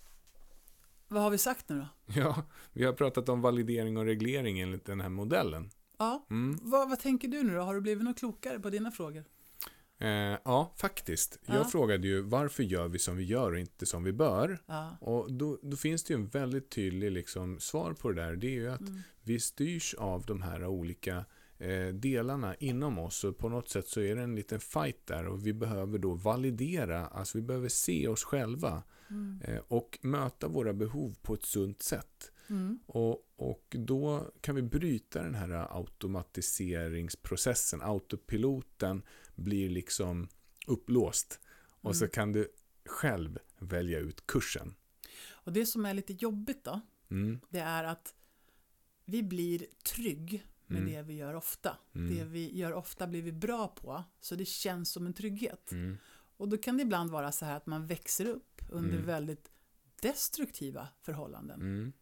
[1.11, 1.87] Vad har vi sagt nu då?
[2.21, 2.43] Ja,
[2.73, 5.69] vi har pratat om validering och reglering enligt den här modellen.
[5.99, 6.59] Ja, Mm.
[6.61, 7.61] vad, vad tänker du nu då?
[7.61, 9.23] Har du blivit något klokare på dina frågor?
[9.99, 10.09] Eh,
[10.45, 11.39] ja, faktiskt.
[11.45, 11.53] Ja.
[11.55, 14.61] Jag frågade ju varför gör vi som vi gör och inte som vi bör?
[14.65, 14.97] Ja.
[15.01, 18.35] Och då, då finns det ju en väldigt tydlig liksom, svar på det där.
[18.35, 18.99] Det är ju att Mm.
[19.23, 21.25] vi styrs av de här olika
[21.57, 23.23] eh, delarna inom oss.
[23.23, 26.13] Och på något sätt så är det en liten fight där och vi behöver då
[26.13, 29.39] validera, alltså vi behöver se oss själva Mm.
[29.43, 32.31] eh, och möta våra behov på ett sunt sätt.
[32.49, 32.79] Mm.
[32.85, 37.81] Och, och då kan vi bryta den här automatiseringsprocessen.
[37.81, 39.01] Autopiloten
[39.35, 40.27] blir liksom
[40.67, 41.39] upplåst.
[41.81, 42.11] Och så Mm.
[42.11, 42.51] kan du
[42.85, 44.75] själv välja ut kursen.
[45.29, 46.81] Och det som är lite jobbigt då,
[47.11, 47.39] Mm.
[47.49, 48.15] det är att
[49.05, 49.65] vi blir
[49.95, 50.93] trygg med Mm.
[50.93, 51.77] det vi gör ofta.
[51.91, 55.71] Det vi gör ofta blir vi bra på, så det känns som en trygghet.
[56.41, 59.05] Och då kan det ibland vara så här att man växer upp under Mm.
[59.05, 59.51] väldigt
[60.01, 61.61] destruktiva förhållanden.
[61.61, 61.93] Mm.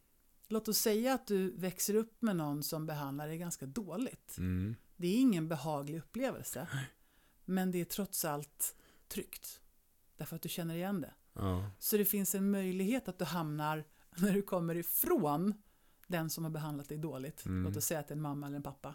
[0.48, 4.38] Låt oss säga att du växer upp med någon som behandlar dig ganska dåligt.
[4.38, 4.76] Mm.
[4.96, 6.68] Det är ingen behaglig upplevelse.
[7.44, 8.76] Men det är trots allt
[9.08, 9.60] tryggt.
[10.16, 11.14] Därför att du känner igen det.
[11.32, 11.70] Ja.
[11.78, 13.84] Så det finns en möjlighet att du hamnar,
[14.16, 15.54] när du kommer ifrån
[16.06, 17.64] den som har behandlat dig dåligt, Mm.
[17.64, 18.94] låt oss säga att det är en mamma eller en pappa.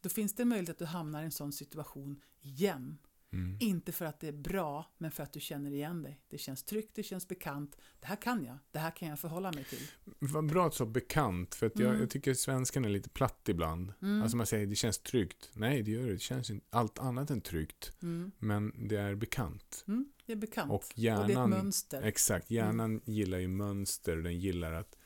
[0.00, 2.98] Då finns det en möjlighet att du hamnar i en sån situation igen.
[3.32, 3.56] Mm.
[3.60, 6.20] Inte för att det är bra, men för att du känner igen dig.
[6.28, 7.76] Det känns tryggt, det känns bekant.
[8.00, 9.78] Det här kan jag, det här kan jag förhålla mig till.
[10.18, 12.00] Vad bra att så bekant, för att jag, Mm.
[12.00, 13.92] jag tycker svenskan är lite platt ibland.
[14.02, 14.22] Mm.
[14.22, 15.50] Alltså man säger det känns tryggt.
[15.54, 16.12] Nej, det gör det.
[16.12, 17.92] Det känns allt annat än tryggt.
[18.02, 18.30] Mm.
[18.38, 19.84] Men det är bekant.
[19.88, 20.70] Mm, det är bekant.
[20.70, 22.02] Och Och det är ett hjärnan, mönster.
[22.02, 24.16] exakt, hjärnan gillar ju mönster.
[24.16, 24.96] Den gillar att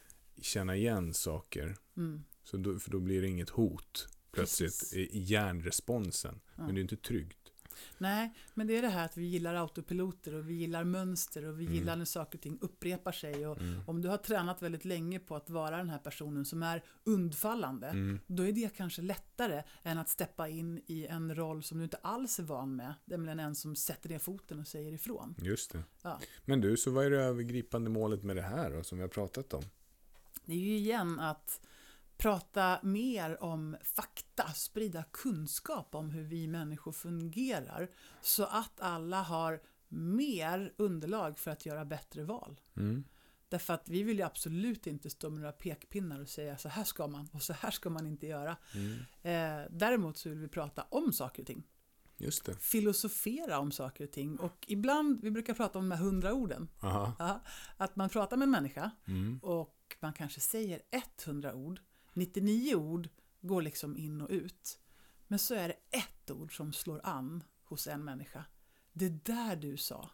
[0.43, 1.77] känna igen saker.
[1.97, 2.25] Mm.
[2.45, 4.95] Så då, för då blir det inget hot plötsligt Precis.
[5.15, 6.41] i hjärnresponsen.
[6.57, 7.37] Men det är inte tryggt.
[7.99, 11.61] Nej, men det är det här att vi gillar autopiloter och vi gillar mönster och
[11.61, 11.75] vi Mm.
[11.75, 13.47] gillar när saker och ting upprepar sig.
[13.47, 13.81] Och Mm.
[13.87, 17.87] om du har tränat väldigt länge på att vara den här personen som är undfallande,
[17.89, 18.21] Mm.
[18.27, 21.97] då är det kanske lättare än att steppa in i en roll som du inte
[22.03, 25.35] alls är van med, nämligen en som sätter ner foten och säger ifrån.
[25.39, 25.83] Just det.
[26.03, 26.21] Ja.
[26.45, 29.09] Men du, så vad är det övergripande målet med det här då, som vi har
[29.09, 29.63] pratat om?
[30.45, 31.61] Det är ju igen att
[32.21, 37.91] prata mer om fakta, sprida kunskap om hur vi människor fungerar,
[38.21, 42.61] så att alla har mer underlag för att göra bättre val.
[42.77, 43.05] Mm.
[43.49, 46.85] Därför att vi vill ju absolut inte stå med några pekpinnar och säga så här
[46.85, 48.57] ska man och så här ska man inte göra.
[48.75, 48.99] Mm.
[49.23, 51.63] Eh, däremot så vill vi prata om saker och ting.
[52.17, 52.55] Just det.
[52.55, 54.39] Filosofera om saker och ting.
[54.39, 56.69] Och ibland, vi brukar prata om de här hundra orden.
[56.81, 57.13] Aha.
[57.19, 57.41] Ja,
[57.77, 59.39] att man pratar med en människa Mm.
[59.43, 60.83] och man kanske säger
[61.25, 61.81] 100 ord.
[62.13, 63.09] 99 ord
[63.41, 64.79] går liksom in och ut.
[65.27, 68.45] Men så är det ett ord som slår an hos en människa.
[68.93, 70.11] Det där du sa.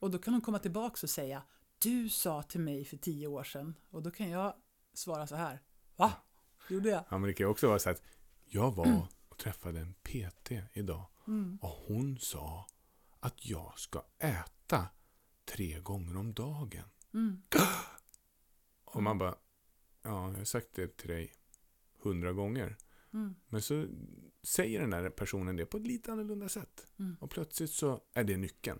[0.00, 1.42] Och då kan hon komma tillbaka och säga
[1.78, 3.74] Du sa till mig för tio år sedan.
[3.90, 4.54] Och då kan jag
[4.92, 5.62] svara så här.
[5.96, 6.12] Va?
[6.68, 7.04] Gjorde jag?
[7.10, 8.02] Ja, men det kan ju också vara så att
[8.44, 11.58] jag var och träffade en PT idag Mm.
[11.62, 12.66] och hon sa
[13.20, 14.86] att jag ska äta
[15.44, 16.84] tre gånger om dagen.
[17.14, 17.42] Mm.
[18.84, 19.34] Och man bara,
[20.04, 21.32] ja, jag har sagt det till dig
[22.02, 22.76] hundra gånger.
[23.12, 23.34] Mm.
[23.48, 23.86] Men så
[24.42, 26.86] säger den här personen det på ett lite annorlunda sätt.
[26.98, 27.16] Mm.
[27.20, 28.78] Och plötsligt så är det nyckeln.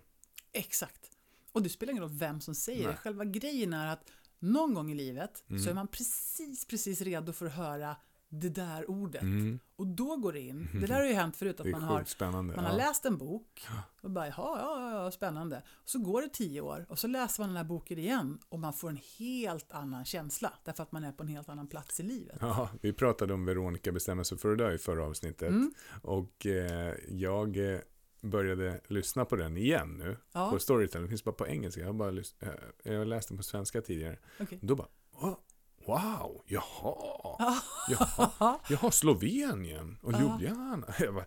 [0.51, 1.11] Exakt.
[1.51, 2.91] Och det spelar ingen roll vem som säger Nej.
[2.91, 2.97] det.
[2.97, 5.63] Själva grejen är att någon gång i livet Mm.
[5.63, 7.95] så är man precis, precis redo för att höra
[8.41, 9.21] det där ordet.
[9.21, 9.59] Mm.
[9.75, 10.67] Och då går det in.
[10.73, 12.55] Det där har ju hänt förut att man har, spännande.
[12.55, 12.77] man har ja.
[12.77, 13.67] läst en bok
[14.01, 15.63] och bara jaha, ja, ja, ja, spännande.
[15.85, 18.73] Så går det tio år och så läser man den här boken igen och man
[18.73, 22.03] får en helt annan känsla därför att man är på en helt annan plats i
[22.03, 22.37] livet.
[22.41, 25.49] Ja, vi pratade om Veronica bestämmer sig för dö i förra avsnittet.
[25.49, 25.73] Mm.
[26.01, 27.79] Och eh, jag eh,
[28.21, 30.17] började lyssna på den igen nu.
[30.31, 31.01] Ja, På Storytel.
[31.01, 31.81] Den finns bara på engelska.
[31.81, 32.09] Jag har, bara
[32.39, 34.17] eh, jag läst den på svenska tidigare.
[34.39, 34.59] okej.
[34.61, 35.37] Då bara, "Åh,
[35.85, 37.57] wow, jaha, Ja.
[37.89, 40.19] jaha, jaha, Slovenien och Ja.
[40.21, 40.87] Ljubljana.
[40.99, 41.25] Jag bara,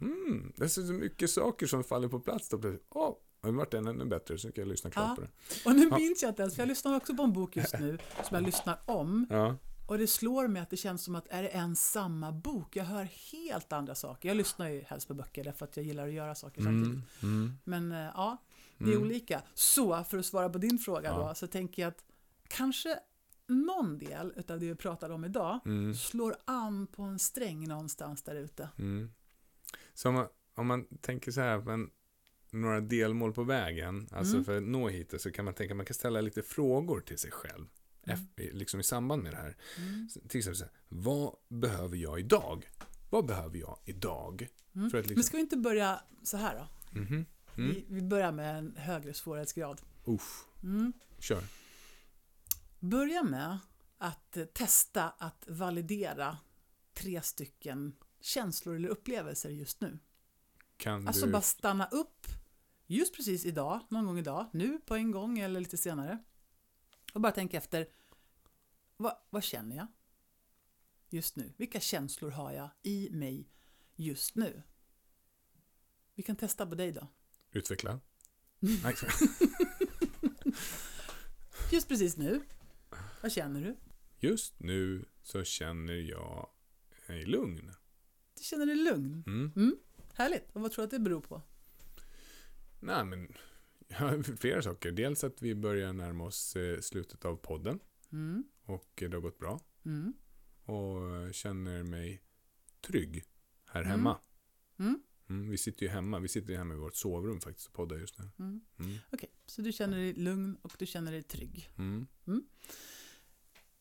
[0.00, 2.48] mm, det är så mycket saker som faller på plats.
[2.48, 5.14] Då plötsligt, åh, nu vart den ännu bättre så kan jag lyssna klart Ja.
[5.14, 5.30] på den.
[5.64, 7.98] Och nu minns jag inte ens, för jag lyssnar också på en bok just nu
[8.24, 9.26] som jag lyssnar om.
[9.30, 9.56] Ja,
[9.88, 12.76] Och det slår mig att det känns som att är det en samma bok?
[12.76, 14.28] Jag hör helt andra saker.
[14.28, 17.22] Jag lyssnar ju helst på böcker därför att jag gillar att göra saker samtidigt.
[17.22, 18.36] Mm, mm, Men eh, ja,
[18.78, 19.02] det är mm.
[19.02, 19.42] olika.
[19.54, 21.28] Så för att svara på din fråga Ja.
[21.28, 22.04] då, så tänker jag att
[22.48, 22.98] kanske
[23.52, 28.22] någon del av det vi pratade om idag Mm, slår an på en sträng någonstans
[28.22, 28.68] där ute.
[28.78, 29.12] mm.
[29.94, 31.90] Så om man, om man tänker så här, men
[32.50, 34.44] några delmål på vägen, alltså Mm.
[34.44, 37.30] för att nå hit så kan man tänka, man kan ställa lite frågor till sig
[37.30, 37.66] själv.
[38.06, 38.18] Mm.
[38.18, 39.56] eff- Liksom i samband med det här.
[39.78, 40.08] Mm.
[40.28, 42.70] Till exempel så här, vad behöver jag idag?
[43.10, 44.48] Vad behöver jag idag?
[44.74, 44.90] Mm.
[44.90, 46.98] För att Men liksom, ska vi inte börja så här då?
[47.00, 47.06] Mhm.
[47.14, 47.26] Mm.
[47.70, 49.80] Vi, vi börjar med en högre svårighetsgrad.
[50.62, 50.92] Mm.
[51.18, 51.42] kör.
[52.82, 53.58] Börja med
[53.98, 56.38] att testa att validera
[56.94, 59.98] tre stycken känslor eller upplevelser just nu.
[60.76, 61.32] Kan Alltså du...
[61.32, 62.26] bara stanna upp
[62.86, 66.18] just precis idag, någon gång idag, nu på en gång eller lite senare.
[67.14, 67.86] Och bara tänka efter,
[68.96, 69.86] vad, vad känner jag
[71.08, 71.52] just nu?
[71.56, 73.48] Vilka känslor har jag i mig
[73.96, 74.62] just nu?
[76.14, 77.08] Vi kan testa på dig då.
[77.50, 78.00] Utveckla.
[78.58, 78.94] Nej,
[81.72, 82.42] Just precis nu,
[83.22, 83.76] vad känner du?
[84.28, 86.48] Just nu så känner jag
[87.08, 87.70] mig lugn.
[88.38, 89.24] Du känner dig lugn.
[89.26, 89.76] Mm.
[90.14, 90.50] Härligt.
[90.52, 91.42] Och vad tror du att det beror på?
[92.80, 93.32] Nej, men
[93.88, 94.92] ja, flera saker.
[94.92, 97.78] Dels att vi börjar närma oss eh, slutet av podden
[98.12, 98.44] Mm.
[98.64, 99.60] och det har gått bra.
[99.84, 100.12] Mm.
[100.64, 102.22] Och känner mig
[102.80, 103.24] trygg
[103.64, 103.90] här Mm.
[103.90, 104.18] hemma.
[104.78, 105.02] Mm.
[105.28, 106.18] Mm, vi sitter ju hemma.
[106.18, 108.30] Vi sitter ju hemma i vårt sovrum faktiskt och poddar just nu.
[108.38, 108.60] Mm.
[108.78, 108.98] Mm.
[109.12, 111.70] Okej, så du känner dig lugn och du känner dig trygg.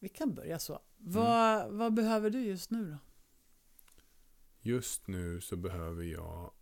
[0.02, 0.10] Mm.
[0.10, 0.80] Vi kan börja så.
[0.98, 2.98] Vad, vad behöver du just nu då?
[4.60, 6.54] Just nu så behöver jag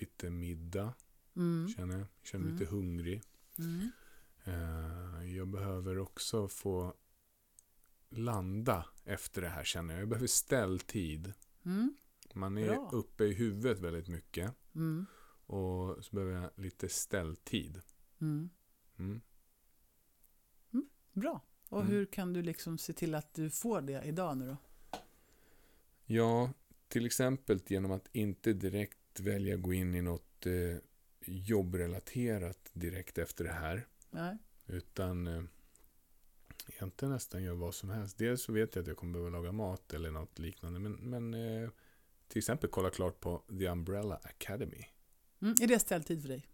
[0.00, 0.94] lite middag,
[1.36, 1.68] Mm.
[1.68, 2.00] känner jag.
[2.00, 2.60] Jag känner mig Mm.
[2.60, 3.22] lite hungrig.
[3.58, 3.90] Mm.
[4.44, 6.94] Eh, Jag behöver också få
[8.08, 10.00] landa efter det här känner jag.
[10.00, 11.32] Jag behöver ställtid.
[11.64, 11.96] Mm.
[12.34, 12.90] Man är Bra.
[12.92, 14.54] uppe i huvudet väldigt mycket.
[14.74, 15.06] Mm.
[15.46, 17.82] Och så behöver jag lite ställtid.
[18.20, 18.50] Mm.
[18.98, 19.20] Mm.
[21.12, 21.40] Bra.
[21.74, 21.92] Och Mm.
[21.92, 24.56] hur kan du liksom se till att du får det idag nu då?
[26.06, 26.52] Ja,
[26.88, 30.76] till exempel genom att inte direkt välja gå in i något eh,
[31.26, 33.86] jobbrelaterat direkt efter det här.
[34.10, 34.36] Nej.
[34.66, 35.42] Utan eh,
[36.68, 38.18] egentligen nästan gör vad som helst.
[38.18, 40.80] Dels så vet jag att jag kommer behöva laga mat eller något liknande.
[40.80, 41.70] Men, men eh,
[42.28, 44.84] till exempel kolla klart på The Umbrella Academy.
[45.42, 45.54] Mm.
[45.62, 46.46] Är det ställtid för dig?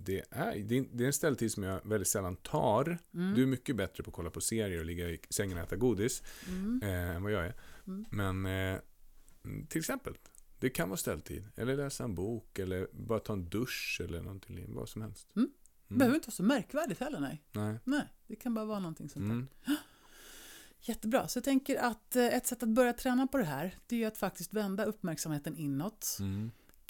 [0.00, 0.58] Det är,
[0.92, 2.98] det är en ställtid som jag väldigt sällan tar.
[3.14, 3.34] Mm.
[3.34, 5.76] Du är mycket bättre på att kolla på serier och ligga i sängen och äta
[5.76, 6.80] godis Mm.
[6.82, 7.54] eh, än vad jag är.
[7.86, 8.04] Mm.
[8.10, 8.80] Men eh,
[9.68, 10.14] till exempel,
[10.58, 11.44] det kan vara ställtid.
[11.56, 14.64] Eller läsa en bok eller bara ta en dusch eller någonting.
[14.74, 15.36] Vad som helst.
[15.36, 15.50] Mm.
[15.90, 15.98] Mm.
[15.98, 17.42] behöver inte vara så märkvärdigt heller, nej.
[17.52, 17.78] Nej.
[17.84, 19.32] Nej, det kan bara vara någonting sånt där.
[19.32, 19.46] Mm.
[20.80, 21.28] Jättebra.
[21.28, 24.00] Så jag tänker att eh, ett sätt att börja träna på det här, det är
[24.00, 26.18] ju att faktiskt vända uppmärksamheten inåt.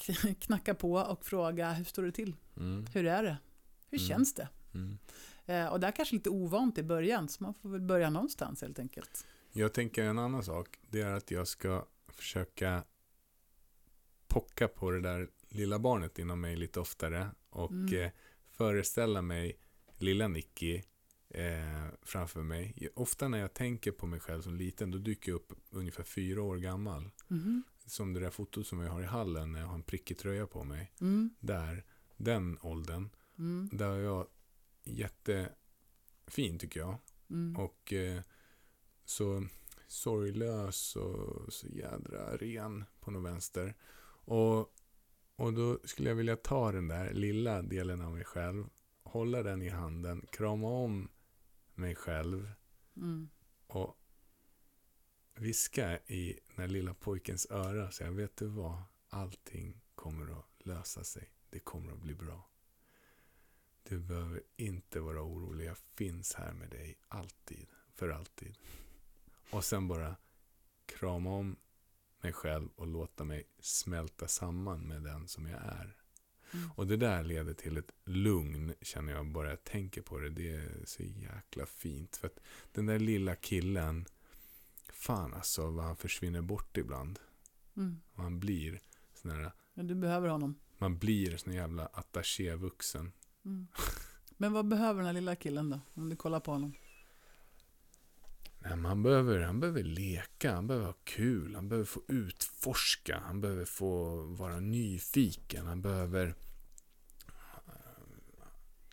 [0.08, 0.34] Mm.
[0.40, 2.34] Knacka på och fråga, hur står det till?
[2.56, 2.86] Mm.
[2.94, 3.36] Hur är det?
[3.90, 4.08] Hur Mm.
[4.08, 4.48] känns det?
[4.74, 4.98] Mm.
[5.46, 8.62] Eh, och det är kanske lite ovant i början, så man får väl börja någonstans
[8.62, 9.26] helt enkelt.
[9.52, 10.78] Jag tänker en annan sak.
[10.90, 12.84] Det är att jag ska försöka
[14.28, 17.30] pocka på det där lilla barnet inom mig lite oftare.
[17.50, 17.94] Och Mm.
[18.02, 18.10] eh,
[18.52, 19.58] föreställa mig
[19.98, 20.82] lilla Nicky
[21.30, 22.88] eh, framför mig.
[22.94, 26.42] Ofta när jag tänker på mig själv som liten, då dyker jag upp ungefär fyra
[26.42, 27.10] år gammal.
[27.28, 27.62] Mhm.
[27.88, 30.46] Som det där fotot som jag har i hallen när jag har en prickig tröja
[30.46, 30.92] på mig.
[31.00, 31.30] Mm.
[31.40, 31.84] Där,
[32.16, 33.08] den åldern.
[33.38, 33.68] Mm.
[33.72, 34.26] Där är jag
[34.84, 36.98] jättefin tycker jag.
[37.30, 37.56] Mm.
[37.56, 38.22] Och eh,
[39.04, 39.46] så
[39.86, 43.74] sorglös och så jädra ren på något vänster.
[44.24, 44.74] Och,
[45.36, 48.64] och då skulle jag vilja ta den där lilla delen av mig själv,
[49.02, 51.08] hålla den i handen, krama om
[51.74, 52.50] mig själv
[52.96, 53.28] Mm.
[53.66, 53.98] och
[55.40, 57.90] viska i den här lilla pojkens öra.
[57.90, 61.30] Så jag vet du vad, allting kommer att lösa sig.
[61.50, 62.48] Det kommer att bli bra.
[63.82, 65.66] Du behöver inte vara orolig.
[65.66, 67.66] Jag finns här med dig alltid.
[67.94, 68.58] För alltid.
[69.50, 70.16] Och sen bara
[70.86, 71.56] krama om
[72.20, 75.96] mig själv och låta mig smälta samman med den som jag är.
[76.52, 76.70] Mm.
[76.76, 80.30] Och det där leder till ett lugn, känner jag, bara jag tänker på det.
[80.30, 82.16] Det är så jäkla fint.
[82.16, 82.40] För att
[82.72, 84.06] den där lilla killen,
[84.98, 87.18] fan alltså vad han försvinner bort ibland.
[87.76, 88.00] Mm.
[88.14, 88.80] Och han blir
[89.14, 90.54] sån här, Men du behöver honom.
[90.78, 93.12] man blir sån jävla attachévuxen.
[93.44, 93.66] Mm.
[94.36, 95.80] Men vad behöver den här lilla killen då?
[95.94, 96.74] Om du kollar på honom.
[98.60, 103.40] Nej, han, behöver, han behöver leka, han behöver ha kul, han behöver få utforska, han
[103.40, 106.26] behöver få vara nyfiken, han behöver
[107.66, 107.72] eh,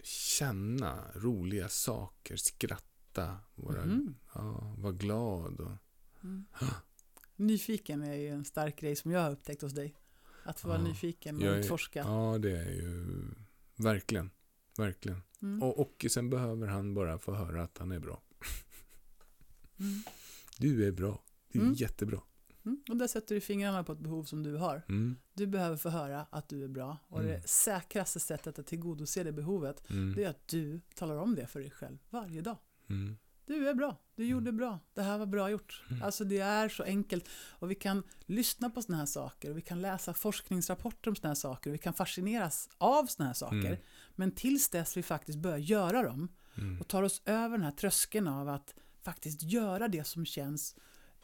[0.04, 4.16] känna roliga saker, skratta, vara, Mhm.
[4.36, 5.72] Ja, var glad och...
[6.26, 6.46] Mm.
[7.36, 9.96] Nyfiken är ju en stark grej som jag har upptäckt hos dig.
[10.44, 12.00] Att få vara Ja, nyfiken och är- utforska.
[12.00, 13.06] Ja, det är ju
[13.76, 14.30] verkligen,
[14.78, 15.22] verkligen.
[15.42, 15.64] Mm.
[15.64, 18.22] Och, och sen behöver han bara få höra att han är bra.
[19.80, 20.02] Mm.
[20.60, 21.22] Du är bra.
[21.52, 21.74] Du är Mm.
[21.76, 22.22] jättebra.
[22.66, 22.84] Mm.
[22.90, 24.82] Och där sätter du fingrarna på ett behov som du har.
[24.90, 25.16] Mm.
[25.34, 26.98] Du behöver få höra att du är bra.
[27.08, 27.32] Och Mm.
[27.32, 30.16] det säkraste sättet att tillgodose det behovet, Mm.
[30.16, 32.58] det är att du talar om det för dig själv varje dag.
[33.48, 33.60] Mm.
[33.62, 35.84] Du är bra, du gjorde bra, det här var bra gjort.
[35.90, 36.04] Mm.
[36.04, 37.30] Alltså det är så enkelt.
[37.50, 41.30] Och vi kan lyssna på sådana här saker och vi kan läsa forskningsrapporter om sådana
[41.30, 43.58] här saker och vi kan fascineras av sådana här saker.
[43.68, 43.78] Mm.
[44.16, 46.28] Men tills dess vi faktiskt börjar göra dem
[46.58, 46.82] Mm.
[46.82, 48.74] och tar oss över den här tröskeln av att
[49.04, 50.76] faktiskt göra det som känns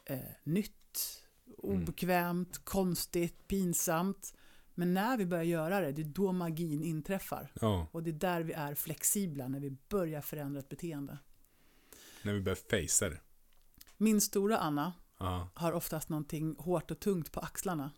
[0.04, 1.18] eh, nytt,
[1.64, 1.80] Mm.
[1.82, 4.34] obekvämt, konstigt, pinsamt.
[4.74, 7.52] Men när vi börjar göra det, det är då magin inträffar.
[7.60, 11.18] Ja, Och det är där vi är flexibla, när vi börjar förändra ett beteende.
[12.24, 13.20] När vi börjar fejsa det.
[13.96, 17.90] Min stora Anna Ja, har oftast någonting hårt och tungt på axlarna.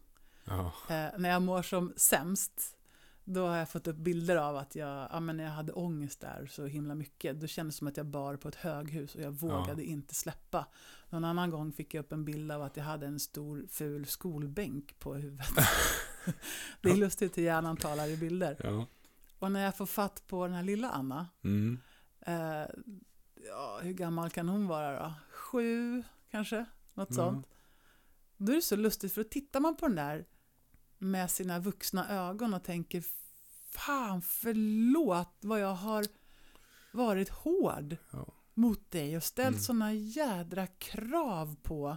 [0.45, 2.77] ja, Eh, när jag mår som sämst,
[3.25, 6.21] då har jag fått upp bilder av att jag, ja, men när jag hade ångest
[6.21, 9.21] där så himla mycket, då kändes det som att jag bar på ett höghus och
[9.21, 10.67] jag vågade inte släppa.
[11.11, 14.07] Någon annan gång fick jag upp en bild av att jag hade en stor ful
[14.07, 15.47] skolbänk på huvudet.
[16.81, 18.57] det är lustigt hur hjärnan talar i bilder.
[18.65, 18.87] ja.
[19.39, 21.81] Och när jag får fatt på den här lilla Anna, Mm.
[22.21, 22.67] eh,
[23.49, 25.13] ja, hur gammal kan hon vara då?
[25.33, 26.65] Sju kanske?
[26.95, 27.15] Något Ja.
[27.17, 27.47] sånt.
[28.37, 30.27] Då är det så lustigt för då tittar man på den där
[30.99, 33.05] med sina vuxna ögon och tänker
[33.71, 36.07] Fan förlåt vad jag har
[36.93, 38.27] varit hård Ja.
[38.55, 39.61] mot dig och ställt Mm.
[39.61, 41.97] sådana jädra krav på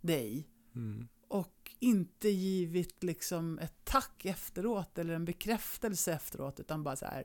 [0.00, 1.08] dig Mm.
[1.28, 7.24] och inte givit liksom ett tack efteråt eller en bekräftelse efteråt utan bara så här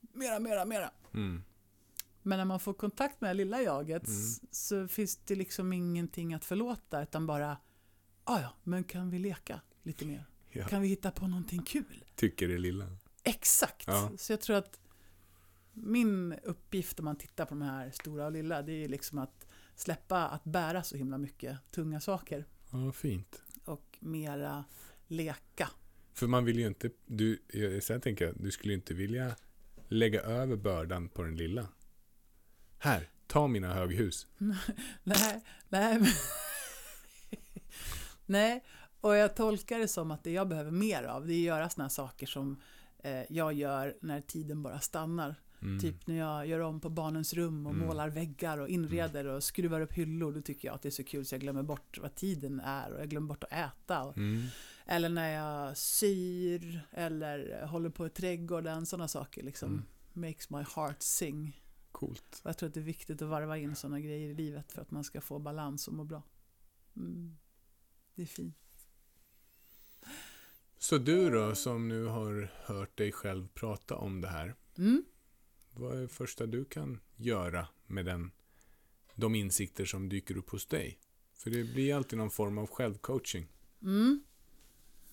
[0.00, 0.90] mera, mera, mera.
[1.14, 1.42] Mm.
[2.22, 4.20] Men när man får kontakt med det lilla jaget Mm.
[4.50, 7.56] så finns det liksom ingenting att förlåta utan bara,
[8.24, 10.24] "Ah, ja, men kan vi leka lite mer?
[10.54, 10.68] Ja.
[10.68, 12.04] Kan vi hitta på någonting kul?
[12.16, 12.86] Tycker det lilla.
[13.22, 13.84] Exakt!
[13.86, 14.10] Ja.
[14.18, 14.80] Så jag tror att
[15.72, 19.46] min uppgift om man tittar på de här stora och lilla, det är liksom att
[19.74, 23.42] släppa att bära så himla mycket tunga saker Ja, fint.
[23.64, 24.64] och mera
[25.08, 25.70] leka.
[26.14, 29.36] För man vill ju inte, du, jag- sen tänker jag, du skulle ju inte vilja
[29.88, 31.68] lägga över bördan på den lilla.
[32.82, 34.26] Här, ta mina höghus.
[35.04, 35.98] Nej, nej.
[36.00, 36.06] men-
[38.26, 38.64] nej,
[39.00, 41.68] och jag tolkar det som att det jag behöver mer av, det är att göra
[41.70, 42.60] sådana saker som
[42.98, 45.34] eh, jag gör när tiden bara stannar.
[45.62, 45.80] Mm.
[45.80, 47.86] Typ när jag gör om på barnens rum och Mm.
[47.86, 51.04] målar väggar och inreder och skruvar upp hyllor, då tycker jag att det är så
[51.04, 54.02] kul så jag glömmer bort vad tiden är och jag glömmer bort att äta.
[54.04, 54.46] Och, Mm.
[54.86, 59.68] eller när jag syr eller håller på i trädgården, sådana saker liksom.
[59.68, 59.84] Mm.
[60.12, 61.61] Makes my heart sing.
[62.06, 62.40] Coolt.
[62.44, 64.90] Jag tror att det är viktigt att varva in sådana grejer i livet för att
[64.90, 66.22] man ska få balans och må bra.
[66.96, 67.36] Mm.
[68.14, 68.56] Det är fint.
[70.78, 74.54] Så du då, som nu har hört dig själv prata om det här.
[74.78, 75.04] Mm.
[75.70, 78.30] Vad är det första du kan göra med den,
[79.14, 80.98] de insikter som dyker upp hos dig?
[81.34, 83.46] För det blir alltid någon form av självcoaching.
[83.82, 84.24] Mm.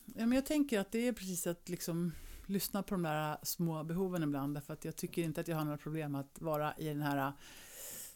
[0.06, 2.12] Ja, men jag tänker att det är precis att liksom
[2.50, 4.54] lyssna på de där små behoven ibland.
[4.56, 7.34] Därför att jag tycker inte att jag har några problem att vara i den här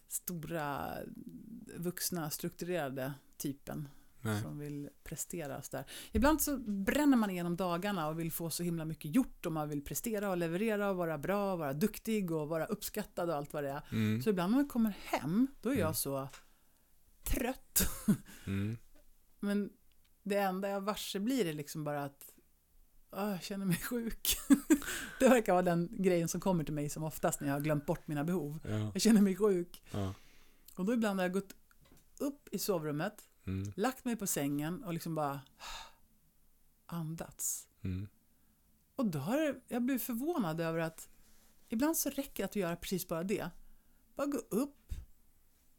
[0.08, 0.98] stora
[1.78, 3.88] vuxna strukturerade typen
[4.22, 4.42] Nej.
[4.42, 5.62] som vill prestera.
[5.62, 5.86] Så där.
[6.12, 9.70] Ibland så bränner man igenom dagarna och vill få så himla mycket gjort och man
[9.70, 13.54] vill prestera och leverera och vara bra och vara duktig och vara uppskattad och allt
[13.54, 13.82] vad det är.
[13.92, 14.22] Mm.
[14.22, 15.94] Så ibland när man kommer hem, då är jag Mm.
[15.94, 16.30] så
[17.24, 17.88] trött.
[18.48, 18.78] Mm.
[19.40, 19.70] Men
[20.24, 22.33] det enda jag varse blir är liksom bara att "Åh,
[23.16, 24.38] jag känner mig sjuk.
[25.20, 27.86] det verkar vara den grejen som kommer till mig som oftast när jag har glömt
[27.86, 28.60] bort mina behov.
[28.64, 28.92] Ja.
[28.94, 29.82] Jag känner mig sjuk.
[29.92, 30.14] Ja.
[30.76, 31.56] Och då ibland har jag gått
[32.20, 33.72] upp i sovrummet, Mm.
[33.76, 35.42] lagt mig på sängen och liksom bara
[36.86, 37.68] andats.
[37.84, 38.08] Mm.
[38.96, 41.10] Och då har jag blivit förvånad över att
[41.70, 43.50] ibland så räcker det att göra precis bara det.
[44.16, 44.94] Bara gå upp,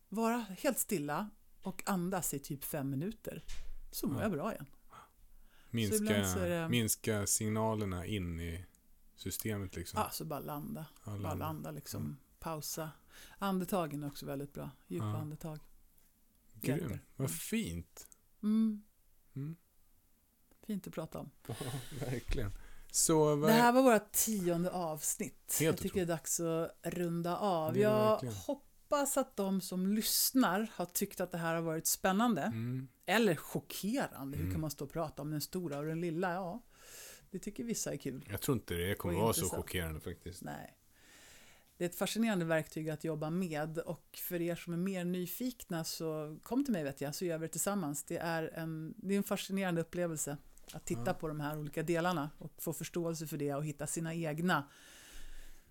[0.09, 1.31] vara helt stilla
[1.62, 3.44] och andas i typ fem minuter.
[3.90, 4.23] Så mår Ja.
[4.23, 4.66] jag bra igen.
[5.74, 8.64] Minska, det- minska signalerna in i
[9.16, 10.01] systemet liksom.
[10.01, 10.86] Ja, så bara landa.
[11.02, 11.46] Alla Bara andra.
[11.46, 12.02] landa liksom.
[12.02, 12.16] Mm.
[12.38, 12.90] Pausa.
[13.38, 14.70] Andetagen är också väldigt bra.
[14.86, 15.16] Djupa Ja.
[15.16, 15.59] andetag.
[16.60, 16.98] Grym.
[17.16, 17.28] Vad Mm.
[17.28, 18.09] fint.
[18.42, 18.82] Mm.
[19.36, 19.56] Mm.
[20.66, 21.30] Fint att prata om.
[21.46, 21.55] Ja,
[22.01, 22.52] verkligen.
[22.90, 25.56] Så vad Det här var vårt tionde avsnitt.
[25.60, 27.78] Helt jag tycker det är dags att runda av.
[27.78, 28.34] Jag verkligen.
[28.34, 28.73] hoppas
[29.16, 32.43] att de som lyssnar har tyckt att det här har varit spännande.
[32.43, 32.89] Mm.
[33.07, 34.37] Eller chockerande.
[34.37, 34.53] Hur Mm.
[34.55, 36.33] kan man stå och prata om den stora och den lilla?
[36.35, 36.62] Ja,
[37.31, 38.27] det tycker vissa är kul.
[38.31, 40.43] Jag tror inte det kommer vara så chockerande faktiskt.
[40.45, 40.77] Nej.
[41.77, 45.85] det är ett fascinerande verktyg att jobba med och för er som är mer nyfikna
[45.85, 48.05] så kom till mig vet jag så gör vi det tillsammans.
[48.05, 50.37] Det är en, det är en fascinerande upplevelse
[50.73, 51.15] att titta Ja.
[51.15, 54.69] på de här olika delarna och få förståelse för det och hitta sina egna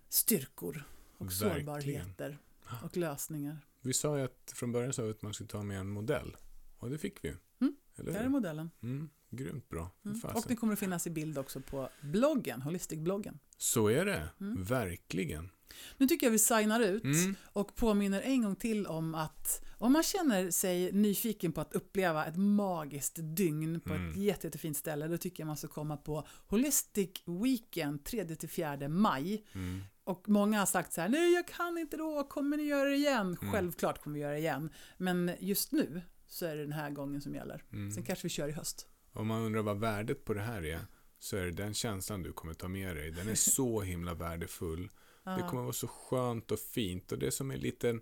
[0.08, 0.84] styrkor
[1.18, 1.52] och Verkligen.
[1.54, 2.38] sårbarheter
[2.84, 3.58] och lösningar.
[3.80, 6.36] Vi sa ju att från början sa vi att man skulle ta med en modell.
[6.78, 7.36] Och det fick vi ju.
[7.60, 8.70] Mm, Eller Där är modellen.
[8.82, 9.90] Mm, grymt bra.
[10.04, 10.20] Mm.
[10.34, 13.38] Och det kommer att finnas i bild också på bloggen, Holistic-bloggen.
[13.56, 14.28] Så är det.
[14.40, 14.64] Mm.
[14.64, 15.50] Verkligen.
[15.98, 17.34] Nu tycker jag vi signar ut Mm.
[17.52, 22.26] och påminner en gång till om att om man känner sig nyfiken på att uppleva
[22.26, 24.22] ett magiskt dygn på ett Mm.
[24.22, 27.10] jätte, jättefint ställe, då tycker jag man ska komma på Holistic
[27.42, 29.44] Weekend 3-4 maj.
[29.52, 29.80] Mm.
[30.04, 32.96] Och många har sagt så här, nej jag kan inte då, kommer ni göra det
[32.96, 33.36] igen?
[33.42, 33.52] Mm.
[33.52, 37.20] Självklart kommer vi göra det igen, men just nu så är det den här gången
[37.20, 37.64] som gäller.
[37.72, 37.90] Mm.
[37.92, 38.86] Sen kanske vi kör i höst.
[39.12, 40.80] Om man undrar vad värdet på det här är
[41.18, 43.10] så är det den känslan du kommer ta med dig.
[43.10, 44.90] Den är så himla värdefull.
[45.24, 48.00] Det kommer vara så skönt och fint och det är som en liten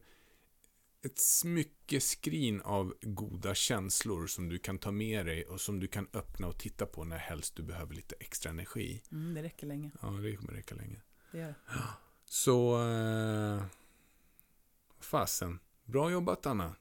[1.05, 6.09] ett smyckeskrin av goda känslor som du kan ta med dig och som du kan
[6.13, 9.03] öppna och titta på när helst du behöver lite extra energi.
[9.13, 9.91] Mm, det räcker länge.
[10.03, 11.01] Ja, det kommer räcka länge.
[11.33, 11.55] Det gör det.
[12.25, 13.65] Så, eh,
[15.01, 15.59] fasen.
[15.85, 16.75] Bra jobbat Anna.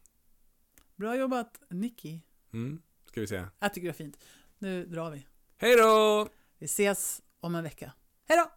[0.95, 2.19] Bra jobbat Nicky.
[2.53, 3.51] Mm, ska vi säga.
[3.59, 4.17] Jag tycker det är fint.
[4.57, 5.25] Nu drar vi.
[5.57, 6.27] Hej då!
[6.57, 7.93] Vi ses om en vecka.
[8.27, 8.51] Hej då!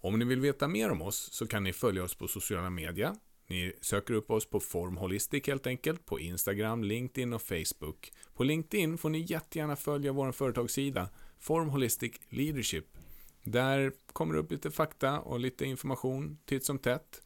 [0.00, 3.14] Om ni vill veta mer om oss så kan ni följa oss på sociala medier.
[3.46, 8.12] Ni söker upp oss på Form Holistic helt enkelt, på Instagram, LinkedIn och Facebook.
[8.34, 12.98] På LinkedIn får ni jättegärna följa vår företagssida, Form Holistic Leadership.
[13.44, 17.22] Där kommer det upp lite fakta och lite information titt som tätt.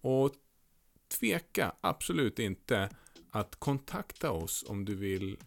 [0.00, 0.32] Och
[1.18, 2.90] tveka absolut inte
[3.30, 5.38] att kontakta oss om du vill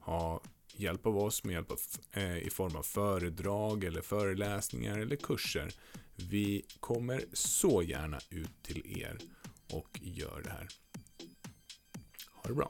[0.00, 0.40] ha
[0.76, 1.78] hjälp av oss med hjälp av,
[2.12, 5.74] eh, i form av föredrag eller föreläsningar eller kurser.
[6.16, 9.18] Vi kommer så gärna ut till er
[9.72, 10.68] och gör det här.
[12.30, 12.68] Ha det bra.